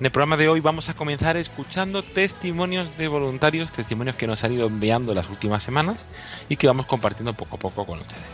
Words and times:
En 0.00 0.06
el 0.06 0.12
programa 0.12 0.38
de 0.38 0.48
hoy 0.48 0.60
vamos 0.60 0.88
a 0.88 0.94
comenzar 0.94 1.36
escuchando 1.36 2.02
testimonios 2.02 2.96
de 2.96 3.06
voluntarios, 3.06 3.70
testimonios 3.70 4.16
que 4.16 4.26
nos 4.26 4.42
han 4.42 4.54
ido 4.54 4.66
enviando 4.66 5.12
las 5.12 5.28
últimas 5.28 5.62
semanas 5.62 6.06
y 6.48 6.56
que 6.56 6.66
vamos 6.66 6.86
compartiendo 6.86 7.34
poco 7.34 7.56
a 7.56 7.58
poco 7.58 7.84
con 7.84 7.98
ustedes. 7.98 8.24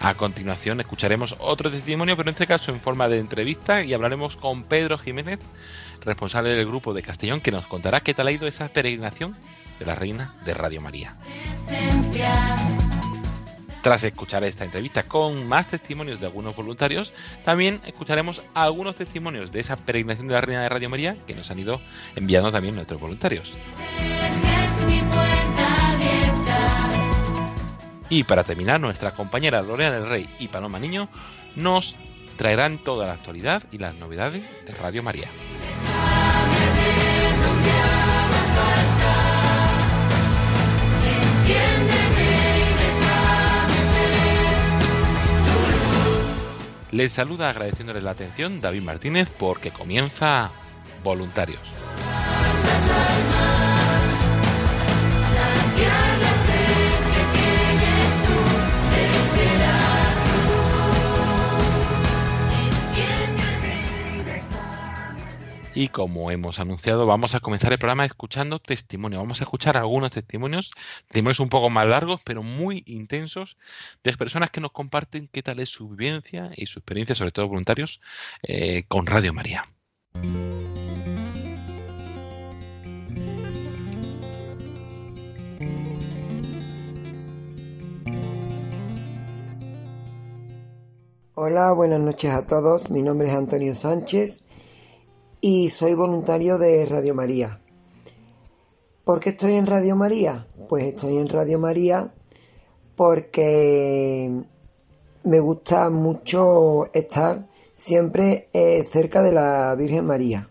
A 0.00 0.14
continuación 0.14 0.80
escucharemos 0.80 1.36
otro 1.40 1.70
testimonio, 1.70 2.16
pero 2.16 2.30
en 2.30 2.34
este 2.36 2.46
caso 2.46 2.72
en 2.72 2.80
forma 2.80 3.06
de 3.06 3.18
entrevista 3.18 3.84
y 3.84 3.92
hablaremos 3.92 4.34
con 4.36 4.62
Pedro 4.62 4.96
Jiménez, 4.96 5.40
responsable 6.00 6.54
del 6.54 6.66
grupo 6.66 6.94
de 6.94 7.02
Castellón, 7.02 7.42
que 7.42 7.50
nos 7.50 7.66
contará 7.66 8.00
qué 8.00 8.14
tal 8.14 8.28
ha 8.28 8.32
ido 8.32 8.46
esa 8.46 8.70
peregrinación 8.70 9.36
de 9.78 9.84
la 9.84 9.94
Reina 9.94 10.34
de 10.46 10.54
Radio 10.54 10.80
María. 10.80 11.16
Tras 13.84 14.02
escuchar 14.02 14.42
esta 14.44 14.64
entrevista 14.64 15.02
con 15.02 15.46
más 15.46 15.68
testimonios 15.68 16.18
de 16.18 16.24
algunos 16.24 16.56
voluntarios, 16.56 17.12
también 17.44 17.82
escucharemos 17.84 18.40
algunos 18.54 18.96
testimonios 18.96 19.52
de 19.52 19.60
esa 19.60 19.76
peregrinación 19.76 20.26
de 20.26 20.32
la 20.32 20.40
Reina 20.40 20.62
de 20.62 20.70
Radio 20.70 20.88
María 20.88 21.18
que 21.26 21.34
nos 21.34 21.50
han 21.50 21.58
ido 21.58 21.82
enviando 22.16 22.50
también 22.50 22.76
nuestros 22.76 22.98
voluntarios. 22.98 23.52
Y 28.08 28.24
para 28.24 28.42
terminar, 28.44 28.80
nuestra 28.80 29.14
compañera 29.14 29.60
Lorena 29.60 29.90
del 29.90 30.08
Rey 30.08 30.30
y 30.38 30.48
Paloma 30.48 30.78
Niño 30.78 31.10
nos 31.54 31.94
traerán 32.38 32.78
toda 32.78 33.06
la 33.06 33.12
actualidad 33.12 33.64
y 33.70 33.76
las 33.76 33.94
novedades 33.96 34.50
de 34.64 34.72
Radio 34.76 35.02
María. 35.02 35.28
Les 46.94 47.12
saluda 47.12 47.50
agradeciéndoles 47.50 48.04
la 48.04 48.12
atención 48.12 48.60
David 48.60 48.82
Martínez 48.82 49.28
porque 49.36 49.72
comienza 49.72 50.52
Voluntarios. 51.02 51.58
Y 65.76 65.88
como 65.88 66.30
hemos 66.30 66.60
anunciado, 66.60 67.04
vamos 67.04 67.34
a 67.34 67.40
comenzar 67.40 67.72
el 67.72 67.80
programa 67.80 68.04
escuchando 68.04 68.60
testimonios. 68.60 69.20
Vamos 69.20 69.40
a 69.40 69.44
escuchar 69.44 69.76
algunos 69.76 70.12
testimonios, 70.12 70.70
testimonios 71.08 71.40
un 71.40 71.48
poco 71.48 71.68
más 71.68 71.88
largos, 71.88 72.20
pero 72.24 72.44
muy 72.44 72.84
intensos, 72.86 73.56
de 74.04 74.16
personas 74.16 74.50
que 74.50 74.60
nos 74.60 74.70
comparten 74.70 75.28
qué 75.32 75.42
tal 75.42 75.58
es 75.58 75.70
su 75.70 75.88
vivencia 75.88 76.52
y 76.56 76.66
su 76.66 76.78
experiencia, 76.78 77.16
sobre 77.16 77.32
todo 77.32 77.48
voluntarios, 77.48 78.00
eh, 78.44 78.84
con 78.86 79.06
Radio 79.06 79.32
María. 79.32 79.68
Hola, 91.34 91.72
buenas 91.72 91.98
noches 91.98 92.30
a 92.30 92.46
todos. 92.46 92.90
Mi 92.90 93.02
nombre 93.02 93.26
es 93.26 93.34
Antonio 93.34 93.74
Sánchez 93.74 94.44
y 95.46 95.68
soy 95.68 95.92
voluntario 95.92 96.56
de 96.56 96.86
Radio 96.86 97.14
María. 97.14 97.60
¿Por 99.04 99.20
qué 99.20 99.28
estoy 99.28 99.56
en 99.56 99.66
Radio 99.66 99.94
María? 99.94 100.46
Pues 100.70 100.84
estoy 100.84 101.18
en 101.18 101.28
Radio 101.28 101.58
María 101.58 102.14
porque 102.96 104.42
me 105.22 105.40
gusta 105.40 105.90
mucho 105.90 106.90
estar 106.94 107.46
siempre 107.74 108.48
eh, 108.54 108.88
cerca 108.90 109.22
de 109.22 109.32
la 109.32 109.74
Virgen 109.74 110.06
María. 110.06 110.48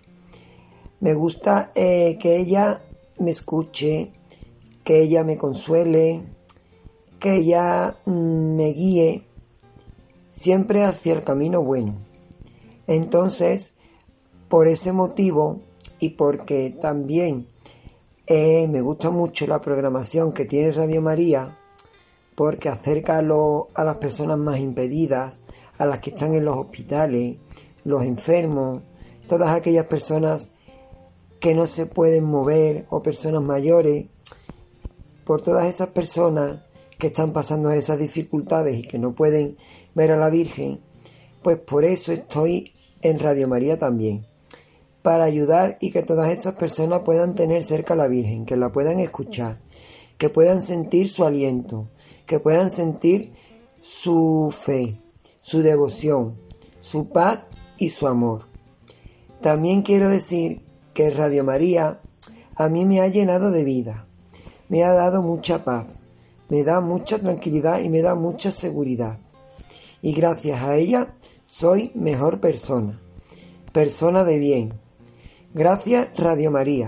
Me 1.00 1.16
gusta 1.16 1.72
eh, 1.74 2.20
que 2.22 2.38
ella 2.38 2.84
me 3.18 3.32
escuche, 3.32 4.14
que 4.84 5.02
ella 5.02 5.24
me 5.24 5.40
consuele, 5.40 6.22
que 7.20 7.38
ella 7.38 7.98
mm, 8.06 8.56
me 8.58 8.68
guíe 8.74 9.26
siempre 10.30 10.84
hacia 10.84 11.14
el 11.14 11.24
camino 11.24 11.64
bueno. 11.64 11.96
Entonces, 12.86 13.78
por 14.54 14.68
ese 14.68 14.92
motivo 14.92 15.62
y 15.98 16.10
porque 16.10 16.78
también 16.80 17.48
eh, 18.28 18.68
me 18.68 18.82
gusta 18.82 19.10
mucho 19.10 19.48
la 19.48 19.60
programación 19.60 20.32
que 20.32 20.46
tiene 20.46 20.72
Radio 20.72 21.02
María, 21.02 21.58
porque 22.36 22.70
acerca 22.70 23.18
a, 23.18 23.22
a 23.22 23.84
las 23.84 23.96
personas 23.96 24.38
más 24.38 24.60
impedidas, 24.60 25.42
a 25.80 25.88
las 25.88 26.02
que 26.02 26.12
están 26.12 26.36
en 26.36 26.46
los 26.46 26.56
hospitales, 26.56 27.38
los 27.84 28.04
enfermos, 28.04 28.84
todas 29.28 29.50
aquellas 29.50 29.88
personas 29.88 30.54
que 31.40 31.56
no 31.56 31.66
se 31.66 31.88
pueden 31.88 32.26
mover 32.26 32.86
o 32.92 33.02
personas 33.02 33.42
mayores, 33.42 34.06
por 35.26 35.42
todas 35.42 35.66
esas 35.66 35.90
personas 35.90 36.62
que 37.00 37.08
están 37.08 37.34
pasando 37.34 37.72
esas 37.72 37.98
dificultades 37.98 38.78
y 38.78 38.84
que 38.84 39.00
no 39.00 39.16
pueden 39.16 39.58
ver 39.96 40.12
a 40.12 40.18
la 40.18 40.30
Virgen, 40.30 40.80
pues 41.42 41.58
por 41.58 41.86
eso 41.86 42.12
estoy 42.12 42.72
en 43.02 43.18
Radio 43.18 43.48
María 43.48 43.80
también, 43.80 44.28
para 45.04 45.26
ayudar 45.26 45.78
y 45.82 45.92
que 45.92 46.02
todas 46.02 46.30
estas 46.30 46.56
personas 46.56 47.02
puedan 47.02 47.36
tener 47.36 47.64
cerca 47.64 47.94
a 47.94 47.98
la 47.98 48.08
Virgen, 48.08 48.46
que 48.46 48.56
la 48.56 48.72
puedan 48.72 49.00
escuchar, 49.00 49.60
que 50.18 50.30
puedan 50.30 50.64
sentir 50.64 51.10
su 51.10 51.26
aliento, 51.26 51.90
que 52.26 52.40
puedan 52.40 52.70
sentir 52.72 53.34
su 53.82 54.52
fe, 54.58 54.98
su 55.42 55.62
devoción, 55.62 56.40
su 56.80 57.10
paz 57.10 57.42
y 57.78 57.90
su 57.90 58.08
amor. 58.08 58.48
También 59.42 59.82
quiero 59.82 60.10
decir 60.10 60.62
que 60.94 61.10
Radio 61.10 61.44
María 61.44 62.00
a 62.56 62.70
mí 62.70 62.86
me 62.86 63.02
ha 63.02 63.08
llenado 63.08 63.52
de 63.52 63.66
vida, 63.66 64.08
me 64.70 64.86
ha 64.86 64.94
dado 64.94 65.22
mucha 65.22 65.66
paz, 65.66 65.88
me 66.48 66.64
da 66.64 66.80
mucha 66.80 67.20
tranquilidad 67.20 67.82
y 67.82 67.90
me 67.90 68.02
da 68.02 68.16
mucha 68.16 68.52
seguridad. 68.52 69.20
Y 70.02 70.14
gracias 70.14 70.62
a 70.62 70.78
ella 70.78 71.14
soy 71.44 71.92
mejor 71.94 72.40
persona, 72.40 73.02
persona 73.74 74.24
de 74.24 74.40
bien, 74.40 74.83
Gracias 75.56 76.10
Radio 76.18 76.50
María. 76.50 76.88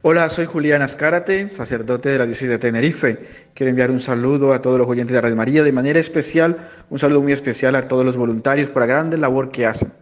Hola, 0.00 0.30
soy 0.30 0.46
Julián 0.46 0.80
Azcárate, 0.80 1.50
sacerdote 1.50 2.08
de 2.08 2.16
la 2.16 2.24
diócesis 2.24 2.48
de 2.48 2.58
Tenerife. 2.58 3.18
Quiero 3.52 3.68
enviar 3.68 3.90
un 3.90 4.00
saludo 4.00 4.54
a 4.54 4.62
todos 4.62 4.78
los 4.78 4.88
oyentes 4.88 5.12
de 5.12 5.20
Radio 5.20 5.36
María, 5.36 5.62
de 5.62 5.72
manera 5.72 6.00
especial, 6.00 6.70
un 6.88 6.98
saludo 6.98 7.20
muy 7.20 7.32
especial 7.32 7.74
a 7.74 7.86
todos 7.86 8.06
los 8.06 8.16
voluntarios 8.16 8.70
por 8.70 8.80
la 8.80 8.86
grande 8.86 9.18
labor 9.18 9.50
que 9.50 9.66
hacen. 9.66 9.92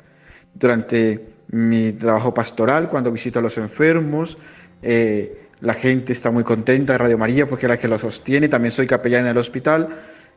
Durante 0.55 1.27
mi 1.49 1.95
trabajo 1.95 2.33
pastoral, 2.33 2.89
cuando 2.89 3.11
visito 3.11 3.41
a 3.41 3.43
los 3.43 3.59
enfermos, 3.59 4.39
eh, 4.83 5.49
la 5.59 5.75
gente 5.75 6.13
está 6.13 6.31
muy 6.31 6.45
contenta 6.45 6.93
de 6.93 6.99
Radio 6.99 7.19
María 7.19 7.49
porque 7.49 7.67
es 7.67 7.71
la 7.71 7.77
que 7.77 7.89
lo 7.89 7.99
sostiene. 7.99 8.49
También 8.49 8.71
soy 8.71 8.87
capellán 8.87 9.23
en 9.23 9.33
el 9.33 9.39
hospital 9.39 9.89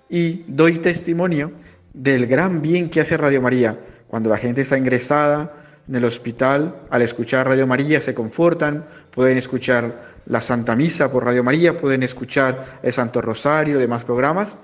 y 0.10 0.44
doy 0.48 0.80
testimonio 0.80 1.52
del 1.94 2.28
gran 2.28 2.62
bien 2.62 2.90
que 2.90 3.02
hace 3.02 3.18
Radio 3.18 3.42
María. 3.42 3.80
Cuando 4.08 4.30
la 4.30 4.38
gente 4.38 4.62
está 4.62 4.78
ingresada 4.78 5.54
en 5.88 5.96
el 5.96 6.06
hospital, 6.06 6.82
al 6.90 7.02
escuchar 7.02 7.48
Radio 7.48 7.68
María 7.68 8.00
se 8.00 8.14
confortan, 8.14 8.86
pueden 9.12 9.38
escuchar 9.38 10.20
la 10.26 10.42
Santa 10.42 10.76
Misa 10.76 11.12
por 11.12 11.26
Radio 11.26 11.44
María, 11.44 11.80
pueden 11.80 12.04
escuchar 12.04 12.80
el 12.84 12.94
Santo 12.94 13.22
Rosario, 13.22 13.80
demás 13.80 14.04
programas 14.04 14.56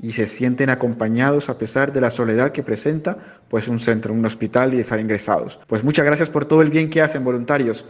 y 0.00 0.12
se 0.12 0.26
sienten 0.26 0.68
acompañados 0.68 1.48
a 1.48 1.56
pesar 1.56 1.92
de 1.92 2.00
la 2.00 2.10
soledad 2.10 2.50
que 2.50 2.64
presenta 2.64 3.16
pues 3.48 3.68
un 3.68 3.78
centro, 3.78 4.12
un 4.12 4.26
hospital 4.26 4.74
y 4.74 4.80
estar 4.80 4.98
ingresados. 4.98 5.60
Pues 5.68 5.84
muchas 5.84 6.04
gracias 6.04 6.28
por 6.28 6.44
todo 6.46 6.60
el 6.60 6.70
bien 6.70 6.90
que 6.90 7.00
hacen 7.00 7.22
voluntarios. 7.22 7.86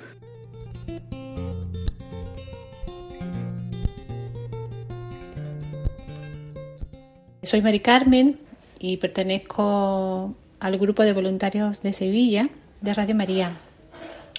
Soy 7.42 7.62
Mari 7.62 7.80
Carmen 7.80 8.51
y 8.82 8.96
pertenezco 8.98 10.34
al 10.60 10.76
grupo 10.78 11.04
de 11.04 11.12
voluntarios 11.12 11.82
de 11.82 11.92
Sevilla 11.92 12.48
de 12.80 12.92
Radio 12.92 13.14
María. 13.14 13.52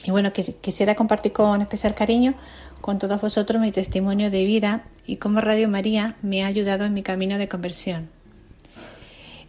Y 0.05 0.11
bueno, 0.11 0.33
quisiera 0.33 0.95
compartir 0.95 1.31
con 1.31 1.61
especial 1.61 1.95
cariño 1.95 2.35
con 2.81 2.99
todos 2.99 3.21
vosotros 3.21 3.61
mi 3.61 3.71
testimonio 3.71 4.29
de 4.29 4.43
vida 4.43 4.83
y 5.07 5.15
cómo 5.15 5.39
Radio 5.39 5.69
María 5.69 6.17
me 6.21 6.43
ha 6.43 6.47
ayudado 6.47 6.83
en 6.83 6.93
mi 6.93 7.01
camino 7.03 7.37
de 7.37 7.47
conversión. 7.47 8.09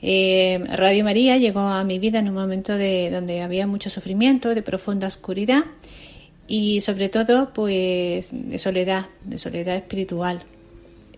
Eh, 0.00 0.62
Radio 0.76 1.02
María 1.02 1.38
llegó 1.38 1.60
a 1.60 1.82
mi 1.82 1.98
vida 1.98 2.20
en 2.20 2.28
un 2.28 2.34
momento 2.34 2.74
de, 2.76 3.10
donde 3.10 3.42
había 3.42 3.66
mucho 3.66 3.90
sufrimiento, 3.90 4.54
de 4.54 4.62
profunda 4.62 5.08
oscuridad 5.08 5.64
y 6.46 6.80
sobre 6.82 7.08
todo 7.08 7.52
pues 7.52 8.30
de 8.32 8.58
soledad, 8.58 9.06
de 9.24 9.38
soledad 9.38 9.74
espiritual, 9.76 10.42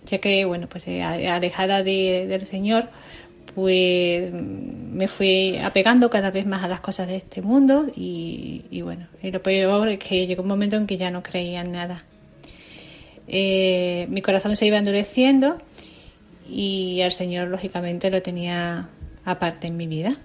ya 0.07 0.17
que 0.19 0.47
bueno 0.47 0.69
pues 0.69 0.87
eh, 0.89 1.03
alejada 1.03 1.83
de- 1.83 2.27
del 2.29 2.47
Señor 2.47 2.89
pues 3.57 4.31
me 4.35 5.09
fui 5.09 5.57
apegando 5.57 6.11
cada 6.11 6.31
vez 6.31 6.45
más 6.45 6.63
a 6.63 6.69
las 6.69 6.81
cosas 6.81 7.09
de 7.09 7.17
este 7.17 7.41
mundo 7.41 7.87
y, 7.97 8.83
bueno, 8.83 9.09
y 9.23 9.31
lo 9.31 9.43
peor 9.43 9.89
es 9.89 9.99
que 9.99 10.27
llegó 10.27 10.43
un 10.43 10.49
momento 10.49 10.77
en 10.77 10.87
que 10.87 10.99
ya 10.99 11.11
no 11.11 11.23
creía 11.23 11.63
en 11.63 11.73
nada. 11.73 12.05
Eh, 13.27 14.09
mi 14.11 14.21
corazón 14.21 14.57
se 14.57 14.67
iba 14.67 14.77
endureciendo 14.77 15.57
y 16.47 17.01
al 17.01 17.13
Señor 17.13 17.49
lógicamente 17.49 18.11
lo 18.11 18.21
tenía 18.21 18.91
aparte 19.25 19.69
en 19.69 19.79
mi 19.79 19.87
vida. 19.87 20.19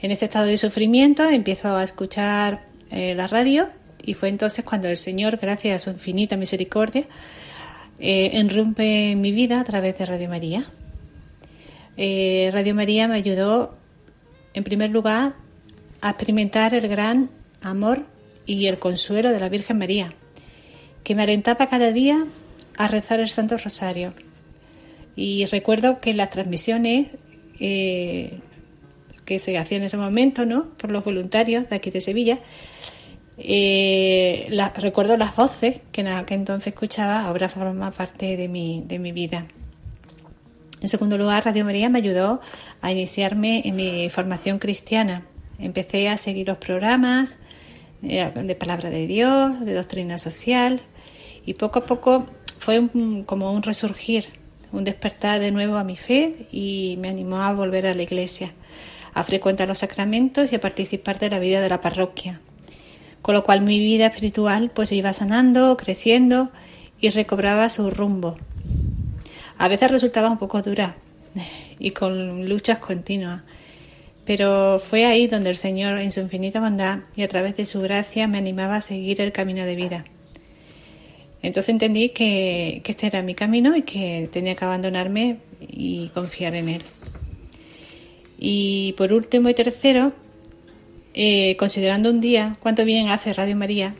En 0.00 0.10
este 0.10 0.24
estado 0.24 0.46
de 0.46 0.56
sufrimiento 0.56 1.28
empiezo 1.28 1.76
a 1.76 1.84
escuchar 1.84 2.64
eh, 2.90 3.14
la 3.14 3.26
radio 3.26 3.68
y 4.02 4.14
fue 4.14 4.30
entonces 4.30 4.64
cuando 4.64 4.88
el 4.88 4.96
Señor, 4.96 5.36
gracias 5.36 5.82
a 5.82 5.84
su 5.84 5.90
infinita 5.90 6.38
misericordia, 6.38 7.04
eh, 7.98 8.30
enrumpe 8.32 9.10
en 9.10 9.20
mi 9.20 9.32
vida 9.32 9.60
a 9.60 9.64
través 9.64 9.98
de 9.98 10.06
Radio 10.06 10.30
María. 10.30 10.66
Eh, 11.96 12.50
Radio 12.52 12.74
María 12.74 13.08
me 13.08 13.14
ayudó, 13.14 13.76
en 14.54 14.64
primer 14.64 14.90
lugar, 14.90 15.34
a 16.00 16.10
experimentar 16.10 16.74
el 16.74 16.88
gran 16.88 17.30
amor 17.62 18.04
y 18.44 18.66
el 18.66 18.78
consuelo 18.78 19.30
de 19.30 19.40
la 19.40 19.48
Virgen 19.48 19.78
María, 19.78 20.10
que 21.04 21.14
me 21.14 21.22
alentaba 21.22 21.66
cada 21.66 21.92
día 21.92 22.26
a 22.76 22.88
rezar 22.88 23.20
el 23.20 23.30
Santo 23.30 23.56
Rosario. 23.56 24.12
Y 25.16 25.46
recuerdo 25.46 26.00
que 26.00 26.12
las 26.12 26.30
transmisiones 26.30 27.08
eh, 27.58 28.40
que 29.24 29.38
se 29.38 29.56
hacían 29.58 29.80
en 29.80 29.86
ese 29.86 29.96
momento, 29.96 30.44
¿no? 30.44 30.70
Por 30.76 30.90
los 30.90 31.04
voluntarios 31.04 31.68
de 31.68 31.76
aquí 31.76 31.90
de 31.90 32.00
Sevilla, 32.00 32.38
eh, 33.38 34.48
recuerdo 34.76 35.16
las 35.16 35.34
voces 35.36 35.80
que 35.92 36.02
en 36.02 36.08
aquel 36.08 36.38
entonces 36.38 36.68
escuchaba, 36.68 37.24
ahora 37.24 37.48
forma 37.48 37.90
parte 37.90 38.36
de 38.36 38.48
mi, 38.48 38.82
de 38.86 38.98
mi 38.98 39.12
vida. 39.12 39.46
En 40.80 40.88
segundo 40.88 41.16
lugar, 41.18 41.44
Radio 41.44 41.64
María 41.64 41.88
me 41.88 41.98
ayudó 41.98 42.40
a 42.82 42.92
iniciarme 42.92 43.62
en 43.64 43.76
mi 43.76 44.08
formación 44.10 44.58
cristiana. 44.58 45.22
Empecé 45.58 46.08
a 46.08 46.16
seguir 46.18 46.48
los 46.48 46.58
programas 46.58 47.38
eh, 48.02 48.30
de 48.34 48.54
palabra 48.54 48.90
de 48.90 49.06
Dios, 49.06 49.58
de 49.64 49.72
doctrina 49.74 50.18
social, 50.18 50.82
y 51.46 51.54
poco 51.54 51.78
a 51.80 51.84
poco 51.86 52.26
fue 52.58 52.78
un- 52.78 53.24
como 53.24 53.52
un 53.52 53.62
resurgir, 53.62 54.26
un 54.72 54.84
despertar 54.84 55.40
de 55.40 55.50
nuevo 55.50 55.76
a 55.76 55.84
mi 55.84 55.96
fe 55.96 56.46
y 56.52 56.96
me 57.00 57.08
animó 57.08 57.38
a 57.42 57.52
volver 57.54 57.86
a 57.86 57.94
la 57.94 58.02
iglesia, 58.02 58.52
a 59.14 59.22
frecuentar 59.22 59.66
los 59.68 59.78
sacramentos 59.78 60.52
y 60.52 60.56
a 60.56 60.60
participar 60.60 61.18
de 61.18 61.30
la 61.30 61.38
vida 61.38 61.60
de 61.60 61.70
la 61.70 61.80
parroquia. 61.80 62.40
Con 63.22 63.34
lo 63.34 63.44
cual 63.44 63.62
mi 63.62 63.78
vida 63.78 64.06
espiritual 64.06 64.70
pues 64.70 64.92
iba 64.92 65.12
sanando, 65.14 65.76
creciendo 65.76 66.50
y 67.00 67.08
recobraba 67.10 67.68
su 67.70 67.90
rumbo. 67.90 68.36
A 69.58 69.68
veces 69.68 69.90
resultaba 69.90 70.30
un 70.30 70.38
poco 70.38 70.62
dura 70.62 70.96
y 71.78 71.90
con 71.90 72.48
luchas 72.48 72.78
continuas, 72.78 73.42
pero 74.24 74.78
fue 74.78 75.06
ahí 75.06 75.26
donde 75.26 75.50
el 75.50 75.56
Señor, 75.56 75.98
en 76.00 76.12
su 76.12 76.20
infinita 76.20 76.60
bondad 76.60 77.00
y 77.14 77.22
a 77.22 77.28
través 77.28 77.56
de 77.56 77.64
su 77.64 77.80
gracia, 77.80 78.26
me 78.26 78.38
animaba 78.38 78.76
a 78.76 78.80
seguir 78.80 79.20
el 79.20 79.32
camino 79.32 79.64
de 79.64 79.76
vida. 79.76 80.04
Entonces 81.42 81.68
entendí 81.70 82.08
que, 82.08 82.82
este 82.84 83.06
era 83.06 83.22
mi 83.22 83.34
camino 83.34 83.76
y 83.76 83.82
que 83.82 84.28
tenía 84.32 84.54
que 84.54 84.64
abandonarme 84.64 85.38
y 85.60 86.08
confiar 86.08 86.54
en 86.54 86.68
Él. 86.68 86.82
Y 88.38 88.94
por 88.94 89.12
último 89.12 89.48
y 89.48 89.54
tercero, 89.54 90.12
eh, 91.14 91.56
considerando 91.56 92.10
un 92.10 92.20
día 92.20 92.56
cuánto 92.60 92.84
bien 92.84 93.08
hace 93.10 93.32
Radio 93.32 93.56
María, 93.56 93.94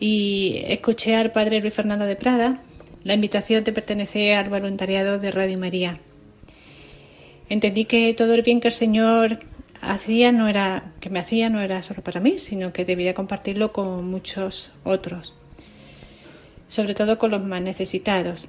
y 0.00 0.60
escuché 0.66 1.16
al 1.16 1.32
padre 1.32 1.60
Luis 1.60 1.74
Fernando 1.74 2.04
de 2.04 2.14
Prada 2.14 2.62
la 3.08 3.14
invitación 3.14 3.64
de 3.64 3.72
pertenecer 3.72 4.34
al 4.34 4.50
voluntariado 4.50 5.18
de 5.18 5.30
Radio 5.30 5.58
María. 5.58 5.98
Entendí 7.48 7.86
que 7.86 8.12
todo 8.12 8.34
el 8.34 8.42
bien 8.42 8.60
que 8.60 8.68
el 8.68 8.74
Señor 8.74 9.38
hacía 9.80 10.30
no 10.30 10.46
era 10.46 10.92
que 11.00 11.08
me 11.08 11.18
hacía 11.18 11.48
no 11.48 11.62
era 11.62 11.80
solo 11.80 12.02
para 12.02 12.20
mí, 12.20 12.38
sino 12.38 12.70
que 12.74 12.84
debía 12.84 13.14
compartirlo 13.14 13.72
con 13.72 14.04
muchos 14.10 14.72
otros, 14.84 15.34
sobre 16.68 16.94
todo 16.94 17.18
con 17.18 17.30
los 17.30 17.42
más 17.42 17.62
necesitados. 17.62 18.46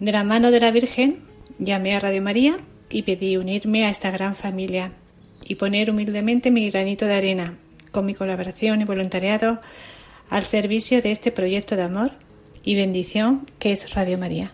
De 0.00 0.10
la 0.10 0.24
mano 0.24 0.50
de 0.50 0.58
la 0.58 0.72
Virgen 0.72 1.20
llamé 1.60 1.94
a 1.94 2.00
Radio 2.00 2.20
María 2.20 2.56
y 2.90 3.02
pedí 3.02 3.36
unirme 3.36 3.86
a 3.86 3.90
esta 3.90 4.10
gran 4.10 4.34
familia 4.34 4.94
y 5.44 5.54
poner 5.54 5.92
humildemente 5.92 6.50
mi 6.50 6.68
granito 6.70 7.06
de 7.06 7.14
arena 7.14 7.56
con 7.92 8.04
mi 8.04 8.14
colaboración 8.14 8.80
y 8.80 8.84
voluntariado 8.84 9.60
al 10.28 10.42
servicio 10.42 11.02
de 11.02 11.12
este 11.12 11.30
proyecto 11.30 11.76
de 11.76 11.82
amor 11.82 12.10
y 12.68 12.74
bendición 12.74 13.46
que 13.58 13.72
es 13.72 13.94
Radio 13.94 14.18
María. 14.18 14.52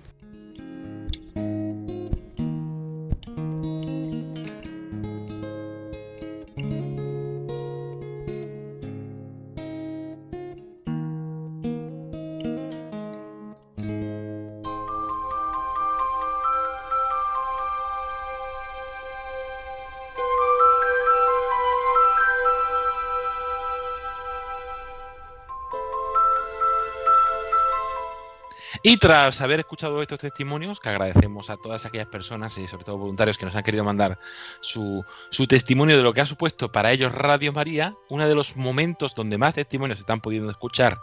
Y 28.86 28.98
tras 28.98 29.40
haber 29.40 29.60
escuchado 29.60 30.02
estos 30.02 30.18
testimonios, 30.18 30.78
que 30.78 30.90
agradecemos 30.90 31.48
a 31.48 31.56
todas 31.56 31.86
aquellas 31.86 32.06
personas 32.06 32.58
y 32.58 32.68
sobre 32.68 32.84
todo 32.84 32.98
voluntarios 32.98 33.38
que 33.38 33.46
nos 33.46 33.56
han 33.56 33.62
querido 33.62 33.82
mandar 33.82 34.18
su, 34.60 35.02
su 35.30 35.46
testimonio 35.46 35.96
de 35.96 36.02
lo 36.02 36.12
que 36.12 36.20
ha 36.20 36.26
supuesto 36.26 36.70
para 36.70 36.92
ellos 36.92 37.10
Radio 37.10 37.50
María, 37.54 37.94
uno 38.10 38.28
de 38.28 38.34
los 38.34 38.56
momentos 38.56 39.14
donde 39.14 39.38
más 39.38 39.54
testimonios 39.54 39.96
se 39.96 40.02
están 40.02 40.20
pudiendo 40.20 40.50
escuchar 40.50 40.98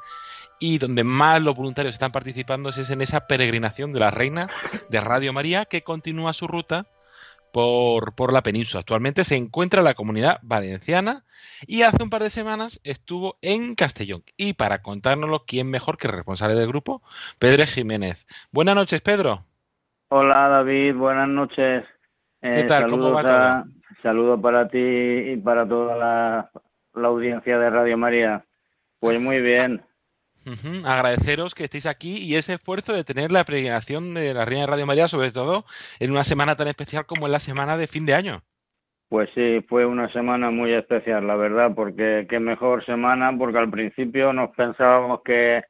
y 0.59 0.77
donde 0.77 1.03
más 1.03 1.41
los 1.41 1.55
voluntarios 1.55 1.95
están 1.95 2.11
participando 2.11 2.69
es 2.69 2.87
en 2.91 3.01
esa 3.01 3.25
peregrinación 3.25 3.93
de 3.93 3.99
la 3.99 4.11
Reina 4.11 4.47
de 4.89 5.01
Radio 5.01 5.33
María 5.33 5.65
que 5.65 5.81
continúa 5.81 6.33
su 6.33 6.45
ruta 6.45 6.85
por, 7.51 8.13
por 8.15 8.33
la 8.33 8.43
península. 8.43 8.81
Actualmente 8.81 9.23
se 9.23 9.35
encuentra 9.35 9.81
en 9.81 9.85
la 9.85 9.93
comunidad 9.93 10.39
valenciana 10.41 11.23
y 11.67 11.81
hace 11.83 12.03
un 12.03 12.09
par 12.09 12.23
de 12.23 12.29
semanas 12.29 12.79
estuvo 12.83 13.37
en 13.41 13.75
Castellón. 13.75 14.23
Y 14.37 14.53
para 14.53 14.81
contárnoslo, 14.81 15.43
¿quién 15.45 15.69
mejor 15.69 15.97
que 15.97 16.07
el 16.07 16.13
responsable 16.13 16.55
del 16.55 16.67
grupo? 16.67 17.01
Pedro 17.39 17.65
Jiménez. 17.65 18.27
Buenas 18.51 18.75
noches, 18.75 19.01
Pedro. 19.01 19.45
Hola 20.09 20.47
David, 20.49 20.95
buenas 20.95 21.29
noches. 21.29 21.85
¿Qué 22.41 22.61
Eh, 22.61 22.63
tal? 22.63 22.89
¿Cómo 22.89 23.11
va 23.11 23.21
a- 23.59 23.65
saludos 24.01 24.39
para 24.41 24.67
ti 24.67 24.77
y 24.79 25.37
para 25.37 25.67
toda 25.67 25.95
la, 25.95 26.51
la 26.95 27.07
audiencia 27.07 27.57
de 27.59 27.69
Radio 27.69 27.97
María. 27.97 28.43
Pues 28.99 29.19
muy 29.21 29.39
bien. 29.41 29.83
Ujú, 30.45 30.87
Agradeceros 30.87 31.53
que 31.53 31.65
estéis 31.65 31.85
aquí 31.85 32.17
y 32.17 32.35
ese 32.35 32.53
esfuerzo 32.53 32.93
de 32.93 33.03
tener 33.03 33.31
la 33.31 33.43
peregrinación 33.43 34.15
de 34.15 34.33
la 34.33 34.45
Reina 34.45 34.61
de 34.61 34.67
Radio 34.67 34.85
María, 34.87 35.07
sobre 35.07 35.31
todo 35.31 35.65
en 35.99 36.11
una 36.11 36.23
semana 36.23 36.55
tan 36.55 36.67
especial 36.67 37.05
como 37.05 37.27
es 37.27 37.31
la 37.31 37.39
semana 37.39 37.77
de 37.77 37.87
fin 37.87 38.05
de 38.05 38.15
año. 38.15 38.41
Pues 39.09 39.29
sí, 39.35 39.63
fue 39.67 39.85
una 39.85 40.11
semana 40.13 40.49
muy 40.51 40.73
especial, 40.73 41.27
la 41.27 41.35
verdad, 41.35 41.73
porque 41.75 42.25
qué 42.29 42.39
mejor 42.39 42.85
semana, 42.85 43.31
porque 43.37 43.57
al 43.59 43.69
principio 43.69 44.33
nos 44.33 44.51
pensábamos 44.55 45.21
que 45.23 45.61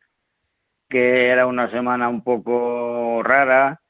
era 0.90 1.48
una 1.48 1.70
semana 1.72 2.08
un 2.08 2.24
poco 2.24 3.22
rara, 3.24 3.82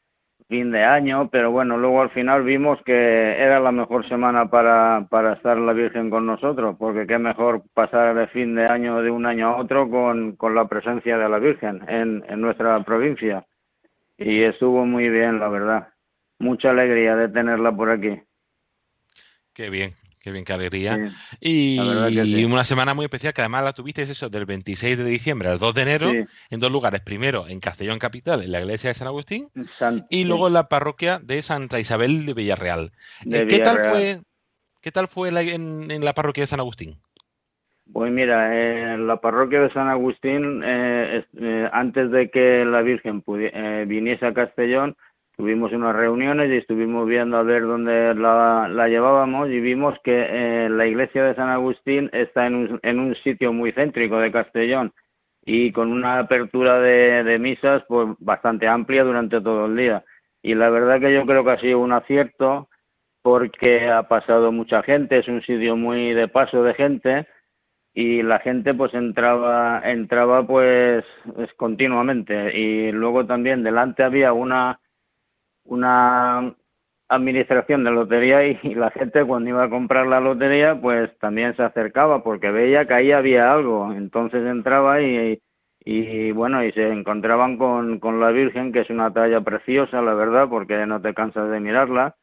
fin 0.51 0.69
de 0.69 0.83
año, 0.83 1.29
pero 1.31 1.49
bueno, 1.49 1.77
luego 1.77 2.01
al 2.01 2.09
final 2.09 2.43
vimos 2.43 2.77
que 2.83 3.41
era 3.41 3.57
la 3.61 3.71
mejor 3.71 4.05
semana 4.09 4.49
para, 4.49 5.07
para 5.09 5.31
estar 5.31 5.57
la 5.57 5.71
Virgen 5.71 6.09
con 6.09 6.25
nosotros, 6.25 6.75
porque 6.77 7.07
qué 7.07 7.17
mejor 7.17 7.63
pasar 7.73 8.17
el 8.17 8.27
fin 8.27 8.53
de 8.55 8.65
año 8.65 9.01
de 9.01 9.09
un 9.09 9.25
año 9.25 9.47
a 9.47 9.55
otro 9.55 9.89
con, 9.89 10.35
con 10.35 10.53
la 10.53 10.67
presencia 10.67 11.17
de 11.17 11.29
la 11.29 11.39
Virgen 11.39 11.79
en, 11.87 12.25
en 12.27 12.41
nuestra 12.41 12.83
provincia. 12.83 13.45
Y 14.17 14.43
estuvo 14.43 14.85
muy 14.85 15.07
bien, 15.07 15.39
la 15.39 15.47
verdad. 15.47 15.87
Mucha 16.37 16.71
alegría 16.71 17.15
de 17.15 17.29
tenerla 17.29 17.71
por 17.71 17.89
aquí. 17.89 18.21
Qué 19.53 19.69
bien, 19.69 19.93
qué 20.21 20.31
bien, 20.31 20.45
qué 20.45 20.53
alegría. 20.53 20.95
Sí. 20.95 21.15
Y, 21.41 21.77
que 22.13 22.23
sí. 22.23 22.45
una 22.45 22.63
semana 22.63 22.93
muy 22.93 23.05
especial 23.05 23.33
que 23.33 23.41
además 23.41 23.63
la 23.63 23.73
tuvisteis 23.73 24.09
eso 24.09 24.29
del 24.29 24.45
26 24.45 24.97
de 24.97 25.03
diciembre 25.05 25.49
al 25.49 25.59
2 25.59 25.73
de 25.73 25.81
enero 25.81 26.11
Sí. 26.11 26.25
en 26.49 26.59
dos 26.59 26.71
lugares. 26.71 27.01
Primero 27.01 27.47
en 27.47 27.59
Castellón 27.59 27.99
Capital, 27.99 28.43
en 28.43 28.51
la 28.51 28.59
iglesia 28.61 28.89
de 28.89 28.93
San 28.95 29.07
Agustín, 29.07 29.49
San- 29.77 30.05
y 30.09 30.23
luego 30.23 30.47
en 30.47 30.53
la 30.53 30.67
parroquia 30.69 31.19
de 31.19 31.41
Santa 31.41 31.79
Isabel 31.79 32.25
de 32.25 32.33
Villarreal. 32.33 32.91
De 33.25 33.39
Eh, 33.39 33.47
¿Qué 33.47 33.59
tal 33.59 33.79
fue, 33.89 34.21
qué 34.81 34.91
tal 34.91 35.07
fue 35.07 35.31
la- 35.31 35.41
en, 35.41 35.89
en 35.91 36.05
la 36.05 36.13
parroquia 36.13 36.43
de 36.43 36.47
San 36.47 36.59
Agustín? 36.59 36.97
Pues 37.91 38.09
mira, 38.11 38.55
eh, 38.55 38.93
en 38.93 39.07
la 39.07 39.17
parroquia 39.19 39.59
de 39.59 39.73
San 39.73 39.89
Agustín, 39.89 40.61
eh, 40.63 41.17
es- 41.19 41.41
eh, 41.41 41.67
antes 41.73 42.09
de 42.11 42.29
que 42.29 42.63
la 42.63 42.81
Virgen 42.83 43.21
eh, 43.27 43.85
viniese 43.87 44.25
a 44.27 44.33
Castellón, 44.33 44.95
tuvimos 45.41 45.73
unas 45.73 45.95
reuniones 45.95 46.51
y 46.51 46.57
estuvimos 46.57 47.07
viendo 47.07 47.35
a 47.35 47.41
ver 47.41 47.63
dónde 47.63 48.13
la, 48.13 48.87
llevábamos 48.87 49.49
y 49.49 49.59
vimos 49.59 49.97
que 50.03 50.27
eh, 50.29 50.69
la 50.69 50.85
iglesia 50.85 51.23
de 51.23 51.33
San 51.33 51.49
Agustín 51.49 52.11
está 52.13 52.45
en 52.45 52.53
un, 52.53 52.79
en 52.83 52.99
un 52.99 53.15
sitio 53.15 53.51
muy 53.51 53.71
céntrico 53.71 54.19
de 54.19 54.31
Castellón 54.31 54.93
y 55.43 55.71
con 55.71 55.91
una 55.91 56.19
apertura 56.19 56.79
de, 56.79 57.23
de 57.23 57.39
misas 57.39 57.81
pues 57.87 58.09
bastante 58.19 58.67
amplia 58.67 59.03
durante 59.03 59.41
todo 59.41 59.65
el 59.65 59.75
día. 59.75 60.05
Y 60.43 60.53
la 60.53 60.69
verdad 60.69 60.99
que 60.99 61.11
yo 61.11 61.25
creo 61.25 61.43
que 61.43 61.49
ha 61.49 61.59
sido 61.59 61.79
un 61.79 61.93
acierto 61.93 62.69
porque 63.23 63.89
ha 63.89 64.03
pasado 64.03 64.51
mucha 64.51 64.83
gente, 64.83 65.17
es 65.17 65.27
un 65.27 65.41
sitio 65.41 65.75
muy 65.75 66.13
de 66.13 66.27
paso 66.27 66.61
de 66.61 66.75
gente 66.75 67.27
y 67.95 68.21
la 68.21 68.37
gente 68.37 68.75
pues 68.75 68.93
entraba 68.93 69.81
entraba 69.85 70.45
pues 70.45 71.03
es 71.39 71.53
continuamente 71.55 72.55
y 72.55 72.91
luego 72.91 73.25
también 73.25 73.63
delante 73.63 74.03
había 74.03 74.33
una 74.33 74.79
una 75.71 76.53
administración 77.07 77.83
de 77.85 77.91
lotería 77.91 78.45
y, 78.45 78.75
la 78.75 78.91
gente 78.91 79.23
cuando 79.25 79.49
iba 79.49 79.63
a 79.63 79.69
comprar 79.69 80.05
la 80.07 80.19
lotería 80.19 80.79
pues 80.81 81.17
también 81.19 81.55
se 81.55 81.63
acercaba 81.63 82.23
porque 82.23 82.51
veía 82.51 82.85
que 82.85 82.93
ahí 82.93 83.11
había 83.13 83.53
algo. 83.53 83.93
Entonces 83.93 84.45
entraba 84.45 85.01
y, 85.01 85.41
y 85.85 86.31
bueno 86.33 86.63
y 86.63 86.71
se 86.73 86.89
encontraban 86.91 87.57
con, 87.57 87.99
con 87.99 88.19
la 88.19 88.31
Virgen 88.31 88.71
que 88.73 88.81
es 88.81 88.89
una 88.89 89.13
talla 89.13 89.41
preciosa 89.41 90.01
la 90.01 90.13
verdad 90.13 90.49
porque 90.49 90.85
no 90.85 91.01
te 91.01 91.13
cansas 91.13 91.49
de 91.49 91.59
mirarla. 91.61 92.15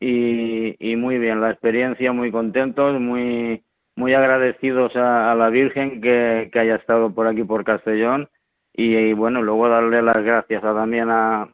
Y, 0.00 0.76
y 0.78 0.96
muy 0.96 1.18
bien 1.18 1.40
la 1.42 1.50
experiencia 1.50 2.12
muy 2.12 2.30
contentos 2.32 2.98
muy 3.00 3.64
muy 3.96 4.14
agradecidos 4.14 4.96
a, 4.96 5.34
la 5.34 5.50
Virgen 5.50 6.00
que, 6.00 6.48
que 6.52 6.58
haya 6.60 6.76
estado 6.76 7.14
por 7.14 7.26
aquí 7.26 7.44
por 7.44 7.64
Castellón. 7.64 8.30
Y, 8.72 8.96
y, 8.96 9.12
bueno 9.14 9.42
luego 9.42 9.68
darle 9.68 10.00
las 10.02 10.22
gracias 10.24 10.64
a- 10.64 10.74
también 10.74 11.10
a, 11.10 11.50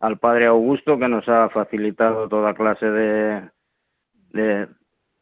al 0.00 0.18
Padre 0.18 0.46
Augusto 0.46 0.98
que 0.98 1.08
nos 1.08 1.28
ha 1.28 1.48
facilitado 1.50 2.28
toda 2.28 2.54
clase 2.54 2.86
de, 2.90 3.50
de 4.32 4.68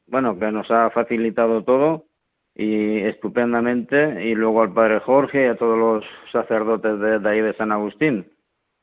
bueno 0.06 0.38
que 0.38 0.50
nos 0.52 0.70
ha 0.70 0.90
facilitado 0.90 1.62
todo 1.64 2.06
y 2.54 2.98
estupendamente 3.00 4.24
y 4.24 4.34
luego 4.34 4.62
al 4.62 4.72
Padre 4.72 5.00
Jorge 5.00 5.44
y 5.44 5.48
a 5.48 5.56
todos 5.56 5.78
los 5.78 6.04
sacerdotes 6.32 6.98
de, 7.00 7.18
de 7.18 7.28
ahí 7.28 7.40
de 7.40 7.54
San 7.56 7.72
Agustín 7.72 8.26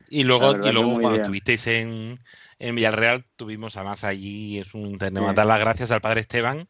Y 0.10 0.24
luego, 0.24 0.58
y 0.64 0.72
luego 0.72 0.92
cuando 0.94 1.10
bien. 1.12 1.22
estuvisteis 1.22 1.68
en, 1.68 2.20
en 2.60 2.76
Villarreal, 2.76 3.24
tuvimos 3.38 3.78
además 3.78 4.04
allí, 4.04 4.60
es 4.60 4.74
un 4.74 4.98
tenemos 4.98 5.30
Sí. 5.30 5.36
dar 5.36 5.46
las 5.46 5.60
gracias 5.60 5.92
al 5.92 6.02
padre 6.02 6.22
Esteban 6.22 6.68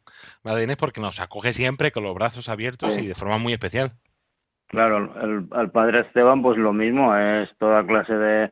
porque 0.77 1.01
nos 1.01 1.19
acoge 1.19 1.53
siempre 1.53 1.91
con 1.91 2.03
los 2.03 2.13
brazos 2.15 2.49
abiertos 2.49 2.93
Sí. 2.93 3.01
y 3.01 3.07
de 3.07 3.15
forma 3.15 3.37
muy 3.39 3.53
especial. 3.53 3.93
Claro, 4.67 5.13
el, 5.21 5.47
al 5.51 5.71
padre 5.71 6.01
Esteban 6.01 6.41
pues 6.41 6.57
lo 6.57 6.71
mismo, 6.71 7.15
es 7.15 7.49
toda 7.57 7.85
clase 7.85 8.13
de, 8.13 8.51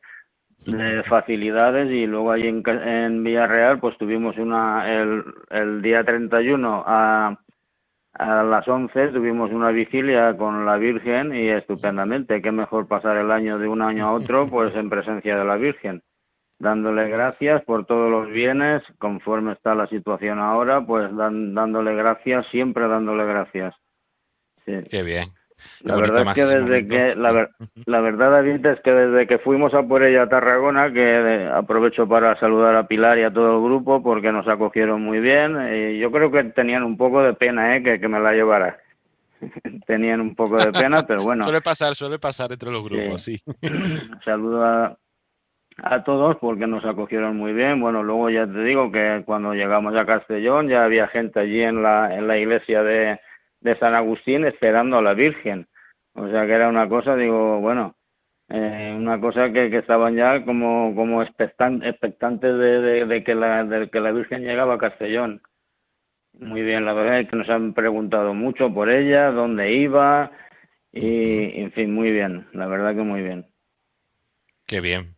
de 0.66 1.02
facilidades 1.04 1.90
y 1.90 2.06
luego 2.06 2.32
allí 2.32 2.48
en, 2.48 2.62
en 2.66 3.24
Villarreal 3.24 3.78
pues 3.80 3.96
tuvimos 3.98 4.36
una, 4.38 4.92
el, 4.92 5.24
el 5.50 5.82
día 5.82 6.04
31 6.04 6.84
a, 6.86 7.38
a 8.14 8.42
las 8.42 8.68
11 8.68 9.08
tuvimos 9.08 9.50
una 9.52 9.70
vigilia 9.70 10.36
con 10.36 10.66
la 10.66 10.76
Virgen 10.76 11.34
y 11.34 11.48
estupendamente, 11.48 12.42
qué 12.42 12.52
mejor 12.52 12.86
pasar 12.88 13.16
el 13.16 13.30
año 13.30 13.58
de 13.58 13.68
un 13.68 13.82
año 13.82 14.06
a 14.06 14.12
otro 14.12 14.46
pues 14.50 14.74
en 14.74 14.90
presencia 14.90 15.36
de 15.38 15.44
la 15.44 15.56
Virgen, 15.56 16.02
dándole 16.58 17.08
gracias 17.08 17.62
por 17.64 17.86
todos 17.86 18.10
los 18.10 18.28
bienes, 18.30 18.82
conforme 18.98 19.52
está 19.52 19.74
la 19.74 19.86
situación 19.86 20.38
ahora, 20.38 20.84
pues 20.84 21.14
dan- 21.16 21.54
dándole 21.54 21.94
gracias, 21.94 22.46
siempre 22.50 22.86
dándole 22.86 23.24
gracias. 23.24 23.74
Sí. 24.66 24.74
Qué 24.90 25.02
bien. 25.02 25.30
La 25.82 25.96
verdad 25.96 26.26
es 26.28 26.34
que 26.34 26.44
desde 26.44 26.88
que 26.88 27.14
la, 27.16 27.32
ver- 27.32 27.50
la 27.86 28.00
verdad 28.00 28.30
David 28.32 28.66
es 28.66 28.80
que 28.80 28.92
desde 28.92 29.26
que 29.26 29.38
fuimos 29.38 29.72
a 29.74 29.82
por 29.82 30.02
ella 30.02 30.22
a 30.22 30.28
Tarragona 30.28 30.92
que 30.92 31.02
eh, 31.02 31.50
aprovecho 31.52 32.06
para 32.08 32.38
saludar 32.38 32.76
a 32.76 32.86
Pilar 32.86 33.18
y 33.18 33.22
a 33.22 33.32
todo 33.32 33.56
el 33.56 33.64
grupo 33.64 34.02
porque 34.02 34.32
nos 34.32 34.46
acogieron 34.48 35.02
muy 35.02 35.20
bien 35.20 35.56
y 35.74 35.98
yo 35.98 36.10
creo 36.10 36.30
que 36.30 36.44
tenían 36.44 36.82
un 36.82 36.96
poco 36.96 37.22
de 37.22 37.34
pena 37.34 37.76
eh 37.76 37.82
que, 37.82 37.98
que 38.00 38.08
me 38.08 38.20
la 38.20 38.32
llevara. 38.32 38.78
Tenían 39.86 40.20
un 40.20 40.34
poco 40.34 40.58
de 40.58 40.72
pena 40.72 41.06
pero 41.06 41.22
bueno. 41.22 41.44
Suele 41.44 41.60
pasar, 41.62 41.94
suele 41.94 42.18
pasar 42.18 42.52
entre 42.52 42.70
los 42.70 42.84
grupos, 42.84 43.22
sí. 43.22 43.40
saludo 44.24 44.64
a, 44.64 44.98
a 45.78 46.04
todos 46.04 46.36
porque 46.36 46.66
nos 46.66 46.84
acogieron 46.84 47.36
muy 47.36 47.52
bien. 47.52 47.80
Bueno, 47.80 48.02
luego 48.02 48.28
ya 48.30 48.46
te 48.46 48.62
digo 48.62 48.92
que 48.92 49.22
cuando 49.24 49.54
llegamos 49.54 49.94
a 49.96 50.04
Castellón 50.04 50.68
ya 50.68 50.84
había 50.84 51.08
gente 51.08 51.40
allí 51.40 51.62
en 51.62 51.82
la, 51.82 52.14
en 52.14 52.26
la 52.26 52.36
iglesia 52.36 52.82
de, 52.82 53.18
de 53.60 53.78
San 53.78 53.94
Agustín 53.94 54.44
esperando 54.44 54.98
a 54.98 55.02
la 55.02 55.14
Virgen. 55.14 55.68
O 56.14 56.28
sea 56.28 56.46
que 56.46 56.52
era 56.52 56.68
una 56.68 56.88
cosa, 56.88 57.14
digo, 57.16 57.60
bueno, 57.60 57.94
eh, 58.48 58.92
una 58.96 59.20
cosa 59.20 59.52
que, 59.52 59.70
que 59.70 59.78
estaban 59.78 60.16
ya 60.16 60.44
como, 60.44 60.94
como 60.94 61.22
expectan- 61.22 61.84
expectantes 61.86 62.52
de, 62.58 62.80
de, 62.80 63.06
de 63.06 63.24
que 63.24 63.34
la, 63.34 63.64
de 63.64 63.88
que 63.90 64.00
la 64.00 64.12
Virgen 64.12 64.42
llegaba 64.42 64.74
a 64.74 64.78
Castellón. 64.78 65.40
Muy 66.32 66.62
bien, 66.62 66.84
la 66.84 66.92
verdad 66.92 67.20
es 67.20 67.28
que 67.28 67.36
nos 67.36 67.48
han 67.48 67.74
preguntado 67.74 68.34
mucho 68.34 68.72
por 68.72 68.88
ella, 68.90 69.30
dónde 69.30 69.72
iba 69.72 70.32
y, 70.92 71.60
en 71.60 71.72
fin, 71.72 71.92
muy 71.94 72.10
bien, 72.10 72.48
la 72.52 72.66
verdad 72.66 72.94
que 72.94 73.02
muy 73.02 73.20
bien. 73.22 73.46
Qué 74.66 74.80
bien. 74.80 75.16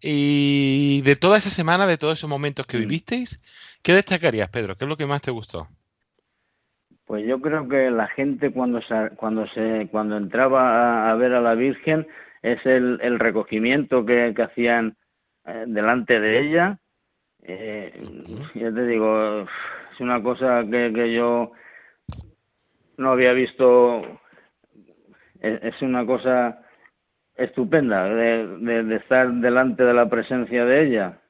Y 0.00 1.02
de 1.02 1.16
toda 1.16 1.38
esa 1.38 1.50
semana, 1.50 1.86
de 1.86 1.98
todos 1.98 2.14
esos 2.18 2.30
momentos 2.30 2.66
Mm. 2.66 2.70
que 2.70 2.78
vivisteis, 2.78 3.40
¿qué 3.82 3.92
destacarías, 3.92 4.48
Pedro? 4.48 4.76
¿Qué 4.76 4.84
es 4.84 4.88
lo 4.88 4.96
que 4.96 5.06
más 5.06 5.20
te 5.22 5.30
gustó? 5.30 5.68
Pues 7.06 7.26
yo 7.26 7.40
creo 7.40 7.68
que 7.68 7.90
la 7.90 8.08
gente 8.08 8.50
cuando 8.50 8.80
se, 8.82 9.10
cuando 9.16 9.46
se 9.48 9.88
cuando 9.90 10.16
entraba 10.16 11.10
a, 11.10 11.14
ver 11.16 11.34
a 11.34 11.40
la 11.40 11.54
Virgen 11.54 12.06
es 12.42 12.64
el, 12.64 12.98
el 13.02 13.18
recogimiento 13.18 14.06
que, 14.06 14.32
que 14.34 14.42
hacían 14.42 14.96
eh, 15.46 15.64
delante 15.66 16.18
de 16.18 16.40
ella. 16.40 16.78
Eh, 17.42 17.92
ya 18.54 18.72
te 18.72 18.86
digo, 18.86 19.40
es 19.40 20.00
una 20.00 20.22
cosa 20.22 20.64
que, 20.70 20.92
que 20.94 21.12
yo 21.12 21.52
no 22.96 23.10
había 23.10 23.32
visto. 23.32 24.02
Es, 25.40 25.82
una 25.82 26.06
cosa 26.06 26.62
estupenda 27.34 28.04
de, 28.04 28.46
de, 28.58 28.96
estar 28.96 29.30
delante 29.30 29.84
de 29.84 29.92
la 29.92 30.08
presencia 30.08 30.64
de 30.64 30.86
ella. 30.86 31.20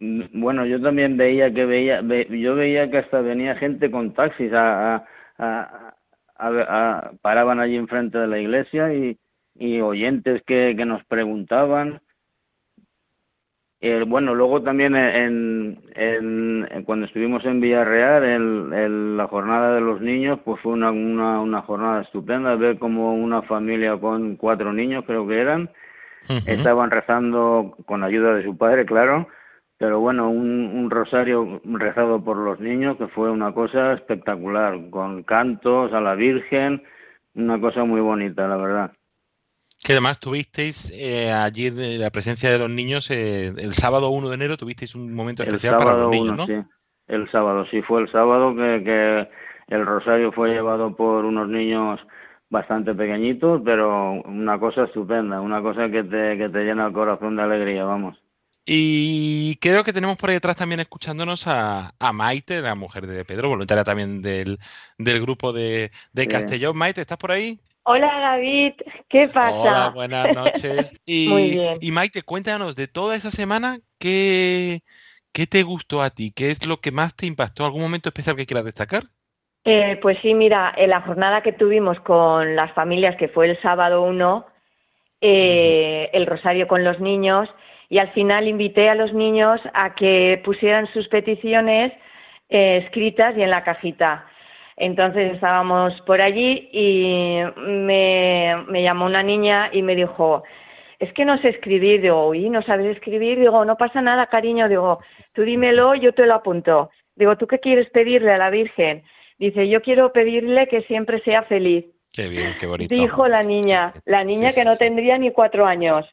Bueno, 0.00 0.66
yo 0.66 0.80
también 0.82 1.16
veía 1.16 1.52
que 1.52 1.64
veía, 1.66 2.00
ve- 2.02 2.26
yo 2.30 2.54
veía 2.56 2.90
que 2.90 2.98
hasta 2.98 3.20
venía 3.20 3.54
gente 3.56 3.90
con 3.90 4.12
taxis 4.12 4.52
a, 4.52 4.96
a- 5.38 5.94
a- 6.36 7.10
paraban 7.22 7.60
allí 7.60 7.76
enfrente 7.76 8.18
de 8.18 8.26
la 8.26 8.38
iglesia 8.38 8.92
y, 8.92 9.16
y 9.54 9.80
oyentes 9.80 10.42
que, 10.44 10.74
que 10.76 10.84
nos 10.84 11.04
preguntaban. 11.04 12.00
Eh, 13.80 14.02
bueno, 14.06 14.34
luego 14.34 14.62
también 14.62 14.96
en, 14.96 15.78
en- 15.94 16.68
en- 16.70 16.84
cuando 16.84 17.06
estuvimos 17.06 17.44
en 17.44 17.60
Villarreal, 17.60 18.24
el- 18.24 18.72
el- 18.72 19.16
la 19.16 19.26
jornada 19.28 19.74
de 19.74 19.80
los 19.80 20.00
niños, 20.00 20.40
pues 20.44 20.60
fue 20.60 20.72
una, 20.72 20.90
una, 20.90 21.40
una 21.40 21.60
jornada 21.62 22.02
estupenda, 22.02 22.56
ver 22.56 22.78
como 22.78 23.14
una 23.14 23.42
familia 23.42 23.96
con 23.98 24.36
cuatro 24.36 24.72
niños, 24.72 25.04
creo 25.06 25.26
que 25.28 25.38
eran, 25.38 25.70
estaban 26.46 26.90
rezando 26.90 27.76
con 27.84 28.02
ayuda 28.02 28.34
de 28.34 28.44
su 28.44 28.56
padre, 28.56 28.86
claro, 28.86 29.28
pero 29.78 30.00
bueno, 30.00 30.30
un, 30.30 30.70
un 30.74 30.90
rosario 30.90 31.60
rezado 31.64 32.22
por 32.22 32.36
los 32.36 32.60
niños 32.60 32.96
que 32.96 33.08
fue 33.08 33.30
una 33.30 33.52
cosa 33.52 33.92
espectacular, 33.92 34.90
con 34.90 35.22
cantos 35.24 35.92
a 35.92 36.00
la 36.00 36.14
Virgen, 36.14 36.82
una 37.34 37.60
cosa 37.60 37.84
muy 37.84 38.00
bonita, 38.00 38.46
la 38.46 38.56
verdad. 38.56 38.92
Que 39.82 39.92
además 39.92 40.18
tuvisteis 40.18 40.90
eh, 40.94 41.30
allí 41.30 41.70
la 41.70 42.10
presencia 42.10 42.50
de 42.50 42.58
los 42.58 42.70
niños 42.70 43.10
eh, 43.10 43.48
el 43.48 43.74
sábado 43.74 44.08
1 44.10 44.28
de 44.30 44.34
enero 44.34 44.56
tuvisteis 44.56 44.94
un 44.94 45.12
momento 45.12 45.42
El 45.42 45.50
especial 45.50 45.76
para 45.76 45.90
sábado 45.90 46.02
los 46.04 46.10
niños, 46.10 46.36
¿no? 46.36 46.46
sí. 46.46 46.54
El 47.06 47.30
sábado, 47.30 47.66
sí, 47.66 47.82
fue 47.82 48.00
el 48.00 48.10
sábado 48.10 48.54
que, 48.56 48.82
que 48.82 49.28
el 49.74 49.84
rosario 49.84 50.32
fue 50.32 50.50
llevado 50.50 50.96
por 50.96 51.26
unos 51.26 51.48
niños 51.48 52.00
bastante 52.48 52.94
pequeñitos, 52.94 53.60
pero 53.62 54.12
una 54.22 54.58
cosa 54.58 54.84
estupenda, 54.84 55.40
una 55.42 55.60
cosa 55.60 55.90
que 55.90 56.02
te, 56.04 56.38
que 56.38 56.48
te 56.48 56.64
llena 56.64 56.86
el 56.86 56.92
corazón 56.94 57.36
de 57.36 57.42
alegría, 57.42 57.84
vamos. 57.84 58.23
Y 58.66 59.56
creo 59.56 59.84
que 59.84 59.92
tenemos 59.92 60.16
por 60.16 60.30
ahí 60.30 60.36
detrás 60.36 60.56
también 60.56 60.80
escuchándonos 60.80 61.46
a, 61.46 61.94
a 61.98 62.12
Maite, 62.14 62.62
la 62.62 62.74
mujer 62.74 63.06
de 63.06 63.24
Pedro, 63.24 63.48
voluntaria 63.50 63.84
también 63.84 64.22
del, 64.22 64.58
del 64.98 65.20
grupo 65.20 65.52
de, 65.52 65.90
de 66.12 66.22
Sí. 66.22 66.28
Castellón. 66.28 66.76
Maite, 66.76 67.02
¿estás 67.02 67.18
por 67.18 67.32
ahí? 67.32 67.60
Hola 67.82 68.18
David, 68.18 68.72
¿qué 69.10 69.28
pasa? 69.28 69.54
Hola, 69.54 69.88
buenas 69.90 70.32
noches. 70.34 70.94
Y, 71.06 71.28
Muy 71.28 71.50
bien. 71.50 71.78
y 71.82 71.92
Maite, 71.92 72.22
cuéntanos 72.22 72.74
de 72.76 72.88
toda 72.88 73.14
esa 73.16 73.30
semana, 73.30 73.80
¿qué, 73.98 74.82
qué 75.32 75.46
te 75.46 75.62
gustó 75.62 76.00
a 76.02 76.08
ti? 76.10 76.32
¿Qué 76.32 76.50
es 76.50 76.64
lo 76.64 76.80
que 76.80 76.92
más 76.92 77.14
te 77.14 77.26
impactó? 77.26 77.66
¿Algún 77.66 77.82
momento 77.82 78.08
especial 78.08 78.36
que 78.36 78.46
quieras 78.46 78.64
destacar? 78.64 79.04
Eh, 79.66 79.98
pues 80.02 80.18
sí, 80.22 80.34
mira, 80.34 80.72
en 80.76 80.90
la 80.90 81.02
jornada 81.02 81.42
que 81.42 81.52
tuvimos 81.52 81.98
con 82.00 82.54
las 82.56 82.72
familias, 82.72 83.16
que 83.16 83.28
fue 83.28 83.50
el 83.50 83.60
sábado 83.62 84.02
1, 84.02 84.46
eh, 85.20 86.10
el 86.12 86.26
rosario 86.26 86.68
con 86.68 86.84
los 86.84 87.00
niños, 87.00 87.48
y 87.88 87.98
al 87.98 88.12
final 88.12 88.48
invité 88.48 88.88
a 88.88 88.94
los 88.94 89.12
niños 89.12 89.60
a 89.72 89.94
que 89.94 90.40
pusieran 90.44 90.86
sus 90.92 91.08
peticiones 91.08 91.92
eh, 92.48 92.82
escritas 92.84 93.36
y 93.36 93.42
en 93.42 93.50
la 93.50 93.64
cajita. 93.64 94.26
Entonces 94.76 95.34
estábamos 95.34 96.00
por 96.02 96.20
allí 96.20 96.68
y 96.72 97.38
me, 97.56 98.64
me 98.68 98.82
llamó 98.82 99.06
una 99.06 99.22
niña 99.22 99.70
y 99.72 99.82
me 99.82 99.94
dijo, 99.94 100.42
es 100.98 101.12
que 101.12 101.24
no 101.24 101.38
sé 101.38 101.50
escribir, 101.50 102.00
digo, 102.00 102.28
uy, 102.28 102.50
no 102.50 102.62
sabes 102.62 102.86
escribir, 102.96 103.38
digo, 103.38 103.64
no 103.64 103.76
pasa 103.76 104.02
nada, 104.02 104.26
cariño, 104.26 104.68
digo, 104.68 105.00
tú 105.32 105.42
dímelo, 105.42 105.94
yo 105.94 106.12
te 106.12 106.26
lo 106.26 106.34
apunto. 106.34 106.90
Digo, 107.14 107.36
¿tú 107.36 107.46
qué 107.46 107.60
quieres 107.60 107.88
pedirle 107.90 108.32
a 108.32 108.38
la 108.38 108.50
Virgen? 108.50 109.04
Dice, 109.38 109.68
yo 109.68 109.82
quiero 109.82 110.12
pedirle 110.12 110.66
que 110.66 110.82
siempre 110.82 111.20
sea 111.22 111.42
feliz. 111.42 111.84
Qué 112.12 112.28
bien, 112.28 112.56
qué 112.58 112.66
bonito. 112.66 112.94
Dijo 112.94 113.28
la 113.28 113.42
niña, 113.42 113.92
la 114.04 114.24
niña 114.24 114.50
Sí, 114.50 114.56
que 114.56 114.60
sí, 114.62 114.66
no 114.66 114.72
sí. 114.72 114.78
tendría 114.78 115.18
ni 115.18 115.30
cuatro 115.30 115.66
años. 115.66 116.06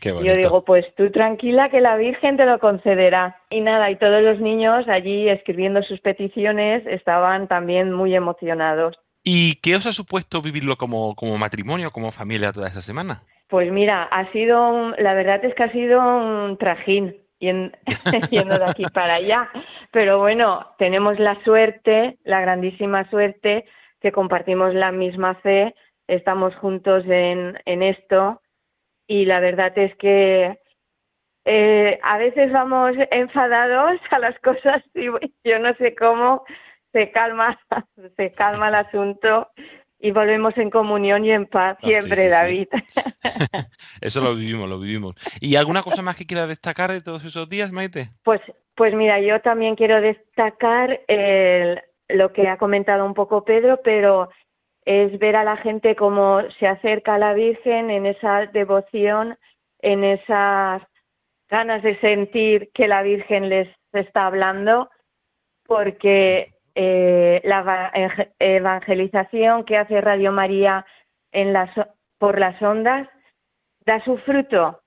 Qué 0.00 0.10
Yo 0.10 0.34
digo, 0.34 0.64
pues 0.64 0.86
tú 0.96 1.10
tranquila 1.10 1.68
que 1.70 1.80
la 1.80 1.96
Virgen 1.96 2.36
te 2.36 2.46
lo 2.46 2.58
concederá. 2.58 3.40
Y 3.50 3.60
nada, 3.60 3.90
y 3.90 3.96
todos 3.96 4.22
los 4.22 4.40
niños 4.40 4.86
allí 4.88 5.28
escribiendo 5.28 5.82
sus 5.82 6.00
peticiones 6.00 6.86
estaban 6.86 7.48
también 7.48 7.92
muy 7.92 8.14
emocionados. 8.14 8.98
¿Y 9.24 9.56
qué 9.56 9.76
os 9.76 9.86
ha 9.86 9.92
supuesto 9.92 10.40
vivirlo 10.40 10.76
como, 10.76 11.14
como 11.14 11.36
matrimonio, 11.38 11.90
como 11.90 12.12
familia 12.12 12.52
toda 12.52 12.68
esa 12.68 12.80
semana? 12.80 13.22
Pues 13.48 13.72
mira, 13.72 14.04
ha 14.04 14.30
sido, 14.32 14.68
un- 14.70 14.94
la 14.98 15.14
verdad 15.14 15.44
es 15.44 15.54
que 15.54 15.64
ha 15.64 15.72
sido 15.72 16.00
un 16.00 16.56
trajín 16.58 17.16
yen- 17.40 17.72
yendo 18.30 18.58
de 18.58 18.64
aquí 18.64 18.84
para 18.86 19.14
allá. 19.14 19.50
Pero 19.90 20.18
bueno, 20.18 20.66
tenemos 20.78 21.18
la 21.18 21.42
suerte, 21.44 22.18
la 22.24 22.40
grandísima 22.40 23.08
suerte, 23.10 23.64
que 24.00 24.12
compartimos 24.12 24.74
la 24.74 24.92
misma 24.92 25.34
fe, 25.36 25.74
estamos 26.06 26.54
juntos 26.56 27.04
en, 27.06 27.58
en 27.64 27.82
esto 27.82 28.40
y 29.08 29.24
la 29.24 29.40
verdad 29.40 29.76
es 29.76 29.96
que 29.96 30.60
eh, 31.44 31.98
a 32.02 32.18
veces 32.18 32.52
vamos 32.52 32.92
enfadados 33.10 33.98
a 34.10 34.18
las 34.20 34.38
cosas 34.40 34.84
y 34.94 35.06
yo 35.44 35.58
no 35.58 35.74
sé 35.74 35.94
cómo 35.96 36.44
se 36.92 37.10
calma, 37.10 37.58
se 38.16 38.32
calma 38.32 38.68
el 38.68 38.74
asunto 38.76 39.50
y 39.98 40.12
volvemos 40.12 40.56
en 40.58 40.70
comunión 40.70 41.24
y 41.24 41.32
en 41.32 41.46
paz 41.46 41.76
Ah, 41.82 41.86
siempre, 41.88 42.16
sí, 42.16 42.22
sí. 42.22 42.28
David. 42.28 42.68
Eso 44.00 44.20
lo 44.20 44.34
vivimos, 44.34 44.68
lo 44.68 44.78
vivimos. 44.78 45.16
¿Y 45.40 45.56
alguna 45.56 45.82
cosa 45.82 46.02
más 46.02 46.16
que 46.16 46.26
quieras 46.26 46.48
destacar 46.48 46.92
de 46.92 47.00
todos 47.00 47.24
esos 47.24 47.48
días, 47.48 47.72
Maite? 47.72 48.10
Pues, 48.22 48.40
pues 48.76 48.94
mira, 48.94 49.20
yo 49.20 49.40
también 49.40 49.74
quiero 49.74 50.00
destacar 50.00 51.00
el- 51.08 51.82
lo 52.08 52.32
que 52.32 52.48
ha 52.48 52.56
comentado 52.58 53.04
un 53.04 53.14
poco 53.14 53.44
Pedro, 53.44 53.80
pero 53.82 54.30
es 54.88 55.18
ver 55.18 55.36
a 55.36 55.44
la 55.44 55.58
gente 55.58 55.94
cómo 55.94 56.40
se 56.58 56.66
acerca 56.66 57.16
a 57.16 57.18
la 57.18 57.34
Virgen 57.34 57.90
en 57.90 58.06
esa 58.06 58.46
devoción, 58.46 59.36
en 59.80 60.02
esas 60.02 60.80
ganas 61.50 61.82
de 61.82 62.00
sentir 62.00 62.70
que 62.72 62.88
la 62.88 63.02
Virgen 63.02 63.50
les 63.50 63.68
está 63.92 64.24
hablando, 64.24 64.88
porque 65.66 66.54
eh, 66.74 67.42
la 67.44 67.92
evangelización 68.38 69.64
que 69.64 69.76
hace 69.76 70.00
Radio 70.00 70.32
María 70.32 70.86
por 72.16 72.38
las 72.38 72.62
ondas 72.62 73.06
da 73.84 74.02
su 74.04 74.16
fruto 74.16 74.80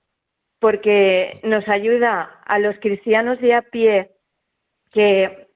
porque 0.58 1.38
nos 1.44 1.68
ayuda 1.68 2.40
a 2.44 2.58
los 2.58 2.74
cristianos 2.80 3.40
de 3.40 3.54
a 3.54 3.62
pie 3.62 4.10
que 4.92 5.48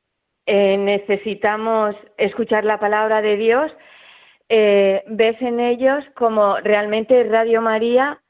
eh, 0.47 0.77
necesitamos 0.79 1.97
escuchar 2.17 2.65
la 2.65 2.79
palabra 2.79 3.23
de 3.23 3.37
Dios, 3.37 3.73
eh, 4.49 5.03
ves 5.07 5.41
en 5.43 5.61
ellos 5.61 6.05
como 6.15 6.59
realmente 6.59 7.25
Radio 7.25 7.61
María 7.63 8.21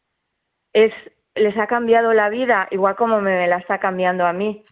es, 0.72 0.92
les 1.34 1.56
ha 1.58 1.66
cambiado 1.66 2.14
la 2.14 2.30
vida, 2.30 2.68
igual 2.70 2.96
como 2.96 3.20
me 3.20 3.46
la 3.46 3.58
está 3.58 3.78
cambiando 3.78 4.26
a 4.26 4.32
mí, 4.32 4.64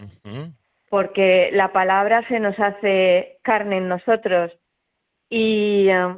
porque 0.88 1.50
la 1.52 1.72
palabra 1.72 2.26
se 2.28 2.40
nos 2.40 2.58
hace 2.58 3.38
carne 3.42 3.78
en 3.78 3.88
nosotros 3.88 4.52
y, 5.28 5.88
eh, 5.90 6.16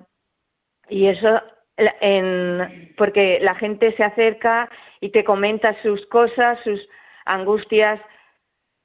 y 0.89 1.07
eso 1.07 1.43
en, 1.77 2.95
porque 2.97 3.39
la 3.41 3.55
gente 3.55 3.95
se 3.97 4.05
acerca 4.05 4.71
y 5.01 5.11
te 5.11 5.25
comenta 5.25 5.81
sus 5.83 6.07
cosas, 6.07 6.59
sus 6.65 6.81
angustias. 7.25 8.01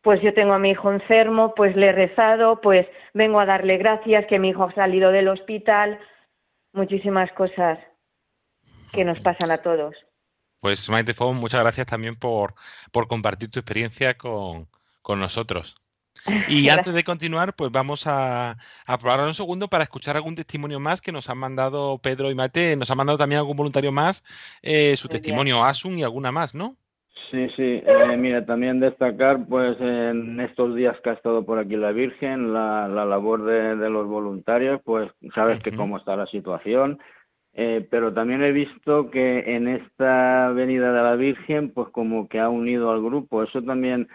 Pues 0.01 0.19
yo 0.21 0.33
tengo 0.33 0.53
a 0.53 0.59
mi 0.59 0.71
hijo 0.71 0.91
enfermo, 0.91 1.53
pues 1.55 1.75
le 1.75 1.87
he 1.87 1.91
rezado, 1.91 2.59
pues 2.61 2.87
vengo 3.13 3.39
a 3.39 3.45
darle 3.45 3.77
gracias 3.77 4.25
que 4.25 4.39
mi 4.39 4.49
hijo 4.49 4.63
ha 4.63 4.73
salido 4.73 5.11
del 5.11 5.27
hospital. 5.27 5.99
Muchísimas 6.73 7.31
cosas 7.33 7.79
que 8.93 9.03
nos 9.03 9.19
pasan 9.19 9.51
a 9.51 9.61
todos. 9.61 9.95
Pues 10.59 10.89
Maite 10.89 11.13
Fon, 11.13 11.37
muchas 11.37 11.61
gracias 11.61 11.87
también 11.87 12.15
por, 12.15 12.53
por 12.91 13.07
compartir 13.07 13.49
tu 13.49 13.59
experiencia 13.59 14.17
con, 14.17 14.69
con 15.01 15.19
nosotros. 15.19 15.75
Y 16.47 16.69
antes 16.69 16.93
de 16.93 17.03
continuar, 17.03 17.55
pues 17.55 17.71
vamos 17.71 18.05
a, 18.05 18.57
a 18.85 18.97
probar 18.99 19.21
un 19.21 19.33
segundo 19.33 19.69
para 19.69 19.83
escuchar 19.85 20.15
algún 20.17 20.35
testimonio 20.35 20.79
más 20.79 21.01
que 21.01 21.11
nos 21.11 21.29
han 21.29 21.37
mandado 21.37 21.99
Pedro 21.99 22.29
y 22.29 22.35
Maite. 22.35 22.75
Nos 22.75 22.91
han 22.91 22.97
mandado 22.97 23.17
también 23.17 23.39
algún 23.39 23.57
voluntario 23.57 23.91
más, 23.91 24.23
eh, 24.61 24.95
su 24.97 25.07
Muy 25.07 25.19
bien. 25.21 25.21
testimonio 25.21 25.63
Asun 25.63 25.97
y 25.97 26.03
alguna 26.03 26.31
más, 26.31 26.53
¿no? 26.53 26.77
Sí, 27.29 27.47
sí, 27.55 27.81
eh, 27.85 28.17
mira, 28.17 28.45
también 28.45 28.79
destacar, 28.79 29.45
pues, 29.47 29.77
en 29.79 30.39
estos 30.41 30.75
días 30.75 30.99
que 31.01 31.11
ha 31.11 31.13
estado 31.13 31.45
por 31.45 31.59
aquí 31.59 31.75
la 31.77 31.91
Virgen, 31.91 32.51
la, 32.53 32.87
la 32.89 33.05
labor 33.05 33.43
de, 33.43 33.75
de 33.77 33.89
los 33.89 34.07
voluntarios, 34.07 34.81
pues, 34.83 35.09
sabes 35.33 35.61
que 35.61 35.71
cómo 35.73 35.97
está 35.97 36.15
la 36.17 36.25
situación, 36.27 36.99
eh, 37.53 37.87
pero 37.89 38.13
también 38.13 38.43
he 38.43 38.51
visto 38.51 39.09
que 39.11 39.55
en 39.55 39.67
esta 39.67 40.51
venida 40.51 40.91
de 40.91 41.03
la 41.03 41.15
Virgen, 41.15 41.71
pues, 41.73 41.89
como 41.89 42.27
que 42.27 42.39
ha 42.39 42.49
unido 42.49 42.91
al 42.91 43.01
grupo, 43.01 43.43
eso 43.43 43.61
también, 43.61 44.07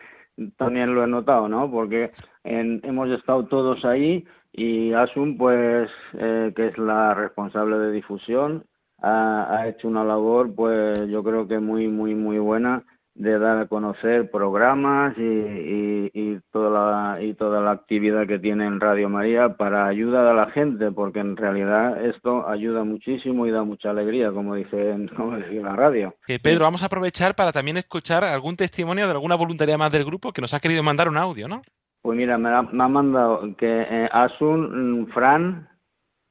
también 0.58 0.94
lo 0.94 1.04
he 1.04 1.06
notado, 1.06 1.48
¿no? 1.48 1.70
Porque 1.70 2.12
en- 2.44 2.80
hemos 2.84 3.08
estado 3.10 3.46
todos 3.46 3.84
ahí 3.84 4.26
y 4.52 4.92
Asun, 4.92 5.38
pues, 5.38 5.90
eh, 6.18 6.52
que 6.56 6.66
es 6.68 6.78
la 6.78 7.14
responsable 7.14 7.78
de 7.78 7.92
difusión, 7.92 8.64
ha, 9.00 9.54
ha 9.56 9.68
hecho 9.68 9.88
una 9.88 10.04
labor, 10.04 10.54
pues, 10.54 11.08
yo 11.08 11.22
creo 11.22 11.46
que 11.48 11.58
muy, 11.60 11.88
muy, 11.88 12.14
muy 12.14 12.38
buena 12.38 12.82
de 13.18 13.38
dar 13.38 13.56
a 13.58 13.66
conocer 13.66 14.30
programas 14.30 15.16
y, 15.16 15.22
y, 15.22 16.10
y 16.12 16.38
toda 16.52 16.68
la, 17.16 17.22
y 17.22 17.32
toda 17.32 17.62
la 17.62 17.70
actividad 17.70 18.26
que 18.26 18.38
tiene 18.38 18.66
en 18.66 18.78
Radio 18.78 19.08
María 19.08 19.56
para 19.56 19.86
ayuda 19.86 20.30
a 20.30 20.34
la 20.34 20.50
gente, 20.50 20.92
porque 20.92 21.20
en 21.20 21.34
realidad 21.34 22.04
esto 22.04 22.46
ayuda 22.46 22.84
muchísimo 22.84 23.46
y 23.46 23.50
da 23.50 23.64
mucha 23.64 23.88
alegría, 23.90 24.32
como 24.32 24.54
dice, 24.54 24.90
en- 24.90 25.08
como 25.16 25.34
dice 25.36 25.54
la 25.62 25.74
radio. 25.74 26.14
Eh, 26.28 26.38
Pedro, 26.38 26.64
vamos 26.64 26.82
a 26.82 26.86
aprovechar 26.86 27.34
para 27.34 27.52
también 27.52 27.78
escuchar 27.78 28.22
algún 28.22 28.54
testimonio 28.56 29.06
de 29.06 29.12
alguna 29.12 29.34
voluntaria 29.34 29.78
más 29.78 29.90
del 29.90 30.04
grupo 30.04 30.32
que 30.32 30.42
nos 30.42 30.52
ha 30.52 30.60
querido 30.60 30.82
mandar 30.82 31.08
un 31.08 31.16
audio, 31.16 31.48
¿no? 31.48 31.62
Pues 32.02 32.18
mira, 32.18 32.36
me 32.36 32.50
ha, 32.50 32.62
me 32.62 32.84
ha 32.84 32.88
mandado 32.88 33.56
que 33.56 33.80
eh, 33.88 34.08
Asun, 34.12 35.02
mm, 35.04 35.06
Fran, 35.06 35.68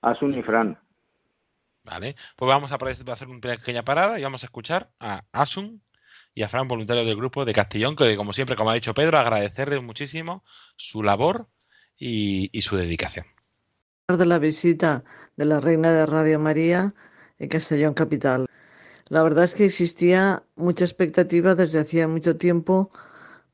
Asun 0.03 0.37
y 0.37 0.43
Fran. 0.43 0.77
Vale, 1.83 2.15
pues 2.35 2.47
vamos 2.47 2.71
a 2.71 2.75
hacer 2.75 3.27
una 3.27 3.39
pequeña 3.39 3.83
parada 3.83 4.19
y 4.19 4.23
vamos 4.23 4.43
a 4.43 4.47
escuchar 4.47 4.89
a 4.99 5.23
Asun 5.31 5.81
y 6.35 6.43
a 6.43 6.49
Fran, 6.49 6.67
voluntario 6.67 7.05
del 7.05 7.15
grupo 7.15 7.45
de 7.45 7.53
Castellón, 7.53 7.95
que 7.95 8.17
como 8.17 8.33
siempre, 8.33 8.57
como 8.57 8.69
ha 8.69 8.73
dicho 8.73 8.93
Pedro, 8.93 9.17
agradecerles 9.17 9.81
muchísimo 9.81 10.43
su 10.75 11.01
labor 11.01 11.47
y, 11.97 12.49
su 12.61 12.75
dedicación. 12.75 13.25
de 14.09 14.25
la 14.25 14.37
visita 14.37 15.05
de 15.37 15.45
la 15.45 15.61
Reina 15.61 15.93
de 15.93 16.05
Radio 16.05 16.37
María 16.37 16.93
en 17.39 17.47
Castellón 17.47 17.93
Capital. 17.93 18.47
La 19.07 19.23
verdad 19.23 19.45
es 19.45 19.55
que 19.55 19.65
existía 19.65 20.43
mucha 20.57 20.83
expectativa 20.83 21.55
desde 21.55 21.79
hacía 21.79 22.05
mucho 22.09 22.35
tiempo 22.35 22.91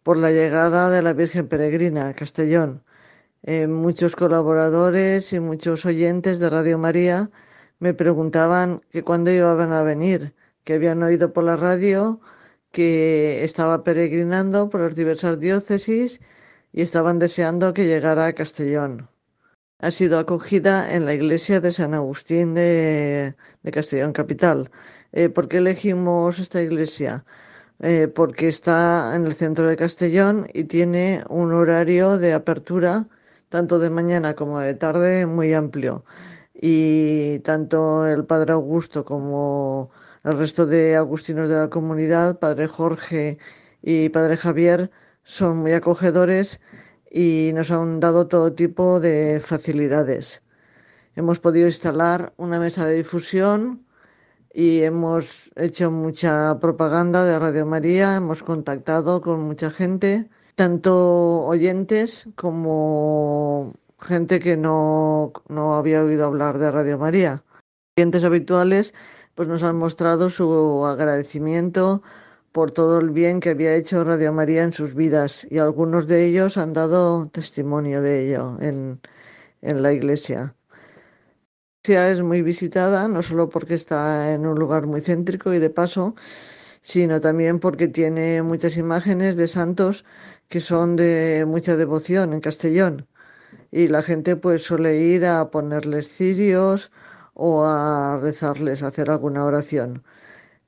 por 0.01 0.17
la 0.17 0.31
llegada 0.31 0.89
de 0.89 1.03
la 1.03 1.13
Virgen 1.13 1.47
Peregrina 1.47 2.07
a 2.07 2.15
Castellón. 2.15 2.83
Eh, 3.43 3.67
muchos 3.67 4.15
colaboradores 4.15 5.33
y 5.33 5.39
muchos 5.39 5.85
oyentes 5.85 6.39
de 6.39 6.49
Radio 6.49 6.79
María 6.79 7.29
me 7.77 7.93
preguntaban 7.93 8.81
que 8.89 9.03
cuándo 9.03 9.29
iban 9.29 9.71
a 9.71 9.83
venir, 9.83 10.33
que 10.63 10.73
habían 10.73 11.03
oído 11.03 11.31
por 11.31 11.43
la 11.43 11.57
radio 11.57 12.19
que 12.71 13.43
estaba 13.43 13.83
peregrinando 13.83 14.69
por 14.69 14.81
las 14.81 14.95
diversas 14.95 15.39
diócesis 15.39 16.21
y 16.73 16.81
estaban 16.81 17.19
deseando 17.19 17.73
que 17.73 17.85
llegara 17.87 18.25
a 18.27 18.33
Castellón. 18.33 19.09
Ha 19.79 19.91
sido 19.91 20.19
acogida 20.19 20.93
en 20.93 21.05
la 21.05 21.13
iglesia 21.13 21.59
de 21.59 21.71
San 21.71 21.93
Agustín 21.93 22.53
de, 22.53 23.35
de 23.63 23.71
Castellón 23.71 24.13
Capital. 24.13 24.71
Eh, 25.11 25.29
¿Por 25.29 25.47
qué 25.47 25.57
elegimos 25.57 26.39
esta 26.39 26.61
iglesia? 26.61 27.25
Eh, 27.79 28.07
porque 28.07 28.47
está 28.47 29.15
en 29.15 29.25
el 29.25 29.33
centro 29.35 29.67
de 29.67 29.75
Castellón 29.75 30.47
y 30.53 30.65
tiene 30.65 31.23
un 31.29 31.51
horario 31.53 32.17
de 32.19 32.33
apertura 32.33 33.07
tanto 33.49 33.79
de 33.79 33.89
mañana 33.89 34.35
como 34.35 34.59
de 34.59 34.75
tarde 34.75 35.25
muy 35.25 35.53
amplio. 35.53 36.05
Y 36.53 37.39
tanto 37.39 38.05
el 38.07 38.25
padre 38.25 38.53
Augusto 38.53 39.03
como 39.05 39.91
el 40.23 40.37
resto 40.37 40.65
de 40.65 40.95
agustinos 40.95 41.49
de 41.49 41.55
la 41.55 41.69
comunidad, 41.69 42.39
padre 42.39 42.67
Jorge 42.67 43.37
y 43.81 44.09
padre 44.09 44.37
Javier, 44.37 44.91
son 45.23 45.57
muy 45.57 45.73
acogedores 45.73 46.59
y 47.09 47.51
nos 47.53 47.71
han 47.71 47.99
dado 47.99 48.27
todo 48.27 48.53
tipo 48.53 48.99
de 48.99 49.41
facilidades. 49.43 50.41
Hemos 51.15 51.39
podido 51.39 51.67
instalar 51.67 52.33
una 52.37 52.59
mesa 52.59 52.85
de 52.85 52.95
difusión 52.95 53.85
y 54.53 54.81
hemos 54.81 55.51
hecho 55.55 55.91
mucha 55.91 56.59
propaganda 56.59 57.25
de 57.25 57.39
Radio 57.39 57.65
María, 57.65 58.15
hemos 58.15 58.43
contactado 58.43 59.21
con 59.21 59.41
mucha 59.41 59.71
gente, 59.71 60.29
tanto 60.55 61.41
oyentes 61.45 62.29
como 62.35 63.73
gente 63.99 64.39
que 64.39 64.57
no, 64.57 65.33
no 65.47 65.75
había 65.75 66.03
oído 66.03 66.25
hablar 66.25 66.59
de 66.59 66.71
Radio 66.71 66.97
María. 66.97 67.43
Oyentes 67.97 68.23
habituales 68.23 68.93
pues 69.35 69.47
nos 69.47 69.63
han 69.63 69.77
mostrado 69.77 70.29
su 70.29 70.85
agradecimiento 70.85 72.01
por 72.51 72.71
todo 72.71 72.99
el 72.99 73.11
bien 73.11 73.39
que 73.39 73.51
había 73.51 73.75
hecho 73.75 74.03
Radio 74.03 74.33
María 74.33 74.63
en 74.63 74.73
sus 74.73 74.93
vidas 74.95 75.47
y 75.49 75.57
algunos 75.59 76.07
de 76.07 76.25
ellos 76.25 76.57
han 76.57 76.73
dado 76.73 77.29
testimonio 77.29 78.01
de 78.01 78.25
ello 78.27 78.57
en, 78.61 78.99
en 79.61 79.81
la 79.83 79.93
iglesia. 79.93 80.55
La 81.83 81.93
iglesia 81.93 82.11
es 82.11 82.21
muy 82.21 82.41
visitada 82.41 83.07
no 83.07 83.21
solo 83.21 83.49
porque 83.49 83.75
está 83.75 84.33
en 84.33 84.45
un 84.45 84.57
lugar 84.59 84.85
muy 84.87 85.01
céntrico 85.01 85.53
y 85.53 85.59
de 85.59 85.69
paso, 85.69 86.15
sino 86.81 87.19
también 87.21 87.59
porque 87.59 87.87
tiene 87.87 88.41
muchas 88.43 88.77
imágenes 88.77 89.35
de 89.37 89.47
santos 89.47 90.05
que 90.49 90.59
son 90.61 90.95
de 90.95 91.45
mucha 91.47 91.77
devoción 91.77 92.33
en 92.33 92.41
Castellón 92.41 93.07
y 93.71 93.87
la 93.87 94.01
gente 94.03 94.35
pues 94.35 94.63
suele 94.63 94.97
ir 94.97 95.25
a 95.25 95.49
ponerles 95.51 96.09
cirios 96.09 96.91
o 97.33 97.63
a 97.65 98.17
rezarles, 98.21 98.83
a 98.83 98.87
hacer 98.87 99.09
alguna 99.09 99.45
oración. 99.45 100.03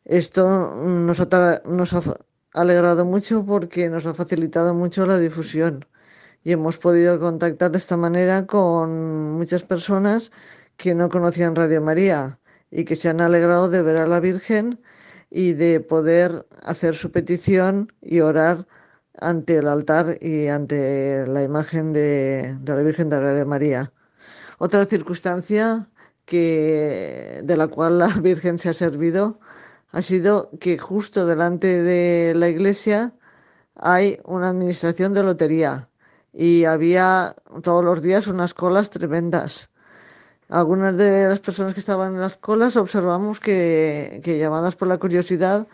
Esto 0.05 0.75
nos 0.75 1.19
ha, 1.19 1.61
nos 1.65 1.93
ha 1.93 2.01
alegrado 2.53 3.05
mucho 3.05 3.45
porque 3.45 3.89
nos 3.89 4.05
ha 4.05 4.13
facilitado 4.13 4.73
mucho 4.73 5.05
la 5.05 5.17
difusión 5.19 5.85
y 6.43 6.51
hemos 6.51 6.77
podido 6.77 7.19
contactar 7.19 7.71
de 7.71 7.77
esta 7.77 7.97
manera 7.97 8.45
con 8.45 9.33
muchas 9.33 9.63
personas 9.63 10.31
que 10.77 10.95
no 10.95 11.09
conocían 11.09 11.55
Radio 11.55 11.81
María 11.81 12.39
y 12.71 12.85
que 12.85 12.95
se 12.95 13.09
han 13.09 13.21
alegrado 13.21 13.69
de 13.69 13.81
ver 13.81 13.97
a 13.97 14.07
la 14.07 14.19
Virgen 14.19 14.79
y 15.29 15.53
de 15.53 15.79
poder 15.79 16.45
hacer 16.63 16.95
su 16.95 17.11
petición 17.11 17.93
y 18.01 18.19
orar 18.21 18.67
ante 19.19 19.57
el 19.57 19.67
altar 19.67 20.17
y 20.21 20.47
ante 20.47 21.25
la 21.27 21.43
imagen 21.43 21.93
de, 21.93 22.57
de 22.59 22.75
la 22.75 22.81
Virgen 22.81 23.09
de 23.09 23.19
Radio 23.19 23.45
María. 23.45 23.93
Otra 24.57 24.85
circunstancia 24.85 25.89
que, 26.25 27.41
de 27.43 27.57
la 27.57 27.67
cual 27.67 27.99
la 27.99 28.07
Virgen 28.21 28.59
se 28.59 28.69
ha 28.69 28.73
servido 28.73 29.39
ha 29.91 30.01
sido 30.01 30.49
que 30.59 30.77
justo 30.77 31.25
delante 31.27 31.83
de 31.83 32.33
la 32.35 32.49
iglesia 32.49 33.13
hay 33.75 34.19
una 34.25 34.49
administración 34.49 35.13
de 35.13 35.23
lotería 35.23 35.89
y 36.33 36.65
había 36.65 37.35
todos 37.61 37.83
los 37.85 38.01
días 38.01 38.27
unas 38.27 38.53
colas 38.53 38.89
tremendas. 38.89 39.69
Algunas 40.49 40.97
de 40.97 41.27
las 41.29 41.39
personas 41.39 41.73
que 41.73 41.79
estaban 41.79 42.15
en 42.15 42.21
las 42.21 42.37
colas 42.37 42.75
observamos 42.75 43.39
que, 43.39 44.21
que 44.23 44.39
llamadas 44.39 44.75
por 44.75 44.87
la 44.87 44.97
curiosidad 44.97 45.67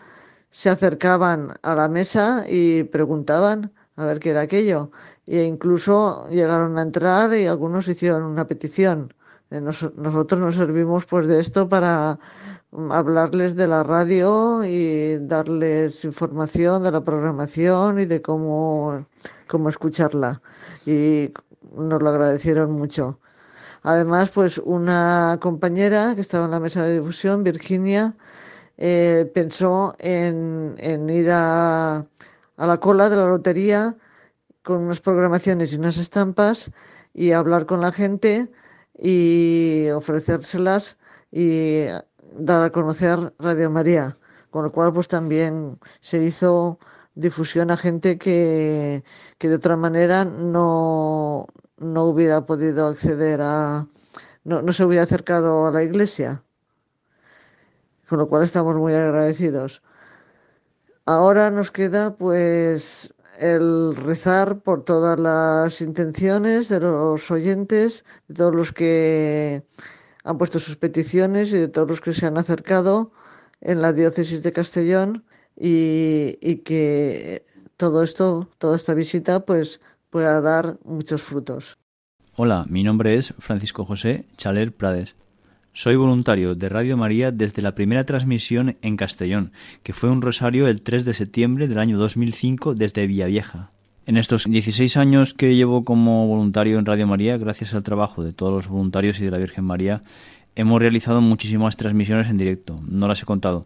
se 0.52 0.70
acercaban 0.70 1.58
a 1.62 1.76
la 1.76 1.88
mesa 1.88 2.46
y 2.48 2.84
preguntaban 2.84 3.72
a 3.96 4.06
ver 4.06 4.20
qué 4.20 4.32
era 4.32 4.42
aquello. 4.42 4.92
E 5.28 5.44
incluso 5.44 6.28
llegaron 6.30 6.78
a 6.78 6.82
entrar 6.82 7.34
y 7.36 7.46
algunos 7.46 7.88
hicieron 7.88 8.24
una 8.24 8.48
petición. 8.48 9.14
Nos- 9.52 9.94
nosotros 9.96 10.40
nos 10.40 10.56
servimos 10.56 11.06
pues 11.06 11.26
de 11.28 11.40
esto 11.40 11.68
para 11.70 12.20
mm, 12.72 12.92
hablarles 12.92 13.56
de 13.56 13.68
la 13.68 13.84
radio 13.84 14.64
y 14.64 15.18
darles 15.20 16.06
información 16.06 16.84
de 16.84 16.92
la 16.92 17.02
programación 17.04 18.00
y 18.00 18.06
de 18.06 18.22
cómo, 18.22 19.06
cómo 19.48 19.70
escucharla. 19.70 20.42
Y 20.86 21.34
nos 21.76 22.02
lo 22.02 22.10
agradecieron 22.10 22.72
mucho. 22.72 23.20
Además, 23.84 24.30
pues 24.32 24.58
una 24.60 25.38
compañera 25.42 26.14
que 26.16 26.22
estaba 26.22 26.46
en 26.46 26.52
la 26.52 26.60
mesa 26.60 26.84
de 26.84 27.00
difusión, 27.00 27.44
Virginia, 27.44 28.16
eh, 28.78 29.30
pensó 29.34 29.96
en, 30.00 30.76
en 30.78 31.10
ir 31.10 31.32
a, 31.32 31.98
a 32.58 32.68
la 32.68 32.78
cola 32.80 33.10
de 33.10 33.16
la 33.18 33.28
lotería 33.28 33.96
con 34.64 34.80
unas 34.84 35.02
programaciones 35.02 35.74
y 35.74 35.78
unas 35.78 35.98
estampas 35.98 36.72
y 37.14 37.32
hablar 37.32 37.66
con 37.66 37.82
la 37.82 37.92
gente 37.92 38.50
y 39.02 39.90
ofrecérselas 39.90 40.98
y 41.32 41.86
dar 42.34 42.64
a 42.64 42.72
conocer 42.72 43.34
Radio 43.40 43.70
María, 43.70 44.18
con 44.50 44.64
lo 44.64 44.72
cual 44.72 44.94
pues 44.94 45.08
también 45.08 45.80
se 46.02 46.24
hizo 46.24 46.80
difusión 47.16 47.72
a 47.72 47.78
gente 47.78 48.18
que, 48.18 49.04
que 49.38 49.50
de 49.50 49.56
otra 49.56 49.76
manera 49.76 50.26
no, 50.26 51.48
no 51.78 52.06
hubiera 52.06 52.46
podido 52.46 52.88
acceder 52.88 53.42
a, 53.42 53.88
no, 54.44 54.62
no 54.62 54.74
se 54.74 54.84
hubiera 54.84 55.04
acercado 55.04 55.68
a 55.68 55.72
la 55.72 55.84
iglesia, 55.84 56.44
con 58.08 58.20
lo 58.20 58.28
cual 58.28 58.44
estamos 58.44 58.76
muy 58.76 58.94
agradecidos. 58.94 59.82
Ahora 61.06 61.50
nos 61.52 61.72
queda 61.72 62.16
pues 62.16 63.14
el 63.40 63.96
rezar 63.96 64.60
por 64.60 64.84
todas 64.84 65.18
las 65.18 65.82
intenciones 65.82 66.68
de 66.68 66.82
los 66.82 67.32
oyentes, 67.32 68.04
de 68.28 68.36
todos 68.36 68.54
los 68.54 68.74
que 68.74 69.64
han 70.24 70.38
puesto 70.38 70.60
sus 70.60 70.76
peticiones 70.76 71.50
y 71.50 71.58
de 71.58 71.68
todos 71.70 71.88
los 71.88 72.02
que 72.02 72.14
se 72.14 72.26
han 72.26 72.38
acercado 72.38 73.12
en 73.62 73.82
la 73.82 73.94
diócesis 73.94 74.44
de 74.44 74.52
Castellón 74.52 75.24
y, 75.56 76.58
que 76.58 77.46
todo 77.78 78.04
esto, 78.04 78.50
toda 78.58 78.76
esta 78.76 78.94
visita, 78.94 79.46
pues 79.46 79.80
pueda 80.10 80.42
dar 80.42 80.78
muchos 80.84 81.22
frutos. 81.22 81.78
Hola, 82.36 82.66
mi 82.70 82.84
nombre 82.84 83.16
es 83.16 83.34
Francisco 83.40 83.86
José 83.86 84.26
Chaler 84.38 84.74
Prades. 84.74 85.16
Soy 85.82 85.96
voluntario 85.96 86.56
de 86.56 86.68
Radio 86.68 86.98
María 86.98 87.32
desde 87.32 87.62
la 87.62 87.74
primera 87.74 88.04
transmisión 88.04 88.76
en 88.82 88.98
Castellón, 88.98 89.54
que 89.82 89.94
fue 89.94 90.10
un 90.10 90.22
rosario 90.22 90.68
el 90.68 90.82
3 90.82 91.06
de 91.06 91.14
septiembre 91.14 91.70
del 91.70 91.80
año 91.80 91.98
2005 91.98 92.76
desde 92.76 93.08
Villavieja. 93.08 93.72
En 94.06 94.18
estos 94.18 94.44
16 94.44 94.98
años 94.98 95.34
que 95.34 95.56
llevo 95.56 95.86
como 95.86 96.28
voluntario 96.28 96.80
en 96.80 96.86
Radio 96.86 97.08
María, 97.08 97.38
gracias 97.38 97.74
al 97.74 97.84
trabajo 97.84 98.26
de 98.26 98.34
todos 98.34 98.52
los 98.52 98.68
voluntarios 98.68 99.22
y 99.22 99.24
de 99.24 99.32
la 99.32 99.38
Virgen 99.38 99.64
María, 99.64 100.04
hemos 100.56 100.82
realizado 100.82 101.22
muchísimas 101.22 101.78
transmisiones 101.78 102.28
en 102.28 102.38
directo, 102.38 102.82
no 102.86 103.08
las 103.08 103.24
he 103.24 103.26
contado. 103.26 103.66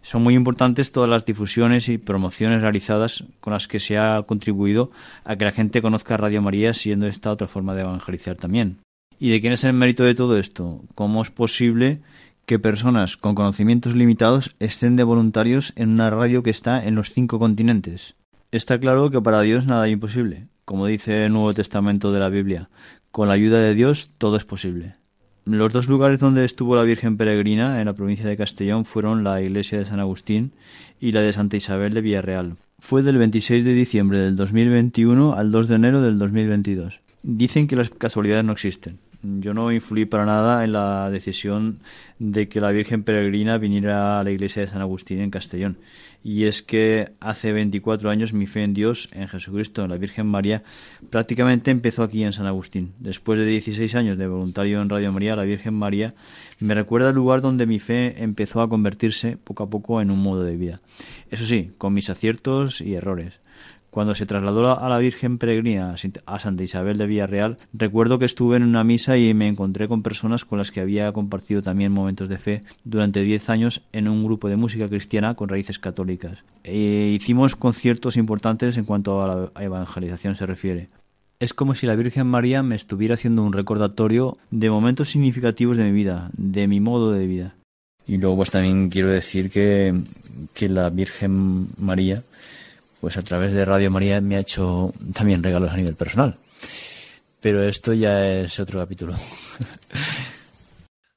Son 0.00 0.20
muy 0.20 0.34
importantes 0.34 0.90
todas 0.90 1.08
las 1.08 1.24
difusiones 1.24 1.88
y 1.88 1.96
promociones 1.96 2.60
realizadas 2.60 3.22
con 3.38 3.52
las 3.52 3.68
que 3.68 3.78
se 3.78 3.98
ha 3.98 4.20
contribuido 4.26 4.90
a 5.22 5.36
que 5.36 5.44
la 5.44 5.52
gente 5.52 5.80
conozca 5.80 6.16
Radio 6.16 6.42
María, 6.42 6.74
siendo 6.74 7.06
esta 7.06 7.30
otra 7.30 7.46
forma 7.46 7.76
de 7.76 7.82
evangelizar 7.82 8.34
también. 8.34 8.78
¿Y 9.24 9.30
de 9.30 9.40
quién 9.40 9.52
es 9.52 9.62
el 9.62 9.72
mérito 9.72 10.02
de 10.02 10.16
todo 10.16 10.36
esto? 10.36 10.82
¿Cómo 10.96 11.22
es 11.22 11.30
posible 11.30 12.00
que 12.44 12.58
personas 12.58 13.16
con 13.16 13.36
conocimientos 13.36 13.94
limitados 13.94 14.56
estén 14.58 14.96
de 14.96 15.04
voluntarios 15.04 15.72
en 15.76 15.90
una 15.90 16.10
radio 16.10 16.42
que 16.42 16.50
está 16.50 16.84
en 16.84 16.96
los 16.96 17.12
cinco 17.12 17.38
continentes? 17.38 18.16
Está 18.50 18.80
claro 18.80 19.10
que 19.10 19.20
para 19.20 19.40
Dios 19.42 19.64
nada 19.64 19.86
es 19.86 19.92
imposible. 19.92 20.48
Como 20.64 20.88
dice 20.88 21.24
el 21.24 21.32
Nuevo 21.32 21.54
Testamento 21.54 22.10
de 22.10 22.18
la 22.18 22.30
Biblia, 22.30 22.68
con 23.12 23.28
la 23.28 23.34
ayuda 23.34 23.60
de 23.60 23.76
Dios 23.76 24.10
todo 24.18 24.36
es 24.36 24.44
posible. 24.44 24.96
Los 25.44 25.72
dos 25.72 25.86
lugares 25.86 26.18
donde 26.18 26.44
estuvo 26.44 26.74
la 26.74 26.82
Virgen 26.82 27.16
Peregrina 27.16 27.78
en 27.78 27.86
la 27.86 27.94
provincia 27.94 28.26
de 28.26 28.36
Castellón 28.36 28.84
fueron 28.84 29.22
la 29.22 29.40
iglesia 29.40 29.78
de 29.78 29.84
San 29.84 30.00
Agustín 30.00 30.50
y 30.98 31.12
la 31.12 31.20
de 31.20 31.32
Santa 31.32 31.56
Isabel 31.56 31.94
de 31.94 32.00
Villarreal. 32.00 32.56
Fue 32.80 33.04
del 33.04 33.18
26 33.18 33.62
de 33.62 33.72
diciembre 33.72 34.18
del 34.18 34.34
2021 34.34 35.34
al 35.34 35.52
2 35.52 35.68
de 35.68 35.74
enero 35.76 36.02
del 36.02 36.18
2022. 36.18 37.00
Dicen 37.22 37.68
que 37.68 37.76
las 37.76 37.88
casualidades 37.88 38.44
no 38.44 38.50
existen. 38.50 38.98
Yo 39.22 39.54
no 39.54 39.70
influí 39.70 40.04
para 40.04 40.26
nada 40.26 40.64
en 40.64 40.72
la 40.72 41.08
decisión 41.08 41.78
de 42.18 42.48
que 42.48 42.60
la 42.60 42.72
Virgen 42.72 43.04
Peregrina 43.04 43.56
viniera 43.56 44.18
a 44.18 44.24
la 44.24 44.32
iglesia 44.32 44.62
de 44.62 44.68
San 44.68 44.80
Agustín 44.80 45.20
en 45.20 45.30
Castellón. 45.30 45.78
Y 46.24 46.44
es 46.44 46.62
que 46.62 47.12
hace 47.20 47.52
24 47.52 48.10
años 48.10 48.32
mi 48.32 48.46
fe 48.46 48.62
en 48.62 48.74
Dios, 48.74 49.08
en 49.12 49.28
Jesucristo, 49.28 49.84
en 49.84 49.90
la 49.90 49.96
Virgen 49.96 50.26
María, 50.26 50.62
prácticamente 51.10 51.70
empezó 51.70 52.02
aquí 52.02 52.24
en 52.24 52.32
San 52.32 52.46
Agustín. 52.46 52.94
Después 52.98 53.38
de 53.38 53.46
16 53.46 53.94
años 53.94 54.18
de 54.18 54.26
voluntario 54.26 54.82
en 54.82 54.88
Radio 54.88 55.12
María, 55.12 55.36
la 55.36 55.44
Virgen 55.44 55.74
María 55.74 56.14
me 56.58 56.74
recuerda 56.74 57.10
el 57.10 57.14
lugar 57.14 57.42
donde 57.42 57.66
mi 57.66 57.78
fe 57.78 58.22
empezó 58.22 58.60
a 58.60 58.68
convertirse 58.68 59.36
poco 59.36 59.64
a 59.64 59.70
poco 59.70 60.00
en 60.00 60.10
un 60.10 60.20
modo 60.20 60.42
de 60.42 60.56
vida. 60.56 60.80
Eso 61.30 61.44
sí, 61.44 61.72
con 61.78 61.94
mis 61.94 62.10
aciertos 62.10 62.80
y 62.80 62.94
errores. 62.94 63.40
Cuando 63.92 64.14
se 64.14 64.24
trasladó 64.24 64.80
a 64.80 64.88
la 64.88 64.96
Virgen 64.96 65.36
Peregrina 65.36 65.94
a 66.24 66.38
Santa 66.38 66.62
Isabel 66.62 66.96
de 66.96 67.06
Villarreal, 67.06 67.58
recuerdo 67.74 68.18
que 68.18 68.24
estuve 68.24 68.56
en 68.56 68.62
una 68.62 68.84
misa 68.84 69.18
y 69.18 69.34
me 69.34 69.48
encontré 69.48 69.86
con 69.86 70.02
personas 70.02 70.46
con 70.46 70.56
las 70.56 70.70
que 70.70 70.80
había 70.80 71.12
compartido 71.12 71.60
también 71.60 71.92
momentos 71.92 72.30
de 72.30 72.38
fe 72.38 72.62
durante 72.84 73.20
10 73.20 73.50
años 73.50 73.82
en 73.92 74.08
un 74.08 74.24
grupo 74.24 74.48
de 74.48 74.56
música 74.56 74.88
cristiana 74.88 75.34
con 75.34 75.50
raíces 75.50 75.78
católicas. 75.78 76.38
E 76.64 77.12
hicimos 77.14 77.54
conciertos 77.54 78.16
importantes 78.16 78.78
en 78.78 78.86
cuanto 78.86 79.20
a 79.20 79.26
la 79.26 79.62
evangelización 79.62 80.36
se 80.36 80.46
refiere. 80.46 80.88
Es 81.38 81.52
como 81.52 81.74
si 81.74 81.86
la 81.86 81.94
Virgen 81.94 82.28
María 82.28 82.62
me 82.62 82.76
estuviera 82.76 83.16
haciendo 83.16 83.42
un 83.42 83.52
recordatorio 83.52 84.38
de 84.50 84.70
momentos 84.70 85.10
significativos 85.10 85.76
de 85.76 85.84
mi 85.84 85.92
vida, 85.92 86.30
de 86.32 86.66
mi 86.66 86.80
modo 86.80 87.12
de 87.12 87.26
vida. 87.26 87.56
Y 88.06 88.16
luego 88.16 88.36
pues 88.36 88.50
también 88.50 88.88
quiero 88.88 89.12
decir 89.12 89.50
que, 89.50 89.94
que 90.54 90.70
la 90.70 90.88
Virgen 90.88 91.66
María 91.76 92.22
pues 93.02 93.18
a 93.18 93.22
través 93.22 93.52
de 93.52 93.64
Radio 93.64 93.90
María 93.90 94.20
me 94.20 94.36
ha 94.36 94.38
hecho 94.38 94.92
también 95.12 95.42
regalos 95.42 95.72
a 95.72 95.76
nivel 95.76 95.96
personal. 95.96 96.36
Pero 97.40 97.64
esto 97.64 97.92
ya 97.92 98.24
es 98.24 98.60
otro 98.60 98.78
capítulo. 98.78 99.14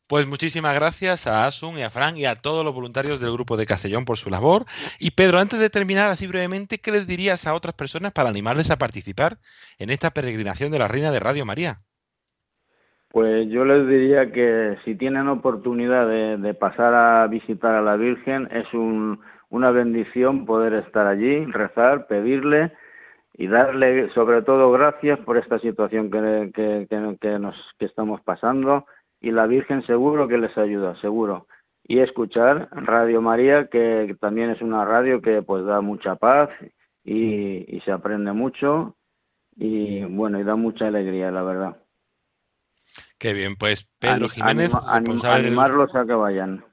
Pues 0.08 0.28
muchísimas 0.28 0.76
gracias 0.76 1.26
a 1.26 1.48
Asun 1.48 1.80
y 1.80 1.84
a 1.84 1.90
Fran 1.90 2.16
y 2.16 2.26
a 2.26 2.36
todos 2.36 2.64
los 2.64 2.76
voluntarios 2.76 3.20
del 3.20 3.32
grupo 3.32 3.58
de 3.58 3.66
Castellón 3.66 4.06
por 4.06 4.20
su 4.20 4.30
labor. 4.30 4.66
Y 5.00 5.12
Pedro, 5.12 5.40
antes 5.40 5.60
de 5.60 5.72
terminar 5.72 6.12
así 6.12 6.28
brevemente, 6.28 6.78
¿qué 6.78 6.92
les 6.92 7.08
dirías 7.08 7.48
a 7.48 7.56
otras 7.56 7.74
personas 7.74 8.12
para 8.14 8.30
animarles 8.30 8.70
a 8.70 8.78
participar 8.78 9.38
en 9.80 9.90
esta 9.90 10.12
peregrinación 10.12 10.72
de 10.72 10.78
la 10.78 10.88
Reina 10.88 11.10
de 11.10 11.20
Radio 11.20 11.44
María? 11.44 11.80
Pues 13.10 13.50
yo 13.50 13.66
les 13.66 13.88
diría 13.88 14.32
que 14.32 14.78
si 14.86 14.94
tienen 14.94 15.28
oportunidad 15.28 16.08
de, 16.08 16.38
de 16.38 16.54
pasar 16.54 16.94
a 16.94 17.26
visitar 17.26 17.74
a 17.74 17.82
la 17.82 17.96
Virgen, 17.96 18.48
es 18.52 18.72
un, 18.74 19.20
una 19.56 19.72
bendición 19.72 20.46
poder 20.46 20.74
estar 20.74 21.08
allí, 21.08 21.46
rezar, 21.46 22.08
pedirle 22.08 22.72
y 23.34 23.48
darle 23.48 24.10
sobre 24.14 24.42
todo 24.42 24.72
gracias 24.72 25.20
por 25.20 25.38
esta 25.38 25.60
situación 25.60 26.12
que, 26.12 26.52
que, 26.54 26.88
que, 26.90 27.18
que 27.20 27.40
nos 27.40 27.56
que 27.80 27.86
estamos 27.86 28.22
pasando 28.22 28.86
y 29.22 29.32
la 29.32 29.48
Virgen 29.48 29.86
seguro 29.86 30.28
que 30.28 30.38
les 30.38 30.56
ayuda, 30.58 30.96
seguro. 31.02 31.48
Y 31.88 32.00
escuchar 32.00 32.68
Radio 32.72 33.22
María, 33.22 33.68
que 33.68 34.16
también 34.20 34.50
es 34.50 34.62
una 34.62 34.86
radio 34.86 35.22
que 35.22 35.42
pues 35.42 35.64
da 35.66 35.82
mucha 35.82 36.16
paz 36.16 36.50
y, 37.04 37.64
y 37.76 37.82
se 37.82 37.92
aprende 37.92 38.32
mucho 38.34 38.96
y 39.56 40.04
bueno, 40.04 40.40
y 40.40 40.44
da 40.44 40.56
mucha 40.56 40.88
alegría, 40.88 41.32
la 41.32 41.44
verdad. 41.44 41.78
Qué 43.18 43.34
bien, 43.34 43.56
pues 43.56 43.88
Pedro 44.00 44.28
Jiménez, 44.30 44.74
Anima- 44.74 44.94
animarlos 45.48 45.96
a 45.96 46.06
que 46.06 46.14
vayan. 46.14 46.64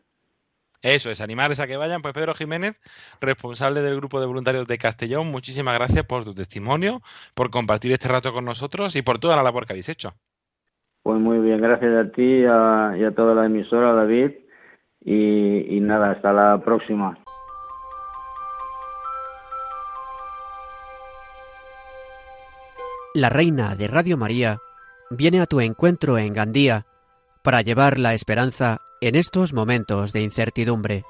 Eso 0.82 1.12
es, 1.12 1.20
animarles 1.20 1.60
a 1.60 1.68
que 1.68 1.76
vayan. 1.76 2.02
Pues 2.02 2.12
Pedro 2.12 2.34
Jiménez, 2.34 2.76
responsable 3.20 3.82
del 3.82 3.96
grupo 3.96 4.20
de 4.20 4.26
voluntarios 4.26 4.66
de 4.66 4.78
Castellón, 4.78 5.28
muchísimas 5.30 5.74
gracias 5.78 6.04
por 6.04 6.24
tu 6.24 6.34
testimonio, 6.34 7.02
por 7.34 7.50
compartir 7.50 7.92
este 7.92 8.08
rato 8.08 8.32
con 8.32 8.44
nosotros 8.44 8.96
y 8.96 9.02
por 9.02 9.20
toda 9.20 9.36
la 9.36 9.44
labor 9.44 9.64
que 9.64 9.74
habéis 9.74 9.88
hecho. 9.88 10.14
Pues 11.04 11.20
muy 11.20 11.38
bien, 11.38 11.60
gracias 11.60 11.94
a 11.94 12.10
ti 12.10 12.22
y 12.22 12.44
a, 12.44 12.96
y 12.98 13.04
a 13.04 13.14
toda 13.14 13.34
la 13.34 13.46
emisora, 13.46 13.92
David. 13.92 14.32
Y, 15.04 15.76
y 15.76 15.80
nada, 15.80 16.12
hasta 16.12 16.32
la 16.32 16.60
próxima. 16.64 17.16
La 23.14 23.28
Reina 23.28 23.76
de 23.76 23.88
Radio 23.88 24.16
María 24.16 24.58
viene 25.10 25.40
a 25.40 25.46
tu 25.46 25.60
encuentro 25.60 26.18
en 26.18 26.32
Gandía 26.32 26.86
para 27.42 27.60
llevar 27.60 27.98
la 27.98 28.14
esperanza 28.14 28.80
en 29.02 29.16
estos 29.16 29.52
momentos 29.52 30.12
de 30.12 30.22
incertidumbre. 30.22 31.04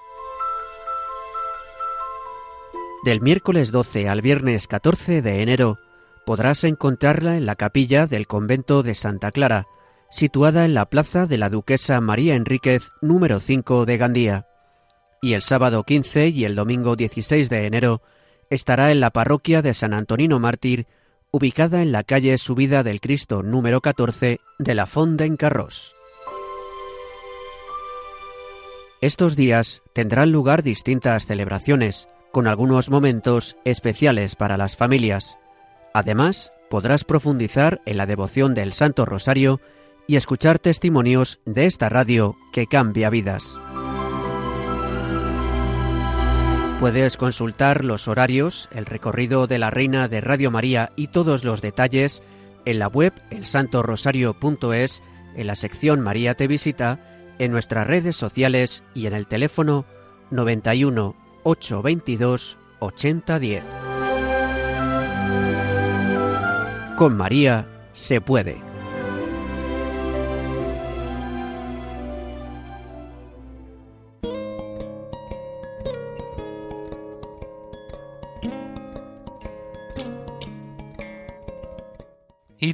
Del 3.05 3.21
miércoles 3.21 3.71
12 3.71 4.09
al 4.09 4.23
viernes 4.23 4.67
14 4.67 5.21
de 5.21 5.43
enero 5.43 5.79
podrás 6.25 6.65
encontrarla 6.65 7.37
en 7.37 7.45
la 7.45 7.55
capilla 7.55 8.07
del 8.07 8.27
convento 8.27 8.83
de 8.83 8.95
Santa 8.95 9.31
Clara, 9.31 9.67
situada 10.11 10.65
en 10.65 10.73
la 10.73 10.87
plaza 10.87 11.27
de 11.27 11.37
la 11.37 11.51
Duquesa 11.51 12.01
María 12.01 12.35
Enríquez 12.35 12.83
número 13.03 13.41
5 13.41 13.85
de 13.85 13.99
Gandía. 13.99 14.47
Y 15.21 15.35
el 15.35 15.43
sábado 15.43 15.85
15 15.85 16.29
y 16.29 16.47
el 16.47 16.55
domingo 16.55 16.97
16 16.97 17.51
de 17.51 17.67
enero 17.67 18.01
estará 18.49 18.91
en 18.91 19.01
la 19.01 19.11
parroquia 19.11 19.61
de 19.61 19.75
San 19.75 19.93
Antonino 19.93 20.39
Mártir, 20.39 20.87
ubicada 21.31 21.83
en 21.83 21.93
la 21.93 22.05
calle 22.05 22.39
Subida 22.39 22.83
del 22.83 23.03
Cristo 23.03 23.43
número 23.43 23.83
14 23.83 24.41
de 24.59 24.75
la 24.75 24.87
Fonda 24.87 25.27
en 25.27 25.37
Carros. 25.37 25.95
Estos 29.03 29.35
días 29.35 29.83
tendrán 29.95 30.31
lugar 30.31 30.63
distintas 30.63 31.27
celebraciones, 31.27 32.09
con 32.31 32.47
algunos 32.47 32.89
momentos 32.89 33.57
especiales 33.65 34.37
para 34.37 34.57
las 34.57 34.77
familias. 34.77 35.41
Además, 35.93 36.53
podrás 36.71 37.03
profundizar 37.03 37.83
en 37.85 37.97
la 37.97 38.07
devoción 38.07 38.55
del 38.55 38.73
Santo 38.73 39.05
Rosario 39.05 39.61
y 40.07 40.15
escuchar 40.15 40.61
testimonios 40.61 41.41
de 41.45 41.67
esta 41.67 41.89
radio 41.89 42.37
que 42.53 42.69
cambia 42.69 43.11
vidas. 43.11 43.59
Puedes 46.79 47.17
consultar 47.17 47.85
los 47.85 48.07
horarios, 48.07 48.69
el 48.71 48.87
recorrido 48.87 49.49
de 49.49 49.59
la 49.59 49.71
Reina 49.71 50.07
de 50.07 50.21
Radio 50.21 50.53
María 50.53 50.93
y 50.95 51.09
todos 51.09 51.43
los 51.43 51.61
detalles 51.61 52.23
en 52.67 52.79
la 52.79 52.87
web 52.87 53.13
elsantorosario.es, 53.31 55.03
en 55.35 55.47
la 55.49 55.57
sección 55.57 56.01
María 56.01 56.37
te 56.37 56.47
visita, 56.47 57.01
en 57.39 57.53
nuestras 57.53 57.87
redes 57.87 58.17
sociales 58.17 58.85
y 58.95 59.07
en 59.07 59.15
el 59.15 59.27
teléfono 59.27 59.85
91 60.31 61.15
822 61.43 62.59
8010. 62.81 63.65
Con 66.97 67.17
María 67.17 67.67
se 67.93 68.21
puede. 68.21 68.72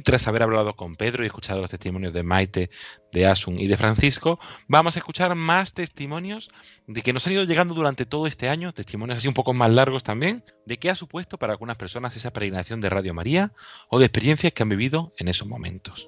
Tras 0.03 0.27
haber 0.27 0.43
hablado 0.43 0.75
con 0.75 0.95
Pedro 0.95 1.23
y 1.23 1.27
escuchado 1.27 1.61
los 1.61 1.69
testimonios 1.69 2.13
de 2.13 2.23
Maite, 2.23 2.69
de 3.11 3.25
Asun 3.25 3.59
y 3.59 3.67
de 3.67 3.77
Francisco, 3.77 4.39
vamos 4.67 4.95
a 4.95 4.99
escuchar 4.99 5.35
más 5.35 5.73
testimonios 5.73 6.49
de 6.87 7.01
que 7.01 7.11
nos 7.11 7.25
han 7.27 7.33
ido 7.33 7.43
llegando 7.43 7.73
durante 7.73 8.05
todo 8.05 8.27
este 8.27 8.49
año, 8.49 8.73
testimonios 8.73 9.17
así 9.17 9.27
un 9.27 9.33
poco 9.33 9.53
más 9.53 9.71
largos 9.71 10.03
también, 10.03 10.43
de 10.65 10.77
qué 10.77 10.89
ha 10.89 10.95
supuesto 10.95 11.37
para 11.37 11.53
algunas 11.53 11.77
personas 11.77 12.15
esa 12.15 12.31
peregrinación 12.31 12.81
de 12.81 12.89
Radio 12.89 13.13
María 13.13 13.51
o 13.89 13.99
de 13.99 14.05
experiencias 14.05 14.53
que 14.53 14.63
han 14.63 14.69
vivido 14.69 15.13
en 15.17 15.27
esos 15.27 15.47
momentos. 15.47 16.07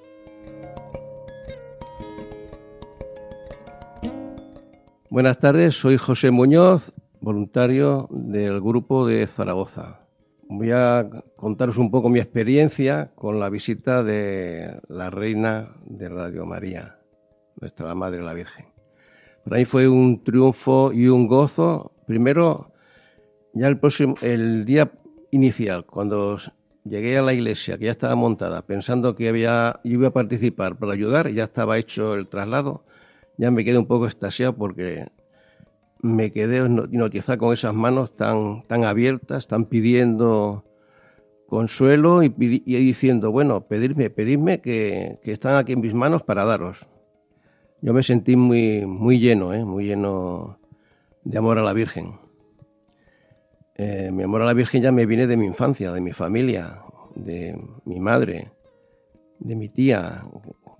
Buenas 5.10 5.38
tardes, 5.38 5.74
soy 5.74 5.98
José 5.98 6.30
Muñoz, 6.30 6.92
voluntario 7.20 8.08
del 8.10 8.60
grupo 8.60 9.06
de 9.06 9.26
Zaragoza. 9.26 10.01
Voy 10.54 10.70
a 10.70 11.08
contaros 11.36 11.78
un 11.78 11.90
poco 11.90 12.10
mi 12.10 12.18
experiencia 12.18 13.10
con 13.14 13.40
la 13.40 13.48
visita 13.48 14.04
de 14.04 14.80
la 14.86 15.08
Reina 15.08 15.76
de 15.86 16.10
Radio 16.10 16.44
María, 16.44 16.98
nuestra 17.58 17.94
Madre 17.94 18.20
la 18.20 18.34
Virgen. 18.34 18.66
Para 19.44 19.56
mí 19.56 19.64
fue 19.64 19.88
un 19.88 20.22
triunfo 20.22 20.92
y 20.92 21.08
un 21.08 21.26
gozo. 21.26 21.92
Primero, 22.06 22.70
ya 23.54 23.66
el 23.66 23.78
próximo, 23.78 24.14
el 24.20 24.66
día 24.66 24.92
inicial, 25.30 25.86
cuando 25.86 26.36
llegué 26.84 27.16
a 27.16 27.22
la 27.22 27.32
iglesia, 27.32 27.78
que 27.78 27.86
ya 27.86 27.92
estaba 27.92 28.14
montada, 28.14 28.60
pensando 28.66 29.16
que 29.16 29.30
había, 29.30 29.80
yo 29.84 29.92
iba 29.92 30.08
a 30.08 30.12
participar 30.12 30.76
para 30.76 30.92
ayudar, 30.92 31.30
ya 31.30 31.44
estaba 31.44 31.78
hecho 31.78 32.14
el 32.14 32.28
traslado, 32.28 32.84
ya 33.38 33.50
me 33.50 33.64
quedé 33.64 33.78
un 33.78 33.86
poco 33.86 34.04
extasiado 34.04 34.54
porque 34.54 35.06
me 36.02 36.32
quedé 36.32 36.58
hipnotizado 36.66 37.38
con 37.38 37.52
esas 37.54 37.74
manos 37.74 38.14
tan, 38.16 38.62
tan 38.66 38.84
abiertas, 38.84 39.46
tan 39.46 39.66
pidiendo 39.66 40.64
consuelo 41.46 42.22
y, 42.22 42.34
y 42.38 42.76
diciendo, 42.84 43.30
bueno, 43.30 43.66
pedirme, 43.68 44.10
pedirme 44.10 44.60
que, 44.60 45.18
que 45.22 45.32
están 45.32 45.56
aquí 45.56 45.72
en 45.72 45.80
mis 45.80 45.94
manos 45.94 46.22
para 46.22 46.44
daros. 46.44 46.90
Yo 47.80 47.92
me 47.92 48.02
sentí 48.02 48.36
muy, 48.36 48.84
muy 48.86 49.20
lleno, 49.20 49.54
¿eh? 49.54 49.64
muy 49.64 49.86
lleno 49.86 50.58
de 51.24 51.38
amor 51.38 51.58
a 51.58 51.62
la 51.62 51.72
Virgen. 51.72 52.18
Eh, 53.74 54.10
mi 54.12 54.22
amor 54.22 54.42
a 54.42 54.46
la 54.46 54.54
Virgen 54.54 54.82
ya 54.82 54.92
me 54.92 55.06
viene 55.06 55.26
de 55.26 55.36
mi 55.36 55.46
infancia, 55.46 55.92
de 55.92 56.00
mi 56.00 56.12
familia, 56.12 56.80
de 57.14 57.58
mi 57.84 58.00
madre, 58.00 58.52
de 59.38 59.56
mi 59.56 59.68
tía, 59.68 60.22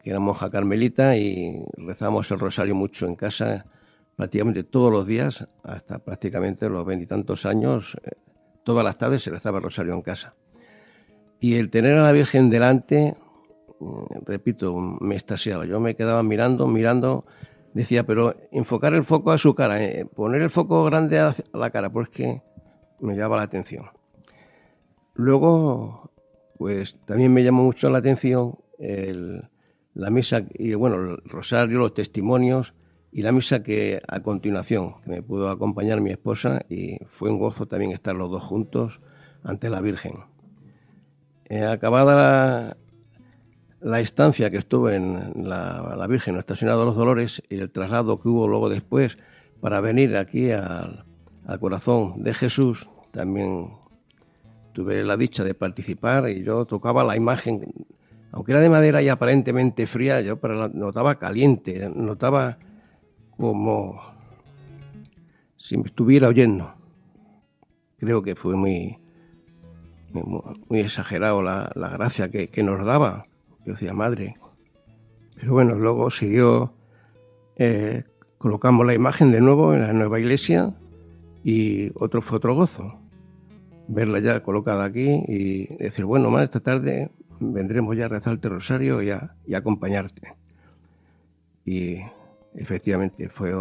que 0.02 0.10
era 0.10 0.20
monja 0.20 0.50
carmelita 0.50 1.16
y 1.16 1.64
rezábamos 1.76 2.30
el 2.30 2.38
rosario 2.38 2.74
mucho 2.74 3.06
en 3.06 3.16
casa, 3.16 3.66
prácticamente 4.16 4.64
todos 4.64 4.92
los 4.92 5.06
días, 5.06 5.46
hasta 5.62 5.98
prácticamente 5.98 6.68
los 6.68 6.84
veintitantos 6.86 7.46
años, 7.46 7.96
eh, 8.04 8.12
todas 8.64 8.84
las 8.84 8.98
tardes 8.98 9.22
se 9.22 9.30
rezaba 9.30 9.58
el 9.58 9.64
rosario 9.64 9.94
en 9.94 10.02
casa. 10.02 10.34
Y 11.40 11.56
el 11.56 11.70
tener 11.70 11.98
a 11.98 12.04
la 12.04 12.12
Virgen 12.12 12.50
delante, 12.50 13.16
mm, 13.80 14.24
repito, 14.26 14.76
me 14.76 15.14
extasiaba. 15.14 15.64
Yo 15.64 15.80
me 15.80 15.96
quedaba 15.96 16.22
mirando, 16.22 16.66
mirando, 16.66 17.26
decía, 17.74 18.06
pero 18.06 18.36
enfocar 18.52 18.94
el 18.94 19.04
foco 19.04 19.32
a 19.32 19.38
su 19.38 19.54
cara, 19.54 19.82
eh, 19.82 20.04
poner 20.04 20.42
el 20.42 20.50
foco 20.50 20.84
grande 20.84 21.18
a 21.18 21.34
la 21.52 21.70
cara, 21.70 21.90
pues 21.90 22.08
que 22.08 22.42
me 23.00 23.16
llamaba 23.16 23.38
la 23.38 23.42
atención. 23.42 23.86
Luego, 25.14 26.12
pues 26.58 26.98
también 27.04 27.32
me 27.32 27.42
llamó 27.42 27.64
mucho 27.64 27.90
la 27.90 27.98
atención 27.98 28.56
la 29.94 30.10
misa 30.10 30.42
y 30.54 30.74
bueno, 30.74 30.96
el 30.96 31.16
rosario, 31.24 31.78
los 31.78 31.94
testimonios 31.94 32.74
y 33.12 33.22
la 33.22 33.30
misa 33.30 33.62
que 33.62 34.00
a 34.08 34.20
continuación, 34.20 34.94
que 35.02 35.10
me 35.10 35.22
pudo 35.22 35.50
acompañar 35.50 36.00
mi 36.00 36.10
esposa 36.10 36.64
y 36.68 36.98
fue 37.06 37.30
un 37.30 37.38
gozo 37.38 37.66
también 37.66 37.92
estar 37.92 38.16
los 38.16 38.30
dos 38.30 38.42
juntos 38.42 39.00
ante 39.44 39.68
la 39.68 39.80
Virgen. 39.82 40.14
Eh, 41.44 41.64
acabada 41.64 42.76
la, 43.80 44.00
estancia 44.00 44.50
que 44.50 44.56
estuve 44.56 44.96
en 44.96 45.46
la, 45.48 45.94
la 45.96 46.06
Virgen 46.06 46.42
Señora 46.54 46.78
de 46.78 46.84
los 46.86 46.96
Dolores 46.96 47.42
y 47.50 47.56
el 47.56 47.70
traslado 47.70 48.18
que 48.18 48.28
hubo 48.28 48.48
luego 48.48 48.70
después 48.70 49.18
para 49.60 49.80
venir 49.80 50.16
aquí 50.16 50.50
al, 50.50 51.04
al 51.46 51.60
corazón 51.60 52.22
de 52.22 52.32
Jesús, 52.32 52.88
también 53.10 53.72
tuve 54.72 55.04
la 55.04 55.18
dicha 55.18 55.44
de 55.44 55.52
participar 55.54 56.30
y 56.30 56.42
yo 56.42 56.64
tocaba 56.64 57.04
la 57.04 57.14
imagen 57.14 57.86
aunque 58.32 58.52
era 58.52 58.62
de 58.62 58.70
madera 58.70 59.02
y 59.02 59.10
aparentemente 59.10 59.86
fría, 59.86 60.22
yo 60.22 60.38
notaba 60.72 61.18
caliente, 61.18 61.90
notaba 61.94 62.56
como 63.36 64.00
si 65.56 65.76
me 65.76 65.84
estuviera 65.84 66.28
oyendo. 66.28 66.74
Creo 67.98 68.22
que 68.22 68.34
fue 68.34 68.56
muy, 68.56 68.98
muy, 70.12 70.80
exagerado 70.80 71.42
la, 71.42 71.70
la 71.74 71.88
gracia 71.88 72.30
que, 72.30 72.48
que, 72.48 72.62
nos 72.62 72.84
daba. 72.84 73.24
Yo 73.64 73.72
decía, 73.74 73.92
madre. 73.92 74.36
Pero 75.36 75.52
bueno, 75.52 75.74
luego 75.74 76.10
siguió, 76.10 76.74
eh, 77.56 78.04
colocamos 78.38 78.86
la 78.86 78.94
imagen 78.94 79.30
de 79.30 79.40
nuevo 79.40 79.74
en 79.74 79.82
la 79.82 79.92
nueva 79.92 80.18
iglesia 80.18 80.74
y 81.44 81.90
otro 81.94 82.22
fue 82.22 82.38
otro 82.38 82.54
gozo. 82.54 82.98
Verla 83.88 84.20
ya 84.20 84.42
colocada 84.42 84.84
aquí 84.84 85.22
y 85.28 85.66
decir, 85.76 86.04
bueno, 86.04 86.30
más 86.30 86.44
esta 86.44 86.60
tarde 86.60 87.10
vendremos 87.40 87.96
ya 87.96 88.06
a 88.06 88.08
rezarte 88.08 88.48
rosario 88.48 89.02
y 89.02 89.10
a, 89.10 89.34
y 89.46 89.54
acompañarte. 89.54 90.34
Y 91.64 91.98
efectivamente 92.54 93.28
fue, 93.28 93.52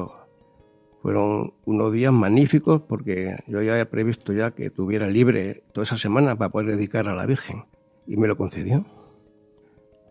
fueron 1.02 1.54
unos 1.66 1.94
días 1.94 2.14
magníficos 2.14 2.82
porque 2.82 3.38
yo 3.48 3.62
ya 3.62 3.74
había 3.74 3.90
previsto 3.90 4.34
ya 4.34 4.52
que 4.52 4.70
tuviera 4.70 5.08
libre 5.08 5.64
toda 5.74 5.84
esa 5.84 5.98
semana 5.98 6.38
para 6.38 6.52
poder 6.52 6.76
dedicar 6.76 7.08
a 7.08 7.16
la 7.16 7.26
Virgen 7.26 7.66
y 8.08 8.18
me 8.18 8.28
lo 8.28 8.38
concedió. 8.38 8.86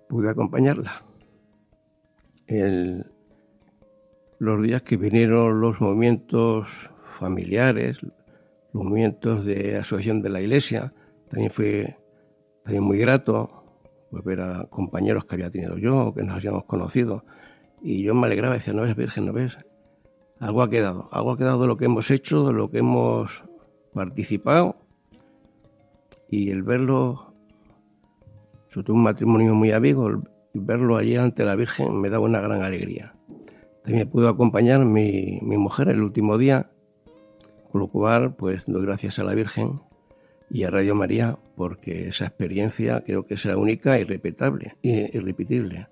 Pude 0.09 0.31
acompañarla. 0.31 1.05
El, 2.47 3.07
los 4.39 4.63
días 4.63 4.83
que 4.83 4.97
vinieron 4.97 5.61
los 5.61 5.81
movimientos 5.81 6.91
familiares, 7.19 7.99
los 8.73 8.85
movimientos 8.85 9.45
de 9.45 9.77
asociación 9.77 10.23
de 10.23 10.31
la 10.31 10.41
iglesia, 10.41 10.93
también 11.29 11.53
fue 11.53 11.97
también 12.65 12.83
muy 12.83 12.99
grato 12.99 13.61
pues 14.11 14.25
ver 14.25 14.41
a 14.41 14.67
compañeros 14.71 15.25
que 15.25 15.37
había 15.37 15.51
tenido 15.51 15.79
yo, 15.79 16.13
que 16.15 16.23
nos 16.23 16.37
habíamos 16.37 16.65
conocido. 16.65 17.25
Y 17.83 18.03
yo 18.03 18.15
me 18.15 18.27
alegraba, 18.27 18.55
decía, 18.55 18.73
no 18.73 18.83
ves, 18.83 18.97
Virgen, 18.97 19.27
no 19.27 19.33
ves. 19.33 19.57
Algo 20.39 20.63
ha 20.63 20.71
quedado, 20.71 21.09
algo 21.13 21.33
ha 21.33 21.39
quedado 21.39 21.61
de 21.61 21.67
lo 21.67 21.77
que 21.77 21.87
hemos 21.87 22.11
hecho, 22.11 22.47
de 22.47 22.53
lo 22.53 22.71
que 22.71 22.79
hemos 22.79 23.45
participado. 23.93 24.77
Y 26.29 26.51
el 26.51 26.63
verlo, 26.63 27.35
sobre 28.69 28.87
todo 28.87 28.97
un 28.97 29.03
matrimonio 29.03 29.55
muy 29.55 29.73
amigo, 29.73 30.09
el 30.09 30.23
verlo 30.55 30.97
allí 30.97 31.17
ante 31.17 31.45
la 31.45 31.57
Virgen 31.57 32.01
me 32.01 32.09
daba 32.09 32.25
una 32.25 32.41
gran 32.41 32.63
alegría. 32.63 33.15
También 33.85 34.09
pudo 34.09 34.29
acompañar 34.29 34.85
mi, 34.85 35.41
mi 35.43 35.57
mujer 35.57 35.89
el 35.89 36.03
último 36.03 36.39
día, 36.39 36.71
con 37.71 37.81
lo 37.81 37.89
cual, 37.89 38.35
pues 38.35 38.65
doy 38.67 38.83
gracias 38.85 39.19
a 39.19 39.25
la 39.25 39.35
Virgen 39.35 39.81
y 40.51 40.65
a 40.65 40.71
Radio 40.71 40.95
María 40.95 41.39
porque 41.57 42.09
esa 42.09 42.27
experiencia 42.27 43.03
creo 43.07 43.27
que 43.27 43.35
es 43.35 43.45
la 43.45 43.57
única 43.57 43.99
irrepetible, 43.99 44.77
irrepetible. 44.83 45.89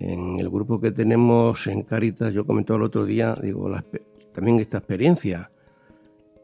En 0.00 0.40
el 0.40 0.48
grupo 0.48 0.80
que 0.80 0.90
tenemos 0.90 1.66
en 1.66 1.82
Cáritas, 1.82 2.32
yo 2.32 2.46
comentaba 2.46 2.78
el 2.78 2.84
otro 2.84 3.04
día, 3.04 3.34
digo, 3.40 3.70
también 4.32 4.58
esta 4.58 4.78
experiencia. 4.78 5.50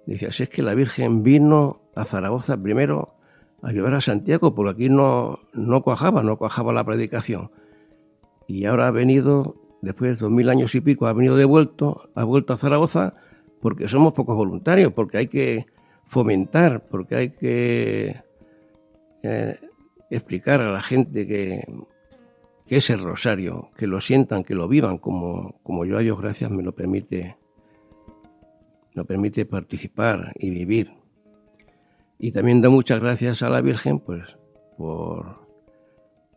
Decía, 0.05 0.31
si 0.31 0.43
es 0.43 0.51
que 0.51 0.63
la 0.63 0.75
Virgen 0.75 1.23
vino 1.23 1.81
a 1.95 2.05
Zaragoza 2.05 2.63
primero 2.63 3.15
a 3.63 3.73
llevar 3.73 3.95
a 3.95 4.03
Santiago, 4.03 4.55
porque 4.55 4.73
aquí 4.73 4.89
no, 4.91 5.39
no 5.55 5.83
cuajaba, 5.83 6.23
no 6.23 6.37
cuajaba 6.37 6.75
la 6.75 6.85
predicación. 6.85 7.51
Y 8.47 8.67
ahora 8.67 8.89
ha 8.89 8.91
venido, 8.91 9.57
después 9.81 10.11
de 10.11 10.17
dos 10.17 10.31
mil 10.31 10.51
años 10.51 10.75
y 10.75 10.83
pico, 10.83 11.07
ha 11.07 11.15
venido 11.15 11.37
de 11.37 11.47
vuelto, 11.47 12.11
ha 12.15 12.25
vuelto 12.25 12.53
a 12.53 12.59
Zaragoza, 12.59 13.15
porque 13.63 13.89
somos 13.89 14.13
pocos 14.13 14.37
voluntarios, 14.37 14.93
porque 14.93 15.17
hay 15.17 15.27
que 15.29 15.65
fomentar, 16.05 16.87
porque 16.91 17.17
hay 17.17 17.31
que 17.31 18.23
eh, 19.23 19.59
explicar 20.11 20.61
a 20.61 20.73
la 20.73 20.83
gente 20.83 21.27
que, 21.27 21.65
que, 22.67 22.77
es 22.77 22.91
el 22.91 23.01
rosario, 23.01 23.71
que 23.77 23.87
lo 23.87 24.01
sientan, 24.01 24.45
que 24.45 24.55
lo 24.55 24.69
vivan, 24.69 24.99
como, 24.99 25.61
como 25.63 25.85
yo 25.85 25.99
a 25.99 26.01
Dios 26.01 26.21
gracias 26.21 26.51
me 26.51 26.63
lo 26.63 26.75
permite, 26.75 27.37
me 28.95 29.05
permite 29.05 29.47
participar 29.47 30.33
y 30.37 30.51
vivir. 30.51 30.93
Y 32.19 32.33
también 32.33 32.63
da 32.63 32.69
muchas 32.69 33.01
gracias 33.01 33.43
a 33.43 33.51
la 33.51 33.61
Virgen, 33.61 34.01
pues, 34.01 34.37
por 34.79 35.47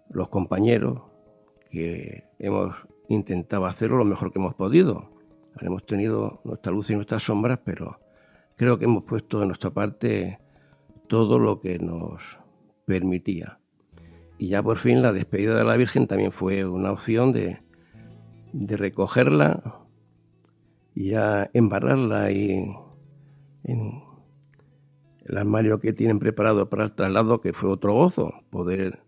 los 0.10 0.30
compañeros 0.30 1.02
que 1.72 2.26
hemos 2.40 2.76
intentado 3.08 3.66
hacerlo 3.66 3.98
lo 3.98 4.06
mejor 4.06 4.32
que 4.32 4.40
hemos 4.40 4.56
podido. 4.56 5.12
Hemos 5.62 5.86
tenido 5.86 6.42
nuestra 6.44 6.72
luz 6.72 6.90
y 6.90 6.96
nuestras 6.96 7.24
sombras, 7.24 7.60
pero 7.64 8.00
creo 8.56 8.78
que 8.78 8.86
hemos 8.86 9.04
puesto 9.04 9.40
de 9.40 9.48
nuestra 9.48 9.72
parte 9.72 10.40
todo 11.08 11.40
lo 11.40 11.60
que 11.60 11.80
nos 11.80 12.40
permitía. 12.86 13.59
Y 14.40 14.48
ya 14.48 14.64
por 14.64 14.80
fin 14.80 15.02
la 15.02 15.12
despedida 15.12 15.56
de 15.56 15.66
la 15.66 15.76
Virgen 15.76 16.08
también 16.08 16.32
fue 16.32 16.66
una 16.66 16.94
opción 16.94 17.34
de, 17.34 17.60
de 18.54 18.78
recogerla 18.78 19.82
y 20.96 21.10
ya 21.10 21.50
embarrarla 21.54 22.24
ahí 22.24 22.64
en 23.66 24.04
el 25.26 25.38
armario 25.38 25.80
que 25.82 25.92
tienen 25.92 26.20
preparado 26.20 26.70
para 26.70 26.86
el 26.86 26.94
traslado, 26.94 27.42
que 27.42 27.52
fue 27.52 27.70
otro 27.70 27.94
gozo, 27.94 28.34
poder 28.50 29.00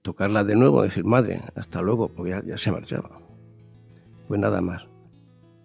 tocarla 0.00 0.44
de 0.44 0.56
nuevo 0.56 0.82
decir, 0.82 1.04
madre, 1.04 1.42
hasta 1.54 1.82
luego, 1.82 2.08
porque 2.08 2.30
ya, 2.30 2.42
ya 2.44 2.56
se 2.56 2.72
marchaba. 2.72 3.20
Pues 4.26 4.40
nada 4.40 4.62
más. 4.62 4.88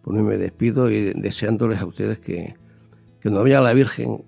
Por 0.03 0.13
mí 0.13 0.21
me 0.21 0.37
despido 0.37 0.91
y 0.91 1.13
deseándoles 1.13 1.79
a 1.79 1.85
ustedes 1.85 2.19
que, 2.19 2.55
que 3.21 3.29
no 3.29 3.41
vaya 3.41 3.59
a 3.59 3.61
la 3.61 3.73
Virgen, 3.73 4.25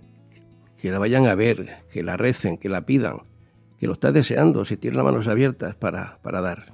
que 0.82 0.92
la 0.92 1.00
vayan 1.00 1.28
a 1.28 1.36
ver, 1.36 1.84
que 1.92 2.02
la 2.02 2.16
recen, 2.16 2.58
que 2.58 2.70
la 2.70 2.86
pidan, 2.86 3.18
que 3.86 3.88
lo 3.88 3.94
está 3.94 4.12
deseando, 4.12 4.66
si 4.66 4.78
tiene 4.78 4.98
las 4.98 5.06
manos 5.06 5.28
abiertas 5.28 5.76
para, 5.76 6.18
para 6.24 6.42
dar. 6.42 6.66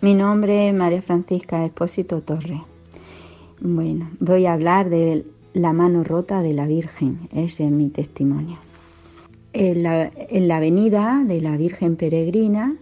Mi 0.00 0.14
nombre 0.14 0.68
es 0.68 0.74
María 0.74 1.02
Francisca 1.02 1.62
Espósito 1.62 2.22
Torres. 2.22 2.62
Bueno, 3.60 4.10
voy 4.18 4.46
a 4.46 4.54
hablar 4.54 4.88
de 4.88 5.26
la 5.52 5.74
mano 5.74 6.04
rota 6.04 6.40
de 6.40 6.54
la 6.54 6.66
Virgen, 6.66 7.28
ese 7.34 7.66
es 7.66 7.70
mi 7.70 7.90
testimonio. 7.90 8.56
En 9.52 9.82
la, 9.82 10.10
en 10.16 10.48
la 10.48 10.56
avenida 10.56 11.22
de 11.26 11.42
la 11.42 11.58
Virgen 11.58 11.96
Peregrina 11.96 12.76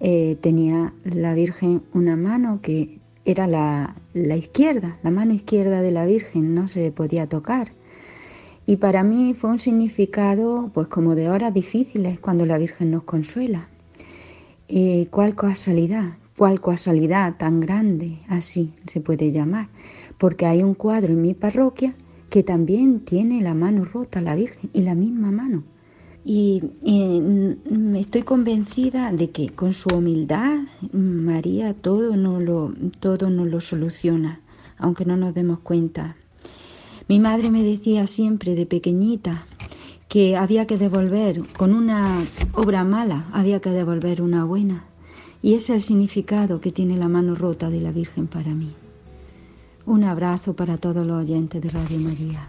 eh, 0.00 0.38
tenía 0.40 0.94
la 1.04 1.34
Virgen 1.34 1.82
una 1.92 2.16
mano 2.16 2.60
que 2.62 2.98
era 3.30 3.46
la, 3.46 3.94
la 4.14 4.36
izquierda, 4.36 4.96
la 5.02 5.10
mano 5.10 5.34
izquierda 5.34 5.82
de 5.82 5.92
la 5.92 6.06
Virgen, 6.06 6.54
no 6.54 6.66
se 6.66 6.90
podía 6.92 7.28
tocar. 7.28 7.72
Y 8.64 8.76
para 8.76 9.02
mí 9.02 9.34
fue 9.34 9.50
un 9.50 9.58
significado 9.58 10.70
pues 10.72 10.88
como 10.88 11.14
de 11.14 11.28
horas 11.28 11.52
difíciles 11.52 12.18
cuando 12.20 12.46
la 12.46 12.56
Virgen 12.56 12.90
nos 12.90 13.02
consuela. 13.02 13.68
Eh, 14.66 15.08
¿Cuál 15.10 15.34
casualidad? 15.34 16.14
¿Cuál 16.38 16.62
casualidad 16.62 17.36
tan 17.36 17.60
grande? 17.60 18.18
Así 18.28 18.72
se 18.90 19.02
puede 19.02 19.30
llamar. 19.30 19.68
Porque 20.16 20.46
hay 20.46 20.62
un 20.62 20.72
cuadro 20.72 21.12
en 21.12 21.20
mi 21.20 21.34
parroquia 21.34 21.94
que 22.30 22.42
también 22.42 23.00
tiene 23.00 23.42
la 23.42 23.52
mano 23.52 23.84
rota 23.84 24.22
la 24.22 24.36
Virgen 24.36 24.70
y 24.72 24.80
la 24.82 24.94
misma 24.94 25.30
mano. 25.30 25.64
Y, 26.30 26.62
estoy 27.96 28.20
convencida 28.20 29.10
de 29.12 29.30
que 29.30 29.48
con 29.48 29.72
su 29.72 29.88
humildad 29.88 30.58
María 30.92 31.72
todo 31.72 32.16
no 32.16 32.38
lo, 32.38 32.74
todo 33.00 33.30
nos 33.30 33.48
lo 33.48 33.62
soluciona, 33.62 34.40
aunque 34.76 35.06
no 35.06 35.16
nos 35.16 35.32
demos 35.34 35.60
cuenta. 35.60 36.16
Mi 37.08 37.18
madre 37.18 37.50
me 37.50 37.62
decía 37.62 38.06
siempre 38.06 38.54
de 38.54 38.66
pequeñita 38.66 39.46
que 40.08 40.36
había 40.36 40.66
que 40.66 40.76
devolver, 40.76 41.44
con 41.56 41.72
una 41.72 42.22
obra 42.52 42.84
mala, 42.84 43.24
había 43.32 43.60
que 43.60 43.70
devolver 43.70 44.20
una 44.20 44.44
buena. 44.44 44.84
Y 45.40 45.54
ese 45.54 45.72
es 45.72 45.76
el 45.76 45.82
significado 45.82 46.60
que 46.60 46.72
tiene 46.72 46.98
la 46.98 47.08
mano 47.08 47.36
rota 47.36 47.70
de 47.70 47.80
la 47.80 47.90
Virgen 47.90 48.26
para 48.26 48.52
mí. 48.52 48.74
Un 49.86 50.04
abrazo 50.04 50.52
para 50.54 50.76
todos 50.76 51.06
los 51.06 51.22
oyentes 51.22 51.62
de 51.62 51.70
Radio 51.70 51.98
María. 51.98 52.46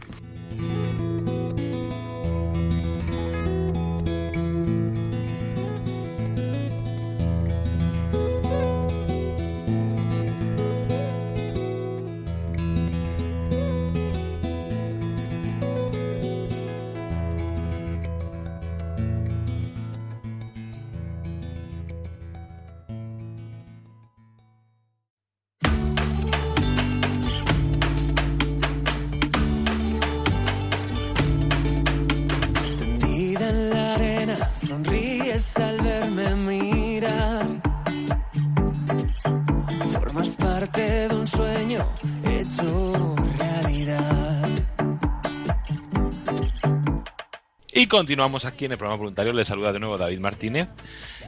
Continuamos 47.90 48.46
aquí 48.46 48.66
en 48.66 48.72
el 48.72 48.78
programa 48.78 49.00
voluntario. 49.00 49.34
Les 49.34 49.48
saluda 49.48 49.74
de 49.74 49.80
nuevo 49.80 49.98
David 49.98 50.20
Martínez. 50.20 50.70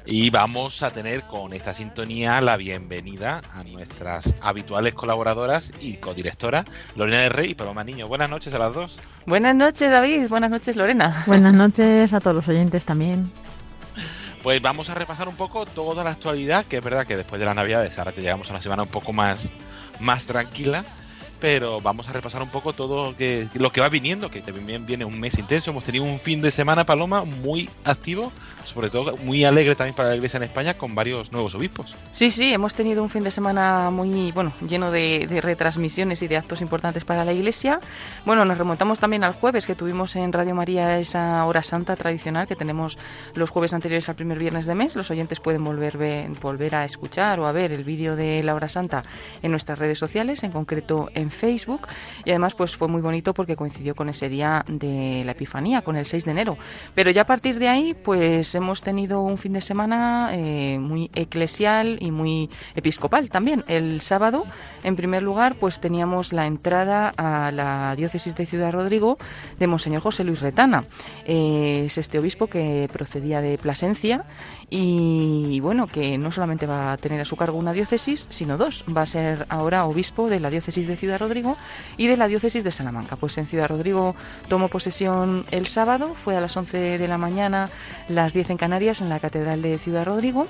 Y 0.06 0.30
vamos 0.30 0.82
a 0.84 0.92
tener 0.92 1.24
con 1.24 1.54
esta 1.54 1.74
sintonía 1.74 2.40
la 2.40 2.56
bienvenida 2.56 3.42
a 3.54 3.64
nuestras 3.64 4.34
habituales 4.42 4.94
colaboradoras 4.94 5.74
y 5.80 5.98
codirectoras, 5.98 6.66
Lorena 6.96 7.20
del 7.20 7.32
Rey 7.32 7.52
y 7.52 7.56
Paloma 7.56 7.84
Niño. 7.84 8.08
Buenas 8.08 8.30
noches 8.30 8.54
a 8.54 8.60
las 8.60 8.74
dos. 8.74 8.98
Buenas 9.26 9.56
noches, 9.56 9.92
David. 9.92 10.28
Buenas 10.30 10.50
noches, 10.50 10.76
Lorena. 10.76 11.24
Buenas 11.28 11.54
noches 11.54 12.14
a 12.14 12.20
todos 12.20 12.36
los 12.36 12.48
oyentes 12.48 12.86
también. 12.86 13.32
Pues 14.42 14.62
vamos 14.62 14.90
a 14.90 14.96
repasar 14.96 15.28
un 15.28 15.36
poco 15.36 15.66
toda 15.66 16.04
la 16.04 16.12
actualidad, 16.12 16.66
que 16.66 16.78
es 16.78 16.84
verdad 16.84 17.06
que 17.06 17.18
después 17.18 17.40
de 17.40 17.46
las 17.46 17.56
navidades 17.56 17.98
ahora 18.00 18.12
te 18.12 18.22
llegamos 18.22 18.48
a 18.50 18.54
una 18.54 18.62
semana 18.62 18.84
un 18.84 18.90
poco 18.90 19.14
más, 19.14 19.50
más 20.00 20.26
tranquila, 20.26 20.84
pero 21.42 21.82
vamos 21.82 22.08
a 22.08 22.14
repasar 22.14 22.44
un 22.44 22.50
poco 22.50 22.72
todo 22.72 23.18
que, 23.18 23.48
lo 23.56 23.72
que 23.72 23.82
va 23.82 23.90
viniendo, 23.90 24.30
que 24.30 24.42
también 24.42 24.86
viene 24.86 25.04
un 25.04 25.20
mes 25.20 25.38
intenso. 25.40 25.72
Hemos 25.72 25.84
tenido 25.84 26.06
un 26.06 26.20
fin 26.20 26.42
de 26.42 26.52
semana, 26.52 26.86
Paloma, 26.86 27.26
muy 27.26 27.68
activo, 27.84 28.32
sobre 28.66 28.90
todo 28.90 29.16
muy 29.18 29.44
alegre 29.44 29.76
también 29.76 29.96
para 29.96 30.10
la 30.10 30.16
iglesia 30.16 30.38
en 30.38 30.44
España, 30.44 30.74
con 30.74 30.96
varios 30.96 31.32
nuevos 31.32 31.56
obispos. 31.56 31.96
Sí, 32.12 32.32
sí, 32.32 32.54
hemos 32.54 32.76
tenido 32.76 33.02
un 33.04 33.10
fin 33.10 33.24
de 33.24 33.32
semana 33.32 33.90
muy, 33.90 34.32
bueno, 34.32 34.54
lleno 34.68 34.92
de, 34.92 35.28
de 35.28 35.42
retransmisiones 35.42 36.22
y 36.22 36.28
de 36.28 36.38
actos 36.38 36.62
importantes 36.62 37.06
para 37.06 37.26
la 37.26 37.34
iglesia. 37.34 37.80
Bueno, 38.26 38.46
nos 38.46 38.58
remontamos 38.58 39.00
también 39.00 39.24
al 39.24 39.34
jueves 39.34 39.66
que 39.66 39.76
tuvimos 39.76 40.16
en 40.16 40.32
Radio 40.34 40.56
María 40.56 41.00
esa 41.00 41.44
hora 41.46 41.64
santa 41.64 41.96
tradicional 41.96 42.48
que 42.48 42.56
tenemos 42.56 42.98
los 43.36 43.50
jueves 43.50 43.74
anteriores 43.74 44.08
al 44.10 44.16
primer 44.16 44.40
viernes 44.40 44.66
de 44.66 44.76
mes. 44.76 44.96
Los 44.96 45.12
oyentes 45.12 45.40
pueden 45.40 45.64
volver, 45.64 45.98
ve- 45.98 46.30
volver 46.42 46.76
a 46.76 46.86
escuchar 46.86 47.40
o 47.40 47.48
a 47.48 47.52
ver 47.52 47.72
el 47.72 47.84
vídeo 47.84 48.16
de 48.16 48.44
la 48.44 48.56
hora 48.56 48.68
santa 48.68 49.04
en 49.42 49.52
nuestras 49.52 49.80
redes 49.80 50.00
sociales, 50.00 50.44
en 50.44 50.52
concreto 50.52 51.10
en 51.14 51.32
Facebook. 51.32 51.88
Y 52.26 52.32
además, 52.32 52.56
pues 52.56 52.76
fue 52.76 52.88
muy 52.88 53.02
bonito 53.02 53.34
porque 53.34 53.56
coincidió 53.56 53.96
con 53.96 54.10
ese 54.10 54.30
día 54.30 54.64
de 54.68 55.24
la 55.26 55.32
Epifanía, 55.34 55.82
con 55.82 55.96
el 55.96 56.06
6 56.06 56.26
de 56.26 56.32
enero. 56.32 56.58
Pero 56.96 57.12
ya 57.12 57.22
a 57.24 57.26
partir 57.26 57.60
de 57.60 57.68
ahí, 57.70 57.94
pues 57.94 58.51
hemos 58.56 58.82
tenido 58.82 59.22
un 59.22 59.38
fin 59.38 59.54
de 59.54 59.62
semana 59.62 60.30
eh, 60.34 60.80
muy 60.80 61.10
eclesial 61.16 61.98
y 62.00 62.12
muy 62.12 62.50
episcopal 62.76 63.30
también. 63.30 63.64
El 63.68 64.02
sábado, 64.02 64.46
en 64.84 64.96
primer 64.96 65.24
lugar, 65.24 65.56
pues 65.56 65.80
teníamos 65.80 66.34
la 66.34 66.46
entrada 66.46 67.12
a 67.18 67.52
la 67.52 67.96
diócesis 67.96 68.36
de 68.36 68.46
Ciudad 68.46 68.72
Rodrigo 68.72 69.18
de 69.60 69.68
Monseñor 69.68 70.02
José 70.02 70.24
Luis 70.24 70.42
Retana. 70.42 70.84
Eh, 71.26 71.84
es 71.86 71.98
este 71.98 72.20
obispo 72.20 72.48
que 72.48 72.90
procedía 72.92 73.42
de 73.42 73.58
Plasencia 73.58 74.24
y 74.74 75.60
bueno, 75.60 75.86
que 75.86 76.18
no 76.18 76.32
solamente 76.32 76.66
va 76.66 76.94
a 76.94 76.98
tener 76.98 77.20
a 77.20 77.26
su 77.26 77.36
cargo 77.36 77.58
una 77.58 77.74
diócesis, 77.74 78.28
sino 78.30 78.58
dos. 78.58 78.86
Va 78.96 79.02
a 79.02 79.06
ser 79.06 79.46
ahora 79.50 79.84
obispo 79.84 80.30
de 80.30 80.40
la 80.40 80.50
diócesis 80.50 80.88
de 80.88 80.96
Ciudad 80.96 81.20
Rodrigo 81.20 81.58
y 81.98 82.08
de 82.08 82.16
la 82.16 82.30
diócesis 82.30 82.64
de 82.64 82.72
Salamanca. 82.72 83.18
Pues 83.18 83.38
en 83.38 83.48
Ciudad 83.48 83.68
Rodrigo 83.68 84.16
tomó 84.48 84.70
posesión 84.70 85.44
el 85.52 85.68
sábado, 85.68 86.16
fue 86.16 86.38
a 86.38 86.40
las 86.40 86.56
11 86.56 86.98
de 86.98 87.08
la 87.10 87.18
mañana, 87.18 87.70
las 88.08 88.32
10 88.32 88.52
en 88.52 88.58
Canarias, 88.58 89.02
en 89.02 89.10
la 89.10 89.20
Catedral 89.20 89.62
de 89.62 89.78
Ciudad 89.78 90.06
Rodrigo. 90.06 90.48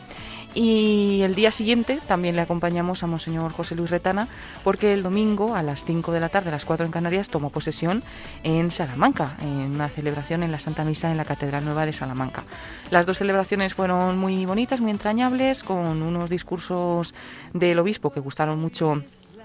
Y 0.53 1.21
el 1.21 1.33
día 1.33 1.51
siguiente 1.51 1.99
también 2.07 2.35
le 2.35 2.41
acompañamos 2.41 3.03
a 3.03 3.07
Monseñor 3.07 3.53
José 3.53 3.75
Luis 3.75 3.89
Retana, 3.89 4.27
porque 4.63 4.93
el 4.93 5.01
domingo 5.01 5.55
a 5.55 5.63
las 5.63 5.85
5 5.85 6.11
de 6.11 6.19
la 6.19 6.27
tarde, 6.27 6.49
a 6.49 6.51
las 6.51 6.65
4 6.65 6.85
en 6.85 6.91
Canarias, 6.91 7.29
tomó 7.29 7.49
posesión 7.49 8.03
en 8.43 8.69
Salamanca, 8.69 9.37
en 9.39 9.71
una 9.71 9.87
celebración 9.87 10.43
en 10.43 10.51
la 10.51 10.59
Santa 10.59 10.83
Misa 10.83 11.09
en 11.09 11.17
la 11.17 11.25
Catedral 11.25 11.63
Nueva 11.63 11.85
de 11.85 11.93
Salamanca. 11.93 12.43
Las 12.89 13.05
dos 13.05 13.19
celebraciones 13.19 13.73
fueron 13.73 14.17
muy 14.17 14.45
bonitas, 14.45 14.81
muy 14.81 14.91
entrañables, 14.91 15.63
con 15.63 16.01
unos 16.01 16.29
discursos 16.29 17.13
del 17.53 17.79
obispo 17.79 18.11
que 18.11 18.19
gustaron 18.19 18.59
mucho 18.59 19.01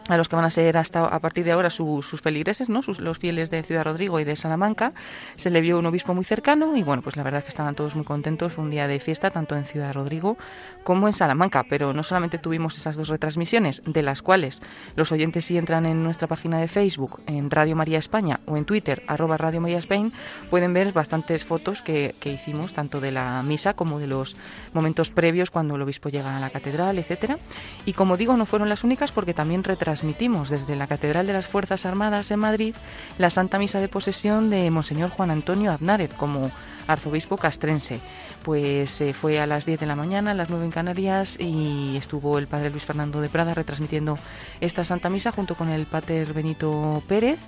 a 0.09 0.17
los 0.17 0.29
que 0.29 0.37
van 0.37 0.45
a 0.45 0.51
ser 0.51 0.77
hasta 0.77 1.05
a 1.07 1.19
partir 1.21 1.45
de 1.45 1.53
ahora 1.53 1.71
su- 1.71 2.03
sus 2.03 2.21
feligreses, 2.21 2.69
¿no? 2.69 2.83
Sus, 2.83 3.01
los 3.01 3.19
fieles 3.19 3.51
de 3.51 3.63
Ciudad 3.63 3.85
Rodrigo 3.85 4.21
y 4.21 4.25
de 4.25 4.37
Salamanca. 4.37 4.93
Se 5.37 5.51
le 5.51 5.61
vio 5.61 5.79
un 5.79 5.87
obispo 5.87 6.15
muy 6.15 6.25
cercano 6.25 6.77
y 6.77 6.83
bueno, 6.83 7.03
pues 7.03 7.17
la 7.17 7.23
verdad 7.23 7.39
es 7.39 7.45
que 7.45 7.51
estaban 7.51 7.75
todos 7.75 7.97
muy 7.97 8.05
contentos. 8.05 8.53
Fue 8.53 8.65
un 8.65 8.71
día 8.71 8.87
de 8.87 9.01
fiesta 9.01 9.31
tanto 9.31 9.57
en 9.57 9.65
Ciudad 9.65 9.93
Rodrigo 9.93 10.37
como 10.85 11.07
en 11.07 11.13
Salamanca. 11.13 11.65
Pero 11.69 11.93
no 11.93 12.03
solamente 12.03 12.39
tuvimos 12.39 12.77
esas 12.79 12.97
dos 12.97 13.09
retransmisiones, 13.09 13.83
de 13.85 14.03
las 14.03 14.23
cuales 14.23 14.61
los 14.95 15.13
oyentes 15.13 15.45
si 15.45 15.59
entran 15.59 15.87
en 15.87 16.03
nuestra 16.05 16.29
página 16.29 16.59
de 16.61 16.69
Facebook, 16.69 17.21
en 17.27 17.51
Radio 17.51 17.77
María 17.77 17.99
España 17.99 18.41
o 18.47 18.57
en 18.57 18.65
Twitter, 18.65 19.03
arroba 19.07 19.37
Radio 19.37 19.61
María 19.61 19.79
Spain, 19.79 20.13
pueden 20.51 20.73
ver 20.73 20.93
bastantes 20.93 21.45
fotos 21.45 21.83
que, 21.83 22.15
que 22.21 22.33
hicimos, 22.33 22.75
tanto 22.75 23.01
de 23.01 23.11
la 23.13 23.43
misa 23.43 23.75
como 23.75 23.99
de 23.99 24.07
los 24.07 24.37
momentos 24.73 25.11
previos 25.11 25.51
cuando 25.51 25.77
el 25.77 25.83
obispo 25.83 26.09
llega 26.09 26.37
a 26.37 26.41
la 26.41 26.51
catedral, 26.51 26.99
etcétera. 26.99 27.39
Y 27.85 27.93
como 27.93 28.17
digo, 28.17 28.37
no 28.37 28.47
fueron 28.47 28.69
las 28.69 28.85
únicas 28.85 29.13
porque 29.13 29.35
también 29.35 29.65
retransmitimos 29.97 30.51
desde 30.51 30.77
la 30.77 30.87
Catedral 30.87 31.27
de 31.27 31.33
las 31.33 31.47
Fuerzas 31.47 31.87
Armadas 31.87 32.31
en 32.31 32.39
Madrid 32.39 32.75
la 33.17 33.31
Santa 33.31 33.59
Misa 33.59 33.81
de 33.81 33.89
posesión 33.89 34.51
de 34.51 34.71
Monseñor 34.71 35.09
Juan 35.09 35.31
Antonio 35.31 35.73
Aznárez 35.73 36.13
como 36.13 36.51
arzobispo 36.87 37.39
castrense. 37.39 37.99
Pues 38.43 39.01
eh, 39.01 39.15
fue 39.15 39.41
a 39.41 39.47
las 39.47 39.65
10 39.65 39.81
de 39.81 39.87
la 39.87 39.97
mañana, 39.97 40.33
a 40.33 40.35
las 40.35 40.51
9 40.51 40.67
en 40.67 40.71
Canarias, 40.71 41.37
y 41.41 41.97
estuvo 41.97 42.39
el 42.39 42.47
padre 42.47 42.69
Luis 42.69 42.85
Fernando 42.85 43.23
de 43.23 43.31
Prada 43.31 43.55
retransmitiendo 43.55 44.19
esta 44.61 44.85
Santa 44.85 45.09
Misa 45.09 45.33
junto 45.33 45.55
con 45.55 45.71
el 45.71 45.87
pater 45.87 46.35
Benito 46.35 47.03
Pérez. 47.09 47.39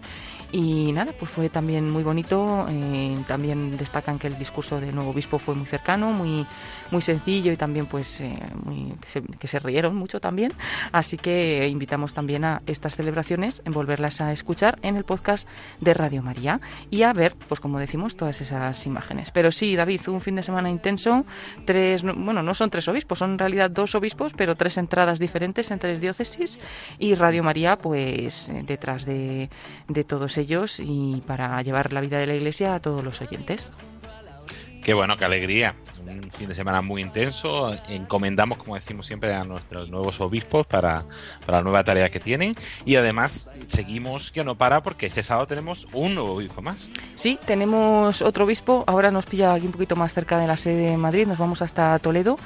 Y 0.50 0.92
nada, 0.92 1.12
pues 1.12 1.30
fue 1.30 1.50
también 1.50 1.90
muy 1.90 2.02
bonito. 2.02 2.66
eh, 2.70 3.18
también 3.26 3.76
destacan 3.76 4.18
que 4.18 4.28
el 4.28 4.38
discurso 4.38 4.80
del 4.80 4.94
nuevo 4.94 5.10
obispo 5.10 5.38
fue 5.38 5.54
muy 5.54 5.66
cercano, 5.66 6.12
muy, 6.12 6.46
muy 6.90 7.02
sencillo 7.02 7.52
y 7.52 7.56
también 7.56 7.86
pues 7.86 8.20
eh, 8.20 8.38
muy- 8.64 8.94
que, 9.38 9.46
se, 9.48 9.58
rieron 9.58 9.96
mucho 9.96 10.20
también. 10.20 10.52
Así 10.92 11.16
que 11.16 11.66
invitamos 11.68 12.14
también 12.14 12.44
a 12.44 12.62
estas 12.66 12.96
celebraciones 12.96 13.62
en 13.64 13.72
volverlas 13.72 14.20
a 14.20 14.32
escuchar 14.32 14.78
en 14.82 14.96
el 14.96 15.04
podcast 15.04 15.46
de 15.80 15.94
Radio 15.94 16.22
María 16.22 16.60
y 16.90 17.02
a 17.02 17.12
ver, 17.12 17.34
pues 17.48 17.60
como 17.60 17.78
decimos, 17.78 18.16
todas 18.16 18.40
esas 18.40 18.86
imágenes. 18.86 19.30
Pero 19.30 19.50
sí, 19.52 19.76
David, 19.76 20.00
un 20.08 20.20
fin 20.20 20.36
de 20.36 20.42
semana 20.42 20.70
intenso. 20.70 21.24
Tres, 21.64 22.04
no- 22.04 22.14
bueno, 22.14 22.42
no 22.42 22.54
son 22.54 22.70
tres 22.70 22.88
obispos, 22.88 23.18
son 23.18 23.32
en 23.32 23.38
realidad 23.38 23.70
dos 23.70 23.94
obispos, 23.94 24.32
pero 24.34 24.54
tres 24.56 24.76
entradas 24.78 25.18
diferentes 25.18 25.70
en 25.70 25.78
tres 25.78 26.00
diócesis 26.00 26.58
y 26.98 27.14
Radio 27.14 27.42
María, 27.42 27.76
pues 27.76 28.48
eh, 28.48 28.62
detrás 28.66 29.04
de, 29.04 29.50
de 29.88 30.04
todos 30.04 30.38
ellos 30.38 30.80
y 30.80 31.22
para 31.26 31.60
llevar 31.62 31.92
la 31.92 32.00
vida 32.00 32.18
de 32.18 32.26
la 32.26 32.34
Iglesia 32.34 32.74
a 32.74 32.80
todos 32.80 33.04
los 33.04 33.20
oyentes. 33.20 33.70
Qué 34.82 34.94
bueno, 34.94 35.16
qué 35.16 35.24
alegría. 35.24 35.74
Un 36.06 36.30
fin 36.30 36.48
de 36.48 36.54
semana 36.54 36.80
muy 36.80 37.02
intenso. 37.02 37.72
Encomendamos, 37.88 38.58
como 38.58 38.74
decimos 38.74 39.06
siempre, 39.06 39.34
a 39.34 39.44
nuestros 39.44 39.88
nuevos 39.88 40.20
obispos 40.20 40.66
para, 40.66 41.04
para 41.44 41.58
la 41.58 41.64
nueva 41.64 41.84
tarea 41.84 42.10
que 42.10 42.20
tienen. 42.20 42.54
Y 42.84 42.96
además, 42.96 43.50
seguimos 43.68 44.30
que 44.30 44.44
no 44.44 44.56
para 44.56 44.82
porque 44.82 45.06
este 45.06 45.22
sábado 45.22 45.46
tenemos 45.46 45.86
un 45.92 46.14
nuevo 46.14 46.34
obispo 46.34 46.62
más. 46.62 46.88
Sí, 47.16 47.38
tenemos 47.46 48.22
otro 48.22 48.44
obispo. 48.44 48.84
Ahora 48.86 49.10
nos 49.10 49.26
pilla 49.26 49.54
aquí 49.54 49.66
un 49.66 49.72
poquito 49.72 49.96
más 49.96 50.12
cerca 50.12 50.38
de 50.38 50.46
la 50.46 50.56
sede 50.56 50.90
de 50.90 50.96
Madrid. 50.96 51.26
Nos 51.26 51.38
vamos 51.38 51.62
hasta 51.62 51.98
Toledo. 51.98 52.38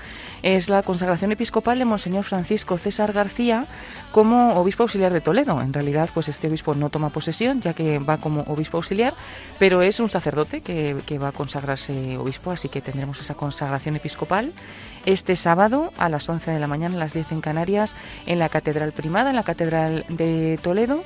Es 0.42 0.68
la 0.68 0.82
consagración 0.82 1.32
episcopal 1.32 1.78
de 1.78 1.84
Monseñor 1.84 2.24
Francisco 2.24 2.76
César 2.78 3.12
García 3.12 3.66
como 4.12 4.54
obispo 4.56 4.82
auxiliar 4.82 5.12
de 5.12 5.20
Toledo. 5.20 5.60
En 5.60 5.72
realidad, 5.72 6.10
pues 6.12 6.28
este 6.28 6.48
obispo 6.48 6.74
no 6.74 6.90
toma 6.90 7.10
posesión, 7.10 7.60
ya 7.60 7.72
que 7.72 7.98
va 7.98 8.18
como 8.18 8.42
obispo 8.42 8.76
auxiliar, 8.76 9.14
pero 9.58 9.82
es 9.82 10.00
un 10.00 10.10
sacerdote 10.10 10.60
que, 10.60 10.96
que 11.06 11.18
va 11.18 11.28
a 11.28 11.32
consagrarse 11.32 12.16
obispo, 12.18 12.50
así 12.50 12.68
que 12.68 12.80
tendremos 12.80 13.20
esa 13.20 13.34
consagración 13.42 13.96
episcopal 13.96 14.52
este 15.04 15.34
sábado 15.34 15.92
a 15.98 16.08
las 16.08 16.28
11 16.28 16.52
de 16.52 16.60
la 16.60 16.68
mañana, 16.68 16.94
a 16.94 16.98
las 17.00 17.12
10 17.12 17.32
en 17.32 17.40
Canarias, 17.40 17.96
en 18.26 18.38
la 18.38 18.48
Catedral 18.48 18.92
Primada, 18.92 19.30
en 19.30 19.36
la 19.36 19.42
Catedral 19.42 20.04
de 20.08 20.60
Toledo. 20.62 21.02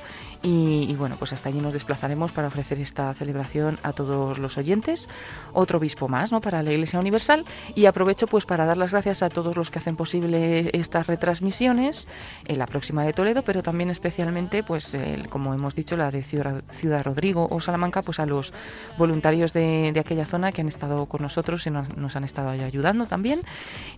Y, 0.49 0.95
bueno, 0.95 1.17
pues 1.19 1.33
hasta 1.33 1.49
allí 1.49 1.59
nos 1.61 1.73
desplazaremos 1.73 2.31
para 2.31 2.47
ofrecer 2.47 2.79
esta 2.79 3.13
celebración 3.15 3.81
a 3.83 3.93
todos 3.93 4.39
los 4.39 4.57
oyentes. 4.59 5.09
Otro 5.53 5.79
obispo 5.79 6.07
más, 6.07 6.31
¿no? 6.31 6.41
Para 6.41 6.63
la 6.63 6.71
Iglesia 6.71 7.01
Universal. 7.01 7.45
Y 7.75 7.87
aprovecho 7.87 8.29
pues 8.29 8.47
para 8.47 8.65
dar 8.65 8.77
las 8.77 8.93
gracias 8.93 9.25
a 9.25 9.29
todos 9.29 9.57
los 9.57 9.73
que 9.73 9.81
hacen 9.81 9.97
posible 9.97 10.71
estas 10.73 11.09
retransmisiones, 11.09 12.07
en 12.45 12.59
la 12.59 12.67
próxima 12.67 13.03
de 13.05 13.13
Toledo, 13.13 13.43
pero 13.43 13.61
también 13.65 13.91
especialmente, 13.91 14.63
pues 14.63 14.95
el- 14.95 15.29
como 15.29 15.53
hemos 15.53 15.75
dicho, 15.75 15.97
la 15.97 16.13
de 16.13 16.23
Ciudad, 16.23 16.63
Rodrigo 17.03 17.49
o 17.51 17.59
Salamanca, 17.61 18.03
pues 18.03 18.21
a 18.21 18.27
los 18.27 18.53
voluntarios 18.99 19.53
de, 19.53 19.91
de 19.93 19.99
aquella 20.01 20.27
zona 20.27 20.53
que 20.53 20.61
han 20.61 20.69
estado 20.69 21.07
con 21.07 21.23
nosotros 21.23 21.67
y 21.67 21.71
nos, 21.71 21.97
nos 21.97 22.15
han 22.15 22.23
estado 22.23 22.51
ayudando 22.51 23.07
también. 23.07 23.41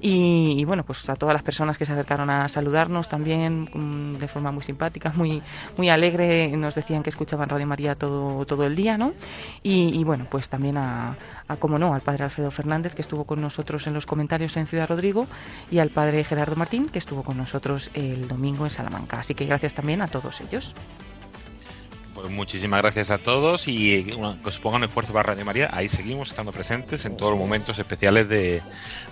Y, 0.01 0.55
y, 0.59 0.65
bueno, 0.65 0.83
pues 0.83 1.07
a 1.11 1.17
todas 1.17 1.35
las 1.35 1.43
personas 1.43 1.77
que 1.77 1.85
se 1.85 1.93
acercaron 1.93 2.31
a 2.31 2.49
saludarnos 2.49 3.07
también 3.09 3.69
mm, 3.75 4.17
de 4.19 4.29
forma 4.29 4.51
muy 4.51 4.63
simpática, 4.63 5.13
muy, 5.15 5.43
muy 5.77 5.91
alegre, 5.91 6.38
nos 6.47 6.75
decían 6.75 7.03
que 7.03 7.11
escuchaban 7.11 7.49
Radio 7.49 7.67
María 7.67 7.97
todo, 7.97 8.45
todo 8.47 8.65
el 8.65 8.77
día, 8.77 8.97
¿no? 8.97 9.13
Y, 9.63 10.05
bueno, 10.05 10.27
pues 10.31 10.49
también 10.49 10.77
a, 10.77 11.17
a, 11.49 11.57
como 11.57 11.79
no, 11.79 11.95
al 11.95 12.01
padre 12.01 12.25
Alfredo 12.25 12.51
Fernández, 12.51 12.95
que 12.95 13.03
estuvo 13.03 13.25
con 13.25 13.41
nosotros 13.41 13.87
en 13.87 13.95
los 13.95 14.07
comentarios 14.07 14.57
en 14.57 14.67
Ciudad 14.67 14.89
Rodrigo, 14.89 15.27
y 15.71 15.79
al 15.79 15.91
padre 15.91 16.23
Gerardo 16.25 16.57
Martín, 16.57 16.89
que 16.89 16.99
estuvo 16.99 17.23
con 17.23 17.37
nosotros 17.37 17.91
el 17.95 18.29
domingo 18.29 18.65
en 18.65 18.71
Salamanca. 18.71 19.21
Así 19.21 19.35
que 19.35 19.47
gracias 19.47 19.75
también 19.75 20.03
a 20.03 20.09
todos 20.09 20.41
ellos. 20.41 20.75
Pues 22.15 22.31
muchísimas 22.31 22.83
gracias 22.83 23.13
a 23.13 23.19
todos 23.19 23.69
y 23.69 24.05
que 24.05 24.15
os 24.15 24.59
pongan 24.59 24.83
esfuerzo 24.83 25.13
para 25.13 25.35
Radio 25.35 25.45
María. 25.45 25.71
Ahí 25.73 25.89
seguimos 25.89 26.31
estando 26.31 26.51
presentes 26.51 27.05
en 27.05 27.17
todos 27.17 27.31
los 27.31 27.39
momentos 27.39 27.79
especiales 27.79 28.29
de, 28.29 28.61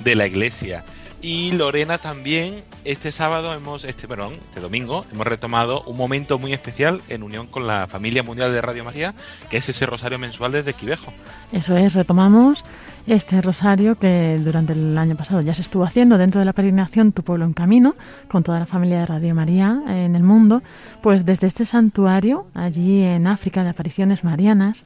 de 0.00 0.14
la 0.16 0.26
Iglesia. 0.26 0.84
Y 1.22 1.52
Lorena 1.52 1.98
también, 1.98 2.62
este 2.84 3.10
sábado 3.10 3.52
hemos, 3.54 3.84
este 3.84 4.06
perdón, 4.06 4.34
este 4.48 4.60
domingo, 4.60 5.04
hemos 5.10 5.26
retomado 5.26 5.82
un 5.82 5.96
momento 5.96 6.38
muy 6.38 6.52
especial 6.52 7.00
en 7.08 7.22
unión 7.22 7.46
con 7.46 7.66
la 7.66 7.86
familia 7.86 8.22
mundial 8.22 8.52
de 8.52 8.60
Radio 8.60 8.84
María, 8.84 9.14
que 9.50 9.56
es 9.56 9.68
ese 9.68 9.86
rosario 9.86 10.18
mensual 10.18 10.52
desde 10.52 10.74
Quivejo. 10.74 11.12
Eso 11.52 11.76
es, 11.76 11.94
retomamos 11.94 12.64
este 13.06 13.40
rosario 13.40 13.96
que 13.96 14.38
durante 14.44 14.72
el 14.72 14.96
año 14.98 15.16
pasado 15.16 15.40
ya 15.40 15.54
se 15.54 15.62
estuvo 15.62 15.84
haciendo 15.84 16.18
dentro 16.18 16.40
de 16.40 16.44
la 16.44 16.52
peregrinación 16.52 17.12
Tu 17.12 17.22
Pueblo 17.22 17.44
en 17.44 17.54
Camino, 17.54 17.94
con 18.28 18.42
toda 18.42 18.58
la 18.58 18.66
familia 18.66 19.00
de 19.00 19.06
Radio 19.06 19.34
María 19.34 19.80
en 19.88 20.16
el 20.16 20.22
mundo, 20.22 20.62
pues 21.02 21.24
desde 21.24 21.46
este 21.46 21.66
santuario, 21.66 22.46
allí 22.54 23.02
en 23.02 23.26
África 23.26 23.62
de 23.62 23.70
apariciones 23.70 24.24
marianas, 24.24 24.84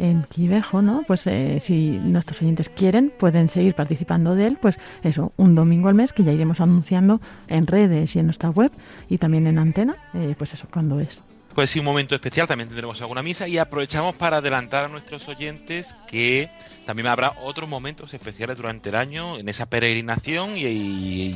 en 0.00 0.24
Quivejo, 0.24 0.82
¿no? 0.82 1.02
Pues 1.06 1.26
eh, 1.26 1.60
si 1.60 1.98
nuestros 2.02 2.40
oyentes 2.42 2.68
quieren, 2.68 3.12
pueden 3.16 3.48
seguir 3.48 3.74
participando 3.74 4.34
de 4.34 4.46
él, 4.46 4.58
pues 4.60 4.78
eso, 5.02 5.32
un 5.36 5.54
domingo 5.54 5.88
al 5.88 5.94
mes 5.94 6.12
que 6.12 6.24
ya 6.24 6.32
iremos 6.32 6.60
anunciando 6.60 7.20
en 7.48 7.66
redes 7.66 8.16
y 8.16 8.18
en 8.18 8.26
nuestra 8.26 8.50
web 8.50 8.72
y 9.08 9.18
también 9.18 9.46
en 9.46 9.58
antena, 9.58 9.96
eh, 10.14 10.34
pues 10.36 10.54
eso, 10.54 10.66
cuando 10.72 11.00
es. 11.00 11.22
Pues 11.54 11.70
sí, 11.70 11.80
un 11.80 11.84
momento 11.84 12.14
especial, 12.14 12.46
también 12.46 12.68
tendremos 12.68 13.00
alguna 13.00 13.22
misa 13.22 13.48
y 13.48 13.58
aprovechamos 13.58 14.14
para 14.14 14.38
adelantar 14.38 14.84
a 14.84 14.88
nuestros 14.88 15.28
oyentes 15.28 15.94
que 16.08 16.48
también 16.86 17.06
habrá 17.08 17.34
otros 17.42 17.68
momentos 17.68 18.12
especiales 18.14 18.56
durante 18.56 18.88
el 18.88 18.96
año 18.96 19.38
en 19.38 19.48
esa 19.48 19.66
peregrinación 19.66 20.56
y, 20.56 20.64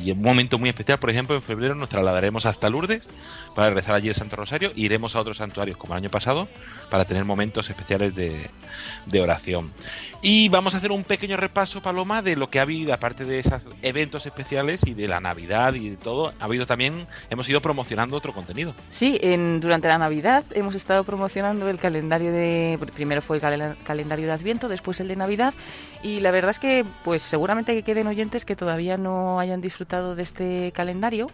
y 0.03 0.11
un 0.11 0.21
momento 0.21 0.57
muy 0.59 0.69
especial, 0.69 0.99
por 0.99 1.09
ejemplo, 1.09 1.35
en 1.35 1.41
febrero 1.41 1.75
nos 1.75 1.89
trasladaremos 1.89 2.45
hasta 2.45 2.69
Lourdes 2.69 3.07
para 3.55 3.69
rezar 3.69 3.95
allí 3.95 4.09
el 4.09 4.15
Santo 4.15 4.35
Rosario 4.35 4.69
e 4.69 4.81
iremos 4.81 5.15
a 5.15 5.21
otros 5.21 5.37
santuarios 5.37 5.77
como 5.77 5.93
el 5.93 5.99
año 5.99 6.09
pasado 6.09 6.47
para 6.89 7.05
tener 7.05 7.23
momentos 7.25 7.69
especiales 7.69 8.13
de, 8.15 8.49
oración. 9.21 9.71
Y 10.21 10.49
vamos 10.49 10.73
a 10.73 10.77
hacer 10.77 10.91
un 10.91 11.03
pequeño 11.03 11.37
repaso, 11.37 11.81
Paloma, 11.81 12.21
de 12.21 12.35
lo 12.35 12.49
que 12.49 12.59
ha 12.59 12.63
habido, 12.63 12.93
aparte 12.93 13.25
de 13.25 13.39
esos 13.39 13.61
eventos 13.81 14.25
especiales 14.25 14.81
y 14.85 14.93
de 14.93 15.07
la 15.07 15.19
Navidad 15.19 15.73
y 15.75 15.89
de 15.91 15.97
todo, 15.97 16.33
ha 16.39 16.43
habido 16.45 16.65
también, 16.65 17.05
hemos 17.29 17.47
ido 17.47 17.61
promocionando 17.61 18.17
otro 18.17 18.33
contenido. 18.33 18.73
Sí, 18.89 19.17
en, 19.21 19.59
durante 19.61 19.87
la 19.87 19.97
Navidad 19.99 20.43
hemos 20.51 20.75
estado 20.75 21.03
promocionando 21.03 21.69
el 21.69 21.77
calendario 21.77 22.31
de... 22.31 22.79
Primero 22.93 23.21
fue 23.21 23.37
el 23.37 23.43
calen- 23.43 23.75
calendario 23.83 24.25
de 24.25 24.31
Adviento, 24.33 24.67
después 24.67 24.99
el 24.99 25.07
de 25.07 25.15
Navidad. 25.15 25.34
Y 26.05 26.19
la 26.19 26.29
verdad 26.29 26.51
es 26.51 26.59
que, 26.59 26.85
pues 27.03 27.23
seguramente 27.23 27.73
que 27.73 27.81
queden 27.81 28.05
oyentes 28.05 28.45
que 28.45 28.55
todavía 28.55 28.95
no 28.95 29.39
hayan 29.39 29.59
disfrutado 29.59 30.15
de 30.15 30.21
este 30.21 30.71
calendario, 30.71 31.25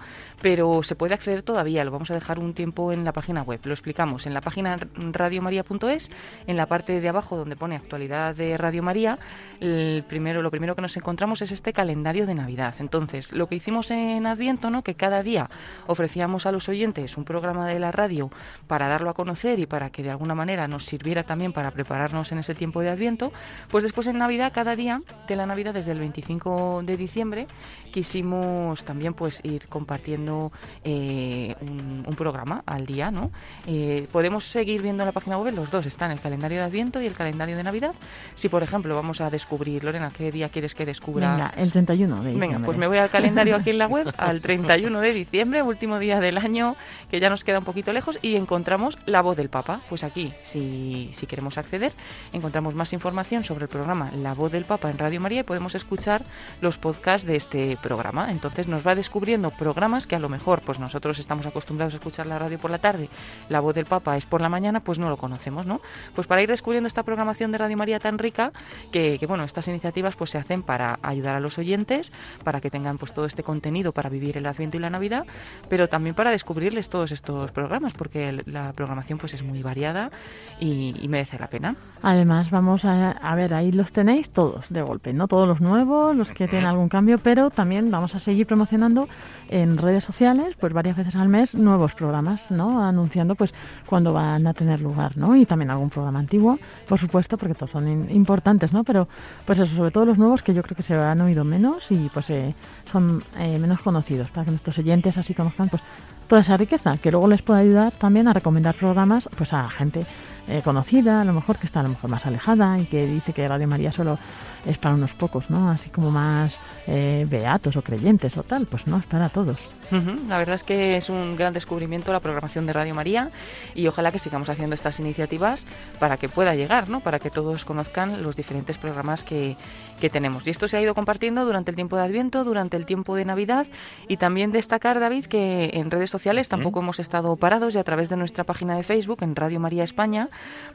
pero 0.42 0.82
se 0.82 0.96
puede 0.96 1.14
acceder 1.14 1.44
todavía. 1.44 1.84
Lo 1.84 1.92
vamos 1.92 2.10
a 2.10 2.14
dejar 2.14 2.40
un 2.40 2.54
tiempo 2.54 2.94
en 2.94 3.04
la 3.04 3.12
página 3.12 3.42
web. 3.42 3.60
Lo 3.66 3.74
explicamos 3.74 4.28
en 4.28 4.34
la 4.34 4.40
página 4.40 4.78
radiomaria.es, 4.96 6.10
en 6.48 6.56
la 6.56 6.68
parte 6.68 7.02
de 7.02 7.10
abajo 7.10 7.36
donde 7.36 7.58
pone 7.58 7.76
actualidad 7.76 8.34
de 8.34 8.56
Radio 8.58 8.82
María. 8.82 9.20
El 9.60 10.06
primero, 10.08 10.42
lo 10.42 10.50
primero 10.52 10.74
que 10.74 10.82
nos 10.82 10.96
encontramos 10.96 11.42
es 11.42 11.52
este 11.52 11.74
calendario 11.74 12.26
de 12.26 12.36
Navidad. 12.36 12.76
Entonces, 12.80 13.34
lo 13.34 13.48
que 13.48 13.56
hicimos 13.56 13.92
en 13.92 14.26
Adviento, 14.26 14.70
¿no? 14.70 14.84
que 14.84 14.96
cada 14.96 15.22
día 15.22 15.50
ofrecíamos 15.88 16.46
a 16.46 16.52
los 16.54 16.70
oyentes 16.70 17.18
un 17.18 17.26
programa 17.26 17.68
de 17.68 17.78
la 17.78 17.92
radio 17.92 18.32
para 18.68 18.88
darlo 18.88 19.10
a 19.10 19.14
conocer 19.16 19.60
y 19.60 19.66
para 19.66 19.90
que 19.90 20.02
de 20.02 20.12
alguna 20.12 20.34
manera 20.34 20.70
nos 20.70 20.86
sirviera 20.86 21.24
también 21.24 21.52
para 21.52 21.72
prepararnos 21.72 22.32
en 22.32 22.38
ese 22.38 22.56
tiempo 22.56 22.80
de 22.80 22.90
Adviento, 22.90 23.34
pues 23.70 23.84
después 23.92 24.08
en 24.08 24.20
Navidad, 24.20 24.54
cada 24.56 24.78
día 24.78 25.02
de 25.28 25.36
la 25.36 25.46
Navidad, 25.46 25.74
desde 25.74 25.92
el 25.92 26.00
25 26.00 26.82
de 26.86 26.96
diciembre, 26.96 27.46
quisimos 27.92 28.86
también 28.86 29.14
pues 29.14 29.42
ir 29.44 29.68
compartiendo 29.68 30.50
eh, 30.86 31.54
un, 31.60 32.06
un 32.08 32.16
programa 32.16 32.64
al 32.66 32.86
día, 32.86 33.12
¿no? 33.12 33.32
Eh, 33.68 34.08
podemos 34.10 34.46
seguir 34.46 34.82
viendo 34.82 35.04
en 35.04 35.08
la 35.08 35.12
página 35.12 35.38
web, 35.38 35.54
los 35.54 35.70
dos 35.72 35.86
están, 35.86 36.10
el 36.12 36.22
calendario 36.22 36.60
de 36.60 36.64
Adviento 36.64 37.02
y 37.02 37.06
el 37.06 37.16
calendario 37.16 37.58
de 37.58 37.64
Navidad. 37.64 37.94
Si, 38.34 38.48
por 38.48 38.64
ejemplo, 38.64 38.96
vamos 38.96 39.20
a 39.20 39.30
descubrir, 39.30 39.84
Lorena, 39.84 40.10
¿qué 40.18 40.32
día 40.32 40.48
quieres 40.48 40.74
que 40.74 40.86
descubra? 40.86 41.34
Venga, 41.34 41.54
el 41.58 41.74
31 41.74 42.16
de 42.16 42.22
Venga, 42.24 42.40
diciembre. 42.40 42.66
pues 42.66 42.78
me 42.78 42.88
voy 42.88 42.98
al 42.98 43.10
calendario 43.10 43.58
aquí 43.58 43.72
en 43.72 43.78
la 43.78 43.88
web, 43.88 44.14
al 44.18 44.40
31 44.40 45.02
de 45.02 45.12
diciembre, 45.12 45.64
último 45.64 46.00
día 46.00 46.22
del 46.22 46.38
año, 46.38 46.78
que 47.10 47.20
ya 47.20 47.30
nos 47.30 47.44
queda 47.44 47.60
un 47.60 47.66
poquito 47.66 47.92
lejos, 47.92 48.20
y 48.22 48.38
encontramos 48.38 48.98
la 49.06 49.22
voz 49.22 49.36
del 49.36 49.50
Papa. 49.50 49.82
Pues 49.90 50.06
aquí, 50.06 50.32
si, 50.46 51.10
si 51.12 51.26
queremos 51.26 51.58
acceder, 51.58 51.92
encontramos 52.32 52.74
más 52.74 52.94
información 52.94 53.44
sobre 53.44 53.64
el 53.64 53.68
programa 53.68 53.81
La 53.88 54.34
voz 54.34 54.52
del 54.52 54.66
Papa 54.66 54.90
en 54.90 54.98
Radio 54.98 55.20
María 55.20 55.42
y 55.42 55.44
podemos 55.44 55.76
escuchar 55.76 56.22
los 56.62 56.78
podcasts 56.78 57.28
de 57.28 57.36
este 57.36 57.78
programa. 57.82 58.32
Entonces 58.32 58.68
nos 58.68 58.86
va 58.86 58.96
descubriendo 58.96 59.52
programas 59.52 60.08
que 60.08 60.16
a 60.16 60.20
lo 60.20 60.30
mejor 60.30 60.62
pues 60.62 60.80
nosotros 60.80 61.20
estamos 61.20 61.46
acostumbrados 61.46 61.94
a 61.94 61.98
escuchar 61.98 62.28
la 62.28 62.40
radio 62.40 62.60
por 62.60 62.72
la 62.72 62.78
tarde, 62.78 63.10
la 63.50 63.60
voz 63.60 63.76
del 63.76 63.86
Papa 63.86 64.18
es 64.18 64.26
por 64.26 64.42
la 64.42 64.50
mañana, 64.50 64.82
pues 64.82 65.00
no 65.00 65.10
lo 65.10 65.18
conocemos, 65.18 65.66
¿no? 65.66 65.82
Pues 66.16 66.28
para 66.28 66.42
ir 66.42 66.50
descubriendo 66.50 66.88
esta 66.88 67.04
programación 67.04 67.52
de 67.52 67.58
Radio 67.58 67.78
María 67.78 68.00
tan 68.00 68.18
rica, 68.18 68.52
que, 68.92 69.18
que, 69.20 69.26
bueno, 69.26 69.44
estas 69.44 69.68
iniciativas 69.68 70.16
pues 70.16 70.30
se 70.30 70.38
hacen 70.38 70.64
para 70.64 71.00
ayudar 71.02 71.36
a 71.36 71.40
los 71.40 71.58
oyentes, 71.58 72.12
para 72.44 72.62
que 72.62 72.70
tengan 72.70 72.98
pues 72.98 73.14
todo 73.14 73.26
este 73.26 73.44
contenido 73.44 73.92
para 73.92 74.10
vivir 74.10 74.38
el 74.38 74.46
Adviento 74.46 74.78
y 74.78 74.80
la 74.80 74.90
Navidad, 74.90 75.26
pero 75.70 75.90
también 75.90 76.16
para 76.16 76.32
descubrirles 76.32 76.90
todos 76.90 77.12
estos 77.12 77.52
programas, 77.52 77.94
porque 77.94 78.42
la 78.46 78.74
programación 78.74 79.18
pues 79.20 79.34
es 79.34 79.44
muy 79.44 79.62
variada 79.62 80.12
y, 80.60 80.96
y 81.02 81.08
merece 81.08 81.40
la 81.40 81.48
pena. 81.48 81.76
Además, 82.02 82.52
vamos 82.52 82.86
a, 82.86 83.12
a 83.12 83.36
ver, 83.36 83.54
ahí 83.54 83.71
los 83.72 83.92
tenéis 83.92 84.30
todos 84.30 84.70
de 84.70 84.82
golpe, 84.82 85.14
no 85.14 85.28
todos 85.28 85.48
los 85.48 85.62
nuevos, 85.62 86.16
los 86.16 86.32
que 86.32 86.48
tienen 86.48 86.68
algún 86.68 86.90
cambio, 86.90 87.18
pero 87.18 87.50
también 87.50 87.92
vamos 87.92 88.16
a 88.16 88.20
seguir 88.20 88.48
promocionando 88.48 89.08
en 89.50 89.78
redes 89.78 90.04
sociales, 90.04 90.56
pues 90.60 90.74
varias 90.74 90.98
veces 90.98 91.16
al 91.16 91.30
mes, 91.30 91.56
nuevos 91.56 91.94
programas, 91.94 92.52
¿no? 92.52 92.84
Anunciando, 92.84 93.36
pues, 93.36 93.54
cuándo 93.86 94.14
van 94.14 94.48
a 94.48 94.54
tener 94.54 94.82
lugar, 94.82 95.18
¿no? 95.18 95.36
Y 95.36 95.46
también 95.46 95.72
algún 95.72 95.90
programa 95.90 96.20
antiguo, 96.20 96.60
por 96.88 97.00
supuesto, 97.00 97.38
porque 97.38 97.56
todos 97.56 97.72
son 97.72 98.10
importantes, 98.12 98.74
¿no? 98.74 98.84
Pero, 98.84 99.08
pues 99.46 99.60
eso, 99.60 99.76
sobre 99.76 99.92
todo 99.92 100.06
los 100.06 100.18
nuevos 100.18 100.44
que 100.44 100.54
yo 100.54 100.62
creo 100.64 100.76
que 100.76 100.84
se 100.84 100.96
han 100.96 101.22
oído 101.22 101.44
menos 101.44 101.92
y, 101.92 102.10
pues, 102.14 102.30
eh, 102.30 102.54
son 102.92 103.24
eh, 103.38 103.58
menos 103.60 103.82
conocidos, 103.82 104.32
para 104.32 104.46
que 104.46 104.52
nuestros 104.52 104.78
oyentes 104.80 105.18
así 105.18 105.34
conozcan, 105.34 105.70
pues, 105.70 105.82
toda 106.28 106.42
esa 106.42 106.56
riqueza, 106.56 106.98
que 106.98 107.12
luego 107.12 107.28
les 107.28 107.42
puede 107.42 107.62
ayudar 107.62 107.92
también 107.92 108.28
a 108.28 108.34
recomendar 108.34 108.76
programas, 108.76 109.30
pues, 109.38 109.54
a 109.54 109.70
gente 109.70 110.06
eh, 110.48 110.62
conocida, 110.64 111.22
a 111.22 111.26
lo 111.26 111.34
mejor 111.34 111.58
que 111.58 111.66
está 111.66 111.80
a 111.80 111.84
lo 111.84 111.90
mejor 111.90 112.10
más 112.10 112.26
alejada 112.26 112.78
y 112.80 112.86
que 112.86 113.06
dice 113.06 113.34
que 113.34 113.48
Radio 113.48 113.68
María 113.68 113.92
solo 113.92 114.18
es 114.66 114.78
para 114.78 114.96
unos 114.96 115.14
pocos, 115.14 115.50
¿no? 115.50 115.70
Así 115.72 115.90
como 115.90 116.12
más 116.12 116.60
eh, 116.88 117.26
beatos 117.30 117.76
o 117.76 117.82
creyentes 117.82 118.38
o 118.38 118.44
tal, 118.44 118.66
pues 118.66 118.88
no, 118.88 118.98
es 118.98 119.06
para 119.06 119.30
todos. 119.30 119.60
Ujú, 119.92 120.28
La 120.30 120.38
verdad 120.38 120.56
es 120.56 120.64
que 120.64 120.96
es 120.96 121.10
un 121.10 121.36
gran 121.36 121.54
descubrimiento 121.54 122.14
la 122.14 122.22
programación 122.22 122.66
de 122.66 122.74
Radio 122.74 122.96
María 122.96 123.30
y 123.76 123.88
ojalá 123.88 124.12
que 124.12 124.20
sigamos 124.20 124.50
haciendo 124.50 124.74
estas 124.74 125.00
iniciativas 125.00 125.66
para 126.00 126.18
que 126.18 126.30
pueda 126.30 126.56
llegar, 126.56 126.90
¿no? 126.90 127.02
Para 127.02 127.20
que 127.20 127.30
todos 127.30 127.66
conozcan 127.66 128.24
los 128.24 128.36
diferentes 128.36 128.78
programas 128.78 129.24
que, 129.24 129.58
que 130.02 130.10
tenemos. 130.10 130.46
Y 130.48 130.50
esto 130.50 130.68
se 130.68 130.78
ha 130.78 130.82
ido 130.82 130.96
compartiendo 130.96 131.46
durante 131.46 131.72
el 131.72 131.76
tiempo 131.76 131.96
de 131.96 132.04
Adviento, 132.04 132.44
durante 132.44 132.76
el 132.76 132.86
tiempo 132.86 133.16
de 133.16 133.24
Navidad 133.24 133.68
y 134.08 134.18
también 134.18 134.52
destacar, 134.52 135.00
David, 135.00 135.26
que 135.26 135.72
en 135.74 135.92
redes 135.92 136.10
sociales 136.10 136.50
tampoco 136.50 136.80
hemos 136.80 137.00
estado 137.00 137.36
parados 137.36 137.76
y 137.76 137.78
a 137.78 137.84
través 137.84 138.10
de 138.10 138.18
nuestra 138.18 138.44
página 138.44 138.76
de 138.76 138.84
Facebook, 138.84 139.20
en 139.22 139.36
Radio 139.36 139.60
María 139.60 139.84
España, 139.84 140.30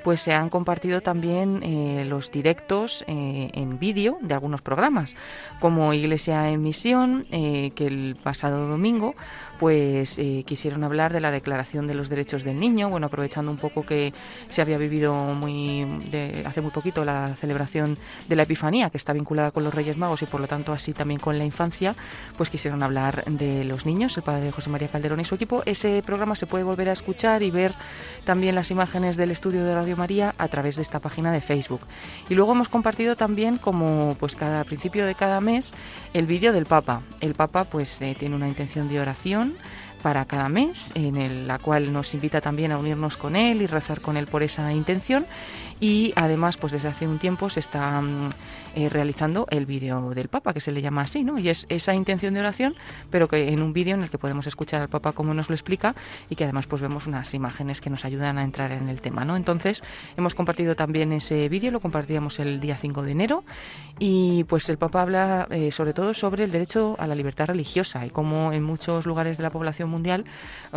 pues 0.04 0.20
se 0.20 0.32
han 0.32 0.48
compartido 0.48 1.00
también 1.00 1.62
eh, 1.62 2.04
los 2.06 2.30
directos 2.30 3.04
eh, 3.08 3.50
en 3.52 3.75
vídeo 3.78 4.18
de 4.20 4.34
algunos 4.34 4.62
programas, 4.62 5.16
como 5.60 5.92
Iglesia 5.92 6.50
en 6.50 6.62
Misión, 6.62 7.26
eh, 7.30 7.72
que 7.74 7.86
el 7.86 8.16
pasado 8.22 8.68
domingo 8.68 9.14
pues 9.58 10.18
eh, 10.18 10.44
quisieron 10.46 10.84
hablar 10.84 11.12
de 11.12 11.20
la 11.20 11.30
Declaración 11.30 11.86
de 11.86 11.94
los 11.94 12.08
Derechos 12.08 12.44
del 12.44 12.58
Niño, 12.60 12.88
bueno, 12.88 13.06
aprovechando 13.06 13.50
un 13.50 13.56
poco 13.56 13.84
que 13.84 14.12
se 14.50 14.62
había 14.62 14.78
vivido 14.78 15.14
muy 15.14 15.84
de- 16.10 16.42
hace 16.46 16.60
muy 16.60 16.70
poquito 16.70 17.04
la 17.04 17.28
celebración 17.36 17.96
de 18.28 18.36
la 18.36 18.42
Epifanía, 18.42 18.90
que 18.90 18.96
está 18.96 19.12
vinculada 19.12 19.50
con 19.50 19.64
los 19.64 19.74
Reyes 19.74 19.96
Magos 19.96 20.22
y 20.22 20.26
por 20.26 20.40
lo 20.40 20.46
tanto 20.46 20.72
así 20.72 20.92
también 20.92 21.20
con 21.20 21.38
la 21.38 21.44
infancia, 21.44 21.94
pues 22.36 22.50
quisieron 22.50 22.82
hablar 22.82 23.24
de 23.26 23.64
los 23.64 23.86
niños, 23.86 24.16
el 24.16 24.22
padre 24.22 24.50
José 24.52 24.70
María 24.70 24.88
Calderón 24.88 25.20
y 25.20 25.24
su 25.24 25.34
equipo. 25.34 25.62
Ese 25.66 26.02
programa 26.04 26.36
se 26.36 26.46
puede 26.46 26.64
volver 26.64 26.88
a 26.88 26.92
escuchar 26.92 27.42
y 27.42 27.50
ver 27.50 27.72
también 28.24 28.54
las 28.54 28.70
imágenes 28.70 29.16
del 29.16 29.30
estudio 29.30 29.64
de 29.64 29.74
Radio 29.74 29.96
María 29.96 30.34
a 30.38 30.48
través 30.48 30.76
de 30.76 30.82
esta 30.82 31.00
página 31.00 31.32
de 31.32 31.40
Facebook. 31.40 31.80
Y 32.28 32.34
luego 32.34 32.52
hemos 32.52 32.68
compartido 32.68 33.16
también, 33.16 33.58
como 33.58 34.16
pues 34.20 34.36
cada 34.36 34.64
principio 34.64 35.06
de 35.06 35.14
cada 35.14 35.40
mes, 35.40 35.74
el 36.12 36.26
vídeo 36.26 36.52
del 36.52 36.66
Papa. 36.66 37.02
El 37.20 37.34
Papa 37.34 37.64
pues 37.64 38.00
eh, 38.02 38.16
tiene 38.18 38.34
una 38.34 38.48
intención 38.48 38.88
de 38.88 39.00
oración 39.00 39.45
para 40.02 40.24
cada 40.24 40.48
mes, 40.48 40.92
en 40.94 41.16
el- 41.16 41.46
la 41.48 41.58
cual 41.58 41.92
nos 41.92 42.14
invita 42.14 42.40
también 42.40 42.70
a 42.72 42.78
unirnos 42.78 43.16
con 43.16 43.34
él 43.34 43.62
y 43.62 43.66
rezar 43.66 44.00
con 44.00 44.16
él 44.16 44.26
por 44.26 44.42
esa 44.42 44.72
intención. 44.72 45.26
Y 45.80 46.12
además, 46.16 46.56
pues 46.56 46.72
desde 46.72 46.88
hace 46.88 47.06
un 47.08 47.18
tiempo 47.18 47.50
se 47.50 47.60
está 47.60 48.00
mm, 48.00 48.30
eh, 48.76 48.88
realizando 48.88 49.46
el 49.50 49.66
vídeo 49.66 50.10
del 50.14 50.28
Papa, 50.28 50.52
que 50.54 50.60
se 50.60 50.70
le 50.70 50.80
llama 50.82 51.00
así, 51.02 51.24
¿no? 51.24 51.38
Y 51.38 51.48
es 51.48 51.66
esa 51.68 51.94
intención 51.94 52.34
de 52.34 52.40
oración, 52.40 52.74
pero 53.10 53.26
que 53.26 53.48
en 53.48 53.62
un 53.62 53.72
vídeo 53.72 53.94
en 53.96 54.02
el 54.04 54.10
que 54.10 54.18
podemos 54.18 54.46
escuchar 54.46 54.82
al 54.82 54.88
Papa 54.88 55.12
cómo 55.12 55.34
nos 55.34 55.48
lo 55.48 55.54
explica 55.54 55.94
y 56.30 56.36
que 56.36 56.44
además 56.44 56.66
pues 56.68 56.82
vemos 56.82 57.06
unas 57.08 57.34
imágenes 57.34 57.80
que 57.80 57.90
nos 57.90 58.04
ayudan 58.04 58.38
a 58.38 58.44
entrar 58.44 58.70
en 58.72 58.88
el 58.88 59.00
tema, 59.00 59.24
¿no? 59.24 59.34
Entonces, 59.36 59.82
hemos 60.16 60.34
compartido 60.34 60.76
también 60.76 61.12
ese 61.12 61.48
vídeo, 61.48 61.70
lo 61.72 61.80
compartíamos 61.80 62.38
el 62.38 62.60
día 62.60 62.76
5 62.76 63.02
de 63.02 63.10
enero 63.12 63.44
y 63.98 64.44
pues 64.44 64.68
el 64.68 64.76
Papa 64.78 65.02
habla 65.02 65.48
eh, 65.50 65.70
sobre 65.72 65.94
todo 65.94 66.12
sobre 66.14 66.44
el 66.44 66.52
derecho 66.52 66.96
a 66.98 67.06
la 67.06 67.14
libertad 67.14 67.46
religiosa 67.46 68.04
y 68.04 68.10
cómo 68.10 68.52
en 68.52 68.62
muchos 68.62 69.06
lugares 69.06 69.38
de 69.38 69.42
la 69.42 69.50
población 69.50 69.88
mundial 69.88 70.24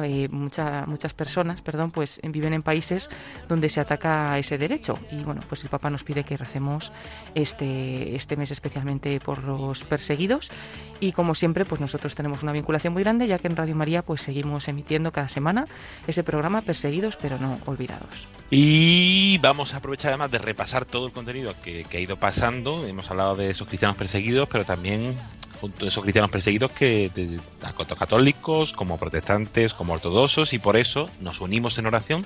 eh, 0.02 0.30
mucha- 0.32 0.86
muchas 0.88 1.14
personas, 1.14 1.62
perdón, 1.62 1.92
pues 1.92 2.22
viven 2.24 2.54
en 2.54 2.62
países 2.62 3.10
donde 3.50 3.68
se 3.68 3.82
ataca 3.82 4.38
ese 4.38 4.58
derecho 4.58 4.98
y 5.12 5.22
bueno, 5.24 5.42
pues 5.50 5.64
el 5.64 5.70
Papa 5.70 5.90
nos 5.90 6.06
pide 6.06 6.24
que 6.24 6.38
recemos 6.38 6.94
este 7.36 7.89
este 8.16 8.36
mes 8.36 8.52
especialmente 8.52 9.20
por 9.20 9.44
los 9.44 9.84
perseguidos 9.84 10.52
y 11.00 11.12
como 11.12 11.36
siempre, 11.36 11.66
pues 11.66 11.82
nosotros 11.82 12.16
tenemos 12.16 12.44
una 12.44 12.52
vinculación 12.52 12.94
muy 12.94 13.04
grande 13.04 13.28
ya 13.28 13.40
que 13.40 13.48
en 13.48 13.56
Radio 13.56 13.76
María 13.76 14.02
pues 14.02 14.22
seguimos 14.22 14.68
emitiendo 14.68 15.12
cada 15.12 15.30
semana 15.30 15.66
ese 16.08 16.24
programa 16.24 16.62
Perseguidos 16.62 17.18
pero 17.18 17.38
no 17.38 17.58
olvidados. 17.66 18.28
Y 18.52 19.38
vamos 19.40 19.74
a 19.74 19.78
aprovechar 19.78 20.10
además 20.10 20.32
de 20.32 20.40
repasar 20.40 20.86
todo 20.86 21.08
el 21.08 21.14
contenido 21.14 21.54
que, 21.64 21.84
que 21.84 21.98
ha 21.98 22.00
ido 22.00 22.18
pasando. 22.18 22.86
Hemos 22.86 23.10
hablado 23.12 23.36
de 23.36 23.52
esos 23.52 23.68
cristianos 23.68 23.96
perseguidos, 23.96 24.50
pero 24.50 24.66
también 24.66 25.16
junto 25.60 25.86
a 25.86 25.88
esos 25.88 26.04
cristianos 26.04 26.32
perseguidos 26.32 26.72
que 26.72 27.12
tanto 27.60 27.96
católicos 27.96 28.74
como 28.74 28.98
protestantes 28.98 29.74
como 29.74 29.94
ortodoxos 29.94 30.54
y 30.54 30.60
por 30.60 30.78
eso 30.78 31.10
nos 31.20 31.42
unimos 31.42 31.78
en 31.78 31.86
oración 31.86 32.26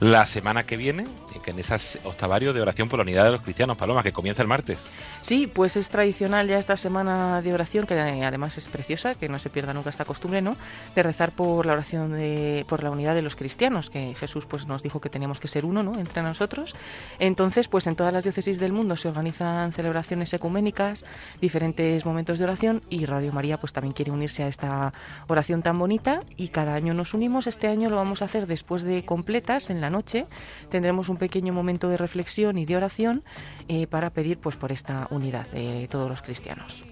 la 0.00 0.26
semana 0.26 0.64
que 0.64 0.76
viene 0.76 1.06
que 1.44 1.50
en 1.50 1.58
esas 1.58 1.98
octavario 2.04 2.52
de 2.52 2.60
oración 2.60 2.88
por 2.88 2.98
la 2.98 3.02
unidad 3.02 3.24
de 3.24 3.32
los 3.32 3.42
cristianos 3.42 3.76
Paloma 3.76 4.02
que 4.02 4.12
comienza 4.12 4.42
el 4.42 4.48
martes 4.48 4.78
Sí, 5.22 5.46
pues 5.46 5.76
es 5.76 5.90
tradicional 5.90 6.48
ya 6.48 6.58
esta 6.58 6.76
semana 6.76 7.42
de 7.42 7.52
oración, 7.52 7.86
que 7.86 7.94
además 7.94 8.56
es 8.56 8.68
preciosa, 8.68 9.14
que 9.14 9.28
no 9.28 9.38
se 9.38 9.50
pierda 9.50 9.74
nunca 9.74 9.90
esta 9.90 10.04
costumbre, 10.04 10.40
¿no? 10.40 10.56
De 10.94 11.02
rezar 11.02 11.32
por 11.32 11.66
la 11.66 11.74
oración 11.74 12.12
de, 12.12 12.64
por 12.68 12.82
la 12.82 12.90
unidad 12.90 13.14
de 13.14 13.22
los 13.22 13.36
cristianos, 13.36 13.90
que 13.90 14.14
Jesús 14.14 14.46
pues 14.46 14.66
nos 14.66 14.82
dijo 14.82 15.00
que 15.00 15.10
teníamos 15.10 15.38
que 15.38 15.48
ser 15.48 15.64
uno, 15.64 15.82
¿no? 15.82 15.98
Entre 15.98 16.22
nosotros. 16.22 16.74
Entonces, 17.18 17.68
pues 17.68 17.86
en 17.86 17.96
todas 17.96 18.12
las 18.12 18.24
diócesis 18.24 18.58
del 18.58 18.72
mundo 18.72 18.96
se 18.96 19.08
organizan 19.08 19.72
celebraciones 19.72 20.32
ecuménicas, 20.32 21.04
diferentes 21.40 22.06
momentos 22.06 22.38
de 22.38 22.44
oración 22.44 22.82
y 22.88 23.04
Radio 23.04 23.32
María 23.32 23.58
pues 23.58 23.72
también 23.72 23.92
quiere 23.92 24.10
unirse 24.10 24.42
a 24.42 24.48
esta 24.48 24.92
oración 25.28 25.62
tan 25.62 25.78
bonita 25.78 26.20
y 26.36 26.48
cada 26.48 26.74
año 26.74 26.94
nos 26.94 27.12
unimos. 27.12 27.46
Este 27.46 27.68
año 27.68 27.90
lo 27.90 27.96
vamos 27.96 28.22
a 28.22 28.24
hacer 28.24 28.46
después 28.46 28.82
de 28.82 29.04
completas 29.04 29.68
en 29.70 29.80
la 29.80 29.90
noche. 29.90 30.26
Tendremos 30.70 31.08
un 31.08 31.18
pequeño 31.18 31.52
momento 31.52 31.88
de 31.88 31.96
reflexión 31.96 32.56
y 32.58 32.64
de 32.64 32.76
oración 32.76 33.22
eh, 33.68 33.86
para 33.86 34.10
pedir 34.10 34.38
pues 34.38 34.56
por 34.56 34.72
esta 34.72 35.08
unidad 35.10 35.46
de 35.48 35.88
todos 35.90 36.08
los 36.08 36.22
cristianos. 36.22 36.84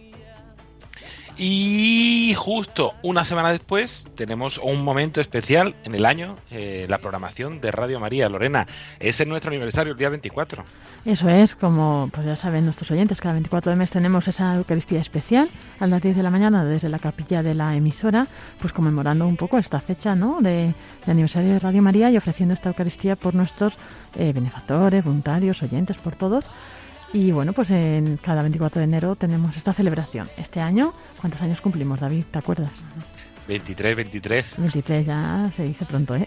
y 1.40 2.34
justo 2.36 2.94
una 3.02 3.24
semana 3.24 3.52
después 3.52 4.08
tenemos 4.16 4.58
un 4.58 4.82
momento 4.82 5.20
especial 5.20 5.76
en 5.84 5.94
el 5.94 6.04
año 6.04 6.34
eh, 6.50 6.86
la 6.88 6.98
programación 6.98 7.60
de 7.60 7.70
Radio 7.70 8.00
María 8.00 8.28
Lorena 8.28 8.66
ese 8.98 9.22
es 9.22 9.28
nuestro 9.28 9.50
aniversario 9.50 9.92
el 9.92 9.98
día 9.98 10.08
24 10.08 10.64
Eso 11.04 11.28
es, 11.28 11.54
como 11.54 12.10
pues 12.12 12.26
ya 12.26 12.34
saben 12.34 12.64
nuestros 12.64 12.90
oyentes, 12.90 13.20
cada 13.20 13.34
24 13.34 13.70
de 13.70 13.76
mes 13.76 13.90
tenemos 13.90 14.26
esa 14.26 14.56
Eucaristía 14.56 15.00
especial 15.00 15.48
a 15.78 15.86
las 15.86 16.02
10 16.02 16.16
de 16.16 16.22
la 16.24 16.30
mañana 16.30 16.64
desde 16.64 16.88
la 16.88 16.98
capilla 16.98 17.42
de 17.44 17.54
la 17.54 17.76
emisora, 17.76 18.26
pues 18.60 18.72
conmemorando 18.72 19.24
un 19.26 19.36
poco 19.36 19.58
esta 19.58 19.78
fecha 19.78 20.16
¿no? 20.16 20.40
de, 20.40 20.74
de 21.06 21.12
aniversario 21.12 21.52
de 21.52 21.60
Radio 21.60 21.82
María 21.82 22.10
y 22.10 22.16
ofreciendo 22.16 22.52
esta 22.52 22.70
Eucaristía 22.70 23.14
por 23.14 23.36
nuestros 23.36 23.78
eh, 24.16 24.32
benefactores, 24.32 25.04
voluntarios, 25.04 25.62
oyentes, 25.62 25.96
por 25.98 26.16
todos. 26.16 26.46
Y 27.12 27.32
bueno, 27.32 27.52
pues 27.52 27.70
en 27.70 28.18
cada 28.18 28.42
24 28.42 28.80
de 28.80 28.84
enero 28.84 29.16
tenemos 29.16 29.56
esta 29.56 29.72
celebración. 29.72 30.28
Este 30.36 30.60
año, 30.60 30.92
¿cuántos 31.20 31.40
años 31.40 31.60
cumplimos, 31.60 32.00
David? 32.00 32.24
¿Te 32.30 32.38
acuerdas? 32.38 32.70
23 33.48 33.96
23 33.96 34.54
23 34.58 35.06
ya 35.06 35.50
se 35.50 35.64
dice 35.64 35.84
pronto, 35.86 36.14
¿eh? 36.14 36.26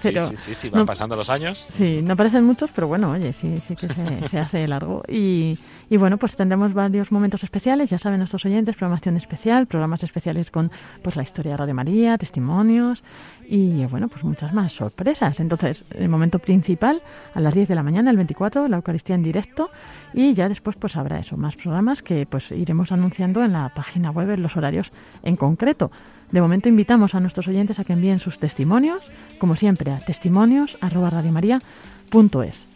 sí, 0.00 0.12
sí, 0.30 0.36
sí, 0.36 0.54
sí, 0.54 0.70
van 0.70 0.80
no- 0.80 0.86
pasando 0.86 1.14
los 1.14 1.28
años 1.30 1.66
Sí, 1.76 2.00
no 2.02 2.16
parecen 2.16 2.44
muchos, 2.44 2.70
pero 2.72 2.88
bueno, 2.88 3.10
oye, 3.10 3.32
sí, 3.32 3.58
sí 3.68 3.76
que 3.76 3.86
se, 3.88 4.28
se 4.30 4.38
hace 4.38 4.66
largo. 4.66 5.02
Y, 5.08 5.58
y 5.90 5.96
bueno, 5.98 6.16
pues 6.16 6.36
tendremos 6.36 6.72
varios 6.72 7.12
momentos 7.12 7.42
especiales, 7.44 7.90
ya 7.90 7.98
saben 7.98 8.18
nuestros 8.18 8.44
oyentes, 8.46 8.76
programación 8.76 9.16
especial, 9.16 9.66
programas 9.66 10.02
especiales 10.02 10.50
con 10.50 10.70
pues 11.02 11.16
la 11.16 11.22
historia 11.22 11.52
de 11.52 11.56
Radio 11.58 11.74
María, 11.74 12.16
testimonios 12.18 13.02
y 13.46 13.84
bueno, 13.86 14.08
pues 14.08 14.24
muchas 14.24 14.54
más 14.54 14.72
sorpresas. 14.72 15.38
Entonces, 15.40 15.84
el 15.90 16.08
momento 16.08 16.38
principal 16.38 17.02
a 17.34 17.40
las 17.40 17.52
10 17.54 17.68
de 17.68 17.74
la 17.74 17.82
mañana, 17.82 18.10
el 18.10 18.16
24, 18.16 18.68
la 18.68 18.76
Eucaristía 18.76 19.14
en 19.16 19.22
directo 19.22 19.70
y 20.14 20.32
ya 20.32 20.48
después 20.48 20.76
pues 20.76 20.96
habrá 20.96 21.18
eso, 21.18 21.36
más 21.36 21.56
programas 21.56 22.00
que 22.02 22.24
pues 22.26 22.50
iremos 22.52 22.90
anunciando 22.90 23.44
en 23.44 23.52
la 23.52 23.68
página 23.74 24.10
web 24.10 24.30
en 24.30 24.42
los 24.42 24.56
horarios 24.56 24.92
en 25.22 25.36
concreto. 25.36 25.90
De 26.34 26.42
momento 26.42 26.68
invitamos 26.68 27.14
a 27.14 27.20
nuestros 27.20 27.46
oyentes 27.46 27.78
a 27.78 27.84
que 27.84 27.92
envíen 27.92 28.18
sus 28.18 28.40
testimonios, 28.40 29.08
como 29.38 29.54
siempre, 29.54 29.92
a 29.92 30.00
testimonios@radiomaria.es 30.00 32.66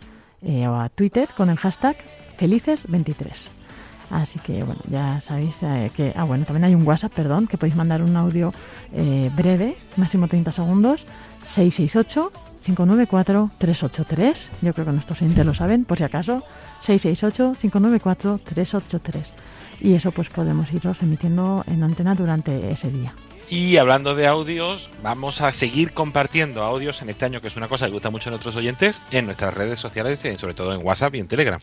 eh, 0.43 0.69
o 0.69 0.77
a 0.77 0.89
Twitter 0.91 1.29
con 1.37 1.51
el 1.51 1.57
hashtag 1.57 1.97
felices23. 2.39 3.49
Así 4.13 4.39
que 4.39 4.63
bueno, 4.63 4.81
ya 4.89 5.21
sabéis 5.21 5.57
eh, 5.63 5.91
que 5.93 6.13
ah 6.15 6.23
bueno, 6.23 6.45
también 6.45 6.67
hay 6.67 6.77
un 6.77 6.87
WhatsApp, 6.87 7.13
perdón, 7.13 7.49
que 7.49 7.59
podéis 7.59 7.75
mandar 7.75 8.01
un 8.01 8.17
audio 8.17 8.55
eh, 8.93 9.29
breve, 9.35 9.77
máximo 9.97 10.29
30 10.29 10.53
segundos, 10.53 11.05
668 11.45 12.31
594 12.65 13.51
383. 13.59 14.51
Yo 14.63 14.73
creo 14.73 14.87
que 14.87 14.93
nuestros 14.93 15.21
oyentes 15.21 15.45
lo 15.45 15.55
saben, 15.55 15.85
por 15.85 15.99
si 15.99 16.05
acaso, 16.05 16.45
668 16.83 17.57
594 17.61 18.39
383. 18.39 19.35
Y 19.81 19.95
eso 19.95 20.13
pues 20.13 20.29
podemos 20.29 20.73
irlos 20.73 21.03
emitiendo 21.03 21.65
en 21.67 21.83
antena 21.83 22.15
durante 22.15 22.71
ese 22.71 22.93
día. 22.93 23.13
Y 23.51 23.79
hablando 23.79 24.15
de 24.15 24.27
audios, 24.27 24.91
vamos 25.03 25.41
a 25.41 25.53
seguir 25.55 25.93
compartiendo 25.93 26.63
audios 26.63 27.01
en 27.01 27.09
este 27.09 27.25
año, 27.25 27.41
que 27.41 27.49
es 27.49 27.57
una 27.57 27.69
cosa 27.69 27.87
que 27.87 27.93
gusta 27.93 28.11
mucho 28.11 28.29
a 28.29 28.33
nuestros 28.33 28.57
oyentes, 28.57 29.01
en 29.11 29.25
nuestras 29.25 29.55
redes 29.55 29.81
sociales, 29.81 30.21
sobre 30.39 30.53
todo 30.53 30.75
en 30.75 30.85
WhatsApp 30.85 31.15
y 31.15 31.21
en 31.21 31.29
Telegram. 31.29 31.61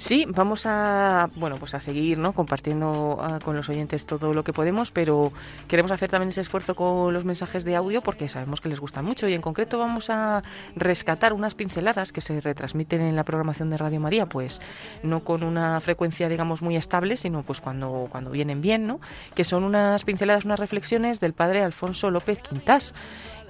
Sí, 0.00 0.24
vamos 0.26 0.64
a 0.64 1.28
bueno 1.36 1.56
pues 1.56 1.74
a 1.74 1.78
seguir 1.78 2.16
¿no? 2.16 2.32
compartiendo 2.32 3.18
ah, 3.20 3.38
con 3.44 3.54
los 3.54 3.68
oyentes 3.68 4.06
todo 4.06 4.32
lo 4.32 4.42
que 4.42 4.54
podemos, 4.54 4.90
pero 4.90 5.30
queremos 5.68 5.92
hacer 5.92 6.08
también 6.08 6.30
ese 6.30 6.40
esfuerzo 6.40 6.74
con 6.74 7.12
los 7.12 7.26
mensajes 7.26 7.66
de 7.66 7.76
audio 7.76 8.00
porque 8.00 8.26
sabemos 8.26 8.62
que 8.62 8.70
les 8.70 8.80
gustan 8.80 9.04
mucho 9.04 9.28
y 9.28 9.34
en 9.34 9.42
concreto 9.42 9.78
vamos 9.78 10.08
a 10.08 10.42
rescatar 10.74 11.34
unas 11.34 11.54
pinceladas 11.54 12.12
que 12.12 12.22
se 12.22 12.40
retransmiten 12.40 13.02
en 13.02 13.14
la 13.14 13.24
programación 13.24 13.68
de 13.68 13.76
Radio 13.76 14.00
María, 14.00 14.24
pues 14.24 14.62
no 15.02 15.20
con 15.22 15.42
una 15.42 15.78
frecuencia 15.80 16.30
digamos 16.30 16.62
muy 16.62 16.76
estable, 16.76 17.18
sino 17.18 17.42
pues 17.42 17.60
cuando 17.60 18.08
cuando 18.10 18.30
vienen 18.30 18.62
bien, 18.62 18.86
¿no? 18.86 19.00
Que 19.34 19.44
son 19.44 19.64
unas 19.64 20.04
pinceladas, 20.04 20.46
unas 20.46 20.60
reflexiones 20.60 21.20
del 21.20 21.34
padre 21.34 21.62
Alfonso 21.62 22.10
López 22.10 22.40
Quintás 22.40 22.94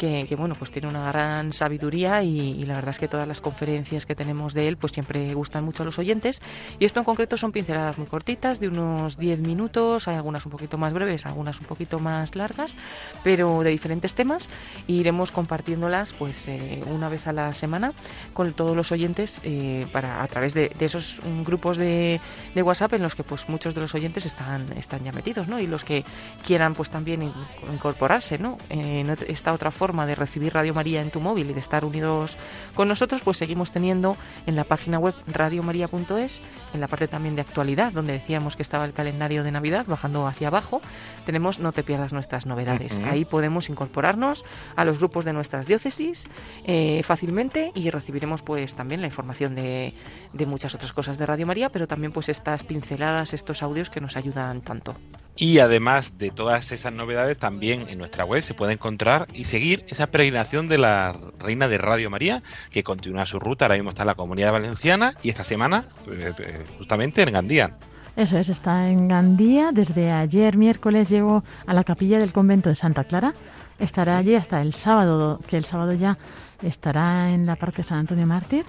que, 0.01 0.25
que, 0.27 0.35
bueno 0.35 0.55
pues 0.55 0.71
tiene 0.71 0.89
una 0.89 1.05
gran 1.13 1.53
sabiduría 1.53 2.23
y, 2.23 2.65
la 2.65 2.75
verdad 2.75 2.91
es 2.91 2.99
que 2.99 3.07
todas 3.07 3.29
las 3.29 3.43
conferencias 3.43 4.07
que 4.07 4.15
tenemos 4.15 4.55
de 4.55 4.67
él 4.67 4.79
pues 4.79 4.93
siempre 4.95 5.35
gustan 5.35 5.63
mucho 5.63 5.83
a 5.83 5.87
los 5.87 5.99
oyentes. 5.99 6.41
Y 6.79 6.87
esto 6.87 7.01
en 7.01 7.05
concreto 7.05 7.37
son 7.37 7.53
pinceladas 7.53 7.99
muy 7.99 8.07
cortitas 8.07 8.61
de 8.61 8.69
unos 8.69 9.19
10 9.19 9.41
minutos 9.41 10.09
hay 10.09 10.15
algunas 10.17 10.47
un 10.47 10.53
poquito 10.53 10.79
más 10.79 10.95
breves 10.95 11.27
algunas 11.27 11.61
un 11.61 11.67
poquito 11.67 11.99
más 11.99 12.35
largas 12.35 12.77
pero 13.23 13.63
de 13.63 13.71
diferentes 13.71 14.15
temas. 14.15 14.49
E 14.89 14.93
iremos 14.93 15.33
compartiéndolas 15.33 16.15
pues 16.15 16.49
eh, 16.49 16.83
una 16.87 17.11
vez 17.11 17.27
a 17.27 17.33
la 17.35 17.53
semana 17.53 17.93
con 18.33 18.55
todos 18.55 18.75
los 18.75 18.93
oyentes 18.93 19.41
eh, 19.45 19.87
para 19.93 20.23
a 20.23 20.29
través 20.29 20.55
de, 20.55 20.73
esos 20.81 21.21
mm, 21.23 21.43
grupos 21.43 21.77
de, 21.77 22.21
WhatsApp 22.57 22.95
en 22.95 23.03
los 23.03 23.15
que 23.15 23.23
pues 23.23 23.49
muchos 23.51 23.75
de 23.75 23.83
los 23.83 23.95
oyentes 23.95 24.25
están 24.25 24.65
están 24.79 25.05
ya 25.05 25.13
metidos 25.13 25.47
no 25.47 25.61
y 25.61 25.67
los 25.67 25.85
que 25.85 26.05
quieran 26.47 26.75
pues 26.75 26.89
también 26.89 27.23
in- 27.23 27.33
incorporarse 27.73 28.39
no 28.39 28.57
en 28.71 29.09
ot- 29.09 29.25
esta 29.29 29.53
otra 29.53 29.71
forma 29.71 29.90
forma 29.91 30.07
de 30.07 30.15
recibir 30.15 30.55
Radio 30.55 30.73
María 30.73 31.03
en 31.03 31.11
tu 31.11 31.21
móvil 31.21 31.51
y 31.51 31.53
de 31.53 31.59
estar 31.59 31.85
unidos 31.85 32.37
con 32.77 32.87
nosotros, 32.87 33.23
pues 33.25 33.39
seguimos 33.39 33.73
teniendo 33.73 34.17
en 34.47 34.55
la 34.55 34.63
página 34.63 35.01
web 35.01 35.17
radiomaria.es, 35.27 36.43
en 36.73 36.81
la 36.81 36.87
parte 36.87 37.09
también 37.09 37.35
de 37.35 37.41
actualidad, 37.41 37.91
donde 37.91 38.13
decíamos 38.13 38.55
que 38.55 38.63
estaba 38.63 38.85
el 38.85 38.93
calendario 38.93 39.43
de 39.43 39.51
Navidad, 39.51 39.87
bajando 39.89 40.29
hacia 40.29 40.47
abajo, 40.47 40.81
tenemos 41.27 41.59
No 41.59 41.73
te 41.73 41.83
pierdas 41.83 42.13
nuestras 42.13 42.47
novedades. 42.47 43.01
Ahí 43.01 43.25
podemos 43.25 43.69
incorporarnos 43.69 44.45
a 44.77 44.85
los 44.85 44.99
grupos 44.99 45.25
de 45.25 45.33
nuestras 45.33 45.67
diócesis 45.67 46.29
eh, 46.65 47.03
fácilmente 47.03 47.73
y 47.75 47.91
recibiremos 47.91 48.43
pues 48.43 48.77
también 48.77 49.01
la 49.01 49.09
información 49.09 49.57
de, 49.57 49.93
de 50.33 50.47
muchas 50.47 50.73
otras 50.77 50.93
cosas 50.93 51.19
de 51.19 51.27
Radio 51.27 51.47
María, 51.47 51.69
pero 51.69 51.89
también 51.89 52.13
pues 52.13 52.29
estas 52.29 52.63
pinceladas, 52.63 53.35
estos 53.35 53.61
audios 53.65 53.91
que 53.91 54.01
nos 54.01 54.17
ayudan 54.17 54.61
tanto. 54.61 54.95
Y 55.37 55.59
además 55.59 56.19
de 56.19 56.31
todas 56.31 56.71
esas 56.73 56.93
novedades, 56.93 57.39
también 57.39 57.89
en 57.89 57.99
nuestra 57.99 58.25
web 58.25 58.43
se 58.43 58.53
puede 58.53 58.75
encontrar 58.75 59.27
y 59.33 59.45
seguir 59.45 59.85
esa 59.89 60.07
peregrinación 60.09 60.69
de 60.69 60.79
la 60.79 61.17
Reina 61.39 61.67
de 61.69 61.79
Radio 61.79 62.11
María, 62.11 62.43
que 62.71 62.83
continúa 62.83 63.25
su 63.27 63.39
ruta. 63.39 63.65
Ahora 63.65 63.77
mismo 63.77 63.91
está 63.91 64.03
en 64.03 64.09
la 64.09 64.15
Comunidad 64.15 64.53
Valenciana 64.53 65.15
y 65.23 65.31
esta 65.31 65.45
semana, 65.45 65.87
eh, 66.11 66.65
justamente 66.79 67.23
en 67.23 67.33
Gandía. 67.33 67.77
Eso 68.17 68.37
es, 68.39 68.49
está 68.49 68.89
en 68.89 69.09
Gandía. 69.09 69.71
Desde 69.73 70.11
ayer 70.11 70.59
miércoles 70.59 71.09
llegó 71.09 71.43
a 71.67 71.73
la 71.73 71.85
capilla 71.85 72.19
del 72.19 72.33
convento 72.33 72.69
de 72.69 72.75
Santa 72.75 73.05
Clara. 73.05 73.35
Estará 73.79 74.19
allí 74.19 74.35
hasta 74.35 74.61
el 74.61 74.75
sábado, 74.75 75.41
que 75.47 75.57
el 75.57 75.65
sábado 75.65 75.95
ya 75.95 76.19
estará 76.63 77.31
en 77.31 77.47
la 77.47 77.57
parroquia 77.57 77.85
San 77.85 78.01
Antonio 78.01 78.27
Mártir. 78.27 78.65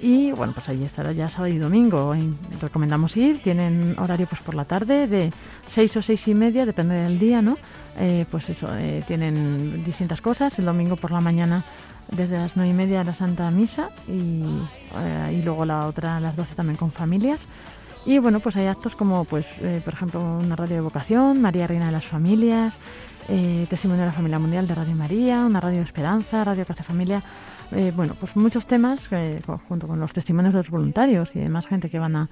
Y 0.00 0.32
bueno, 0.32 0.52
pues 0.52 0.68
allí 0.68 0.84
estará 0.84 1.12
ya 1.12 1.28
sábado 1.28 1.54
y 1.54 1.58
domingo. 1.58 2.14
Recomendamos 2.60 3.16
ir. 3.16 3.42
Tienen 3.42 3.96
horario 3.98 4.26
pues 4.26 4.42
por 4.42 4.54
la 4.54 4.64
tarde 4.64 5.06
de 5.06 5.32
seis 5.68 5.96
o 5.96 6.02
seis 6.02 6.28
y 6.28 6.34
media, 6.34 6.66
depende 6.66 6.94
del 6.94 7.18
día, 7.18 7.40
¿no? 7.40 7.56
Eh, 7.98 8.26
pues 8.30 8.48
eso, 8.50 8.68
eh, 8.76 9.02
tienen 9.06 9.84
distintas 9.84 10.20
cosas. 10.20 10.58
El 10.58 10.66
domingo 10.66 10.96
por 10.96 11.12
la 11.12 11.20
mañana 11.20 11.64
desde 12.12 12.36
las 12.36 12.56
nueve 12.56 12.70
y 12.70 12.74
media 12.74 13.02
la 13.02 13.14
Santa 13.14 13.50
Misa 13.50 13.88
y, 14.06 14.42
eh, 14.96 15.38
y 15.38 15.42
luego 15.42 15.64
la 15.64 15.86
otra 15.86 16.18
a 16.18 16.20
las 16.20 16.36
12 16.36 16.54
también 16.54 16.76
con 16.76 16.92
familias. 16.92 17.40
Y 18.04 18.18
bueno, 18.18 18.38
pues 18.38 18.56
hay 18.56 18.66
actos 18.66 18.94
como, 18.94 19.24
pues, 19.24 19.46
por 19.84 19.92
ejemplo, 19.92 20.20
una 20.20 20.54
radio 20.54 20.76
de 20.76 20.80
vocación, 20.80 21.42
María 21.42 21.66
Reina 21.66 21.86
de 21.86 21.92
las 21.92 22.04
Familias, 22.04 22.72
Testimonio 23.26 24.02
de 24.02 24.10
la 24.10 24.12
Familia 24.12 24.38
Mundial 24.38 24.68
de 24.68 24.76
Radio 24.76 24.94
María, 24.94 25.44
una 25.44 25.58
radio 25.58 25.78
de 25.78 25.84
esperanza, 25.84 26.44
Radio 26.44 26.64
Casa 26.64 26.84
Familia. 26.84 27.20
Eh, 27.72 27.92
bueno, 27.94 28.14
pues 28.18 28.36
muchos 28.36 28.66
temas 28.66 29.00
eh, 29.10 29.40
junto 29.68 29.86
con 29.86 29.98
los 29.98 30.12
testimonios 30.12 30.54
de 30.54 30.58
los 30.58 30.70
voluntarios 30.70 31.34
y 31.34 31.40
demás 31.40 31.66
gente 31.66 31.90
que 31.90 31.98
van 31.98 32.16
a, 32.16 32.28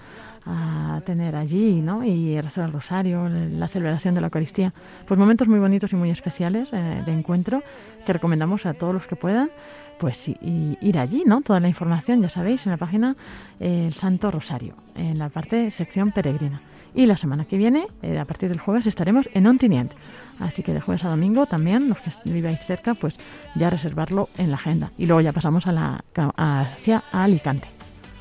tener 1.06 1.36
allí, 1.36 1.80
¿no? 1.80 2.04
Y 2.04 2.34
el 2.34 2.46
del 2.50 2.70
rosario, 2.70 3.30
la 3.30 3.66
celebración 3.66 4.14
de 4.14 4.20
la 4.20 4.26
Eucaristía. 4.26 4.74
Pues 5.08 5.18
momentos 5.18 5.48
muy 5.48 5.58
bonitos 5.58 5.94
y 5.94 5.96
muy 5.96 6.10
especiales 6.10 6.68
eh, 6.74 7.02
de 7.06 7.12
encuentro 7.12 7.62
que 8.04 8.12
recomendamos 8.12 8.66
a 8.66 8.74
todos 8.74 8.92
los 8.92 9.06
que 9.06 9.16
puedan 9.16 9.48
pues 9.98 10.28
y 10.28 10.76
ir 10.80 10.98
allí, 10.98 11.22
¿no? 11.24 11.40
Toda 11.40 11.60
la 11.60 11.68
información, 11.68 12.20
ya 12.20 12.28
sabéis, 12.28 12.66
en 12.66 12.72
la 12.72 12.76
página 12.76 13.16
eh, 13.60 13.84
El 13.86 13.94
Santo 13.94 14.30
Rosario, 14.30 14.74
en 14.94 15.18
la 15.18 15.30
parte 15.30 15.70
sección 15.70 16.12
peregrina. 16.12 16.60
Y 16.94 17.06
la 17.06 17.16
semana 17.16 17.44
que 17.44 17.56
viene, 17.56 17.86
eh, 18.02 18.18
a 18.18 18.24
partir 18.24 18.48
del 18.48 18.60
jueves, 18.60 18.86
estaremos 18.86 19.28
en 19.34 19.46
Ontinient. 19.46 19.92
Así 20.38 20.62
que 20.62 20.74
de 20.74 20.80
jueves 20.80 21.04
a 21.04 21.08
domingo 21.08 21.46
también, 21.46 21.88
los 21.88 21.98
que 21.98 22.10
viváis 22.24 22.60
cerca, 22.60 22.94
pues 22.94 23.16
ya 23.54 23.70
reservarlo 23.70 24.28
en 24.38 24.50
la 24.50 24.56
agenda. 24.56 24.90
Y 24.98 25.06
luego 25.06 25.20
ya 25.20 25.32
pasamos 25.32 25.66
a 25.66 25.72
la, 25.72 26.04
hacia 26.36 27.02
Alicante. 27.12 27.68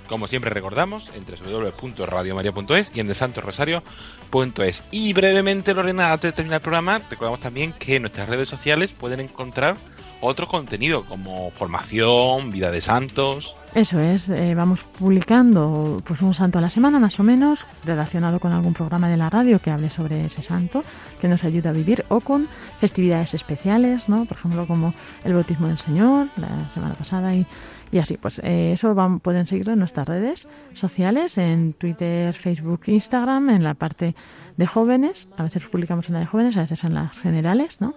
Como 0.07 0.27
siempre 0.27 0.51
recordamos, 0.51 1.09
en 1.15 1.25
www.radiomaria.es 1.25 2.91
y 2.93 2.99
en 2.99 3.07
desantorosario.es. 3.07 4.83
Y 4.91 5.13
brevemente, 5.13 5.73
Lorena, 5.73 6.11
antes 6.11 6.31
de 6.31 6.35
terminar 6.35 6.57
el 6.57 6.61
programa, 6.61 7.01
recordamos 7.09 7.39
también 7.39 7.73
que 7.73 7.95
en 7.95 8.03
nuestras 8.03 8.29
redes 8.29 8.49
sociales 8.49 8.91
pueden 8.91 9.21
encontrar 9.21 9.75
otro 10.23 10.47
contenido 10.47 11.03
como 11.03 11.51
formación, 11.51 12.51
vida 12.51 12.71
de 12.71 12.81
santos. 12.81 13.55
Eso 13.75 13.99
es, 13.99 14.29
eh, 14.29 14.53
vamos 14.53 14.83
publicando 14.83 16.01
pues 16.05 16.21
un 16.21 16.33
santo 16.33 16.59
a 16.59 16.61
la 16.61 16.69
semana 16.69 16.99
más 16.99 17.19
o 17.19 17.23
menos, 17.23 17.65
relacionado 17.83 18.39
con 18.39 18.51
algún 18.51 18.73
programa 18.73 19.09
de 19.09 19.17
la 19.17 19.29
radio 19.29 19.59
que 19.59 19.71
hable 19.71 19.89
sobre 19.89 20.25
ese 20.25 20.43
santo, 20.43 20.83
que 21.19 21.27
nos 21.27 21.43
ayude 21.43 21.69
a 21.69 21.71
vivir, 21.71 22.05
o 22.09 22.19
con 22.19 22.47
festividades 22.79 23.33
especiales, 23.33 24.09
¿no? 24.09 24.25
Por 24.25 24.37
ejemplo, 24.37 24.67
como 24.67 24.93
el 25.23 25.33
bautismo 25.33 25.67
del 25.67 25.79
Señor, 25.79 26.27
la 26.37 26.69
semana 26.69 26.93
pasada, 26.93 27.35
y, 27.35 27.47
y 27.91 27.97
así. 27.97 28.17
Pues 28.17 28.39
eh, 28.43 28.73
eso 28.73 28.93
van, 28.93 29.19
pueden 29.19 29.47
seguirlo 29.47 29.73
en 29.73 29.79
nuestras 29.79 30.07
redes 30.07 30.47
sociales, 30.75 31.39
en 31.39 31.73
Twitter, 31.73 32.33
Facebook, 32.33 32.81
Instagram, 32.85 33.49
en 33.49 33.63
la 33.63 33.73
parte 33.73 34.15
de 34.57 34.67
jóvenes, 34.67 35.27
a 35.37 35.43
veces 35.43 35.65
publicamos 35.65 36.07
en 36.09 36.13
la 36.13 36.19
de 36.19 36.25
jóvenes, 36.27 36.57
a 36.57 36.61
veces 36.61 36.83
en 36.83 36.93
las 36.93 37.17
generales, 37.17 37.81
¿no? 37.81 37.95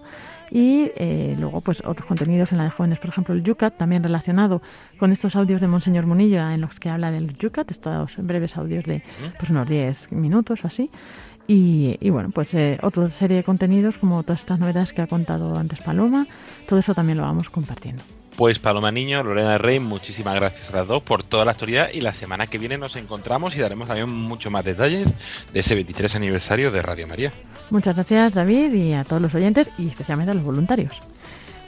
Y 0.51 0.91
eh, 0.97 1.37
luego 1.39 1.61
pues 1.61 1.83
otros 1.85 2.07
contenidos 2.07 2.53
en 2.53 2.59
la 2.59 2.65
de 2.65 2.71
jóvenes, 2.71 2.99
por 2.99 3.11
ejemplo 3.11 3.35
el 3.35 3.43
Yucat, 3.43 3.77
también 3.77 4.03
relacionado 4.03 4.63
con 4.99 5.13
estos 5.13 5.37
audios 5.37 5.61
de 5.61 5.67
Monseñor 5.67 6.07
Munilla 6.07 6.55
en 6.55 6.61
los 6.61 6.81
que 6.81 6.91
habla 6.91 7.11
del 7.11 7.37
Yucat, 7.37 7.71
estos 7.71 8.17
breves 8.19 8.57
audios 8.57 8.85
de 8.85 9.03
pues 9.39 9.51
unos 9.51 9.69
10 9.69 10.13
minutos 10.13 10.65
o 10.65 10.67
así. 10.67 10.91
Y, 11.49 11.97
y 12.01 12.11
bueno, 12.11 12.31
pues 12.31 12.55
eh, 12.55 12.79
otra 12.83 13.09
serie 13.09 13.37
de 13.39 13.45
contenidos 13.45 13.99
como 13.99 14.23
todas 14.25 14.41
estas 14.41 14.59
novedades 14.59 14.93
que 14.93 15.03
ha 15.03 15.07
contado 15.07 15.57
antes 15.57 15.81
Paloma, 15.81 16.27
todo 16.69 16.79
eso 16.79 16.95
también 16.95 17.19
lo 17.19 17.25
vamos 17.25 17.51
compartiendo. 17.51 18.03
Pues 18.37 18.59
Paloma 18.59 18.93
Niño, 18.93 19.23
Lorena 19.25 19.57
Rey, 19.57 19.81
muchísimas 19.81 20.35
gracias 20.35 20.69
a 20.69 20.77
las 20.77 20.87
dos 20.87 21.03
por 21.03 21.25
toda 21.25 21.47
la 21.47 21.53
actualidad 21.53 21.89
y 21.95 22.03
la 22.03 22.13
semana 22.13 22.47
que 22.47 22.59
viene 22.59 22.77
nos 22.77 22.95
encontramos 22.97 23.57
y 23.57 23.61
daremos 23.61 23.89
también 23.89 24.11
mucho 24.11 24.51
más 24.51 24.63
detalles 24.63 25.09
de 25.55 25.61
ese 25.61 25.75
23 25.75 26.15
aniversario 26.17 26.71
de 26.71 26.83
Radio 26.83 27.09
María. 27.09 27.33
Muchas 27.71 27.95
gracias 27.95 28.35
David 28.35 28.75
y 28.75 28.93
a 28.93 29.05
todos 29.05 29.23
los 29.23 29.35
oyentes 29.35 29.71
y 29.79 29.89
especialmente 29.89 30.33
a 30.33 30.35
los 30.35 30.45
voluntarios. 30.45 31.01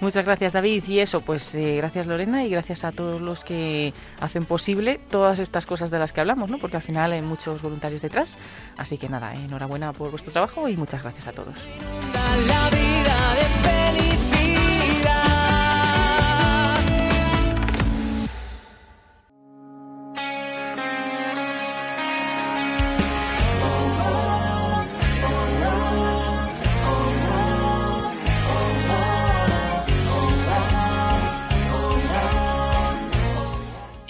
Muchas 0.00 0.26
gracias 0.26 0.52
David 0.52 0.84
y 0.86 1.00
eso, 1.00 1.22
pues 1.22 1.54
eh, 1.54 1.76
gracias 1.78 2.06
Lorena 2.06 2.44
y 2.44 2.50
gracias 2.50 2.84
a 2.84 2.92
todos 2.92 3.22
los 3.22 3.44
que 3.44 3.94
hacen 4.20 4.44
posible 4.44 5.00
todas 5.10 5.38
estas 5.38 5.64
cosas 5.64 5.90
de 5.90 5.98
las 5.98 6.12
que 6.12 6.20
hablamos, 6.20 6.50
¿no? 6.50 6.58
Porque 6.58 6.76
al 6.76 6.82
final 6.82 7.12
hay 7.12 7.22
muchos 7.22 7.62
voluntarios 7.62 8.02
detrás. 8.02 8.36
Así 8.76 8.98
que 8.98 9.08
nada, 9.08 9.34
enhorabuena 9.34 9.94
por 9.94 10.10
vuestro 10.10 10.32
trabajo 10.32 10.68
y 10.68 10.76
muchas 10.76 11.02
gracias 11.02 11.26
a 11.28 11.32
todos. 11.32 11.56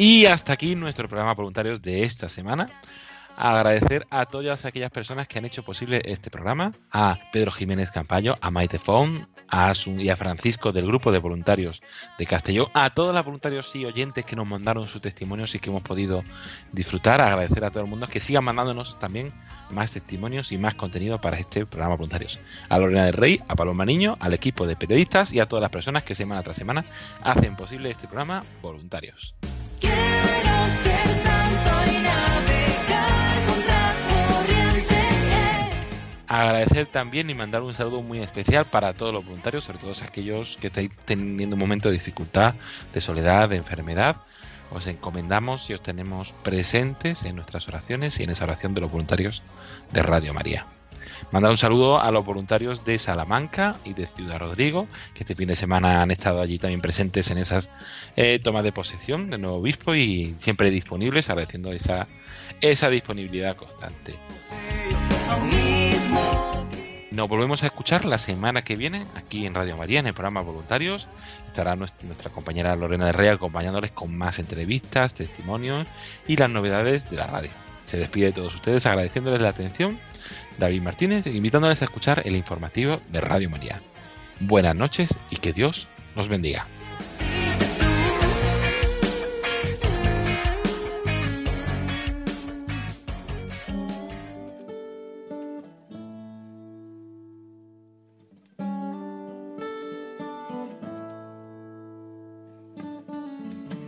Y 0.00 0.26
hasta 0.26 0.52
aquí 0.52 0.76
nuestro 0.76 1.08
programa 1.08 1.34
voluntarios 1.34 1.82
de 1.82 2.04
esta 2.04 2.28
semana. 2.28 2.70
Agradecer 3.36 4.06
a 4.10 4.26
todas 4.26 4.64
aquellas 4.64 4.92
personas 4.92 5.26
que 5.26 5.38
han 5.38 5.44
hecho 5.44 5.64
posible 5.64 6.02
este 6.04 6.30
programa, 6.30 6.72
a 6.92 7.18
Pedro 7.32 7.50
Jiménez 7.50 7.90
Campayo, 7.90 8.38
a 8.40 8.52
Maite 8.52 8.78
Fon, 8.78 9.28
a 9.48 9.70
Asun 9.70 10.00
y 10.00 10.08
a 10.08 10.16
Francisco 10.16 10.70
del 10.70 10.86
grupo 10.86 11.10
de 11.10 11.18
voluntarios 11.18 11.82
de 12.16 12.26
Castellón, 12.26 12.68
a 12.74 12.90
todos 12.90 13.12
los 13.12 13.24
voluntarios 13.24 13.74
y 13.74 13.86
oyentes 13.86 14.24
que 14.24 14.36
nos 14.36 14.46
mandaron 14.46 14.86
sus 14.86 15.02
testimonios 15.02 15.52
y 15.56 15.58
que 15.58 15.70
hemos 15.70 15.82
podido 15.82 16.22
disfrutar, 16.72 17.20
agradecer 17.20 17.64
a 17.64 17.70
todo 17.70 17.82
el 17.82 17.90
mundo 17.90 18.06
que 18.06 18.20
sigan 18.20 18.44
mandándonos 18.44 19.00
también 19.00 19.32
más 19.70 19.90
testimonios 19.90 20.52
y 20.52 20.58
más 20.58 20.76
contenido 20.76 21.20
para 21.20 21.38
este 21.38 21.66
programa 21.66 21.96
voluntarios. 21.96 22.38
A 22.68 22.78
Lorena 22.78 23.04
del 23.04 23.14
Rey, 23.14 23.40
a 23.48 23.56
Paloma 23.56 23.84
Niño, 23.84 24.16
al 24.20 24.32
equipo 24.32 24.64
de 24.64 24.76
periodistas 24.76 25.32
y 25.32 25.40
a 25.40 25.46
todas 25.46 25.60
las 25.60 25.70
personas 25.70 26.04
que 26.04 26.14
semana 26.14 26.44
tras 26.44 26.56
semana 26.56 26.84
hacen 27.22 27.56
posible 27.56 27.90
este 27.90 28.06
programa 28.06 28.44
voluntarios. 28.62 29.34
Agradecer 36.28 36.86
también 36.86 37.30
y 37.30 37.34
mandar 37.34 37.62
un 37.62 37.74
saludo 37.74 38.02
muy 38.02 38.18
especial 38.18 38.66
para 38.66 38.92
todos 38.92 39.14
los 39.14 39.24
voluntarios, 39.24 39.64
sobre 39.64 39.78
todo 39.78 39.92
aquellos 40.02 40.58
que 40.60 40.66
estáis 40.66 40.90
teniendo 41.06 41.56
un 41.56 41.60
momento 41.60 41.88
de 41.88 41.94
dificultad, 41.94 42.54
de 42.92 43.00
soledad, 43.00 43.48
de 43.48 43.56
enfermedad. 43.56 44.16
Os 44.70 44.86
encomendamos 44.86 45.70
y 45.70 45.74
os 45.74 45.82
tenemos 45.82 46.34
presentes 46.42 47.24
en 47.24 47.36
nuestras 47.36 47.66
oraciones 47.68 48.20
y 48.20 48.24
en 48.24 48.30
esa 48.30 48.44
oración 48.44 48.74
de 48.74 48.82
los 48.82 48.92
voluntarios 48.92 49.42
de 49.90 50.02
Radio 50.02 50.34
María. 50.34 50.66
Mandar 51.32 51.50
un 51.50 51.56
saludo 51.56 51.98
a 51.98 52.10
los 52.10 52.26
voluntarios 52.26 52.84
de 52.84 52.98
Salamanca 52.98 53.76
y 53.84 53.94
de 53.94 54.06
Ciudad 54.06 54.38
Rodrigo, 54.38 54.86
que 55.14 55.24
este 55.24 55.34
fin 55.34 55.48
de 55.48 55.56
semana 55.56 56.02
han 56.02 56.10
estado 56.10 56.42
allí 56.42 56.58
también 56.58 56.82
presentes 56.82 57.30
en 57.30 57.38
esas 57.38 57.70
eh, 58.16 58.38
tomas 58.38 58.64
de 58.64 58.72
posesión 58.72 59.30
del 59.30 59.40
nuevo 59.40 59.56
obispo 59.56 59.94
y 59.94 60.36
siempre 60.40 60.70
disponibles, 60.70 61.30
agradeciendo 61.30 61.72
esa, 61.72 62.06
esa 62.60 62.90
disponibilidad 62.90 63.56
constante. 63.56 64.16
Nos 67.18 67.28
volvemos 67.28 67.64
a 67.64 67.66
escuchar 67.66 68.04
la 68.04 68.16
semana 68.16 68.62
que 68.62 68.76
viene 68.76 69.04
aquí 69.16 69.44
en 69.44 69.54
Radio 69.54 69.76
María, 69.76 69.98
en 69.98 70.06
el 70.06 70.14
programa 70.14 70.40
Voluntarios. 70.40 71.08
Estará 71.48 71.74
nuestra, 71.74 72.30
compañera 72.30 72.76
Lorena 72.76 73.06
de 73.06 73.12
Rey 73.12 73.26
acompañándoles 73.26 73.90
con 73.90 74.16
más 74.16 74.38
entrevistas, 74.38 75.14
testimonios 75.14 75.88
y 76.28 76.36
las 76.36 76.48
novedades 76.48 77.10
de 77.10 77.16
la 77.16 77.26
radio. 77.26 77.50
Se 77.86 77.96
despide 77.96 78.26
de 78.26 78.32
todos 78.34 78.54
ustedes 78.54 78.86
agradeciéndoles 78.86 79.40
la 79.40 79.48
atención. 79.48 79.98
David 80.58 80.82
Martínez, 80.82 81.26
invitándoles 81.26 81.82
a 81.82 81.86
escuchar 81.86 82.22
el 82.24 82.36
informativo 82.36 83.00
de 83.08 83.20
Radio 83.20 83.50
María. 83.50 83.80
Buenas 84.38 84.76
noches 84.76 85.18
y 85.30 85.38
que 85.38 85.52
Dios 85.52 85.88
Nos 86.14 86.28
bendiga. 86.28 86.66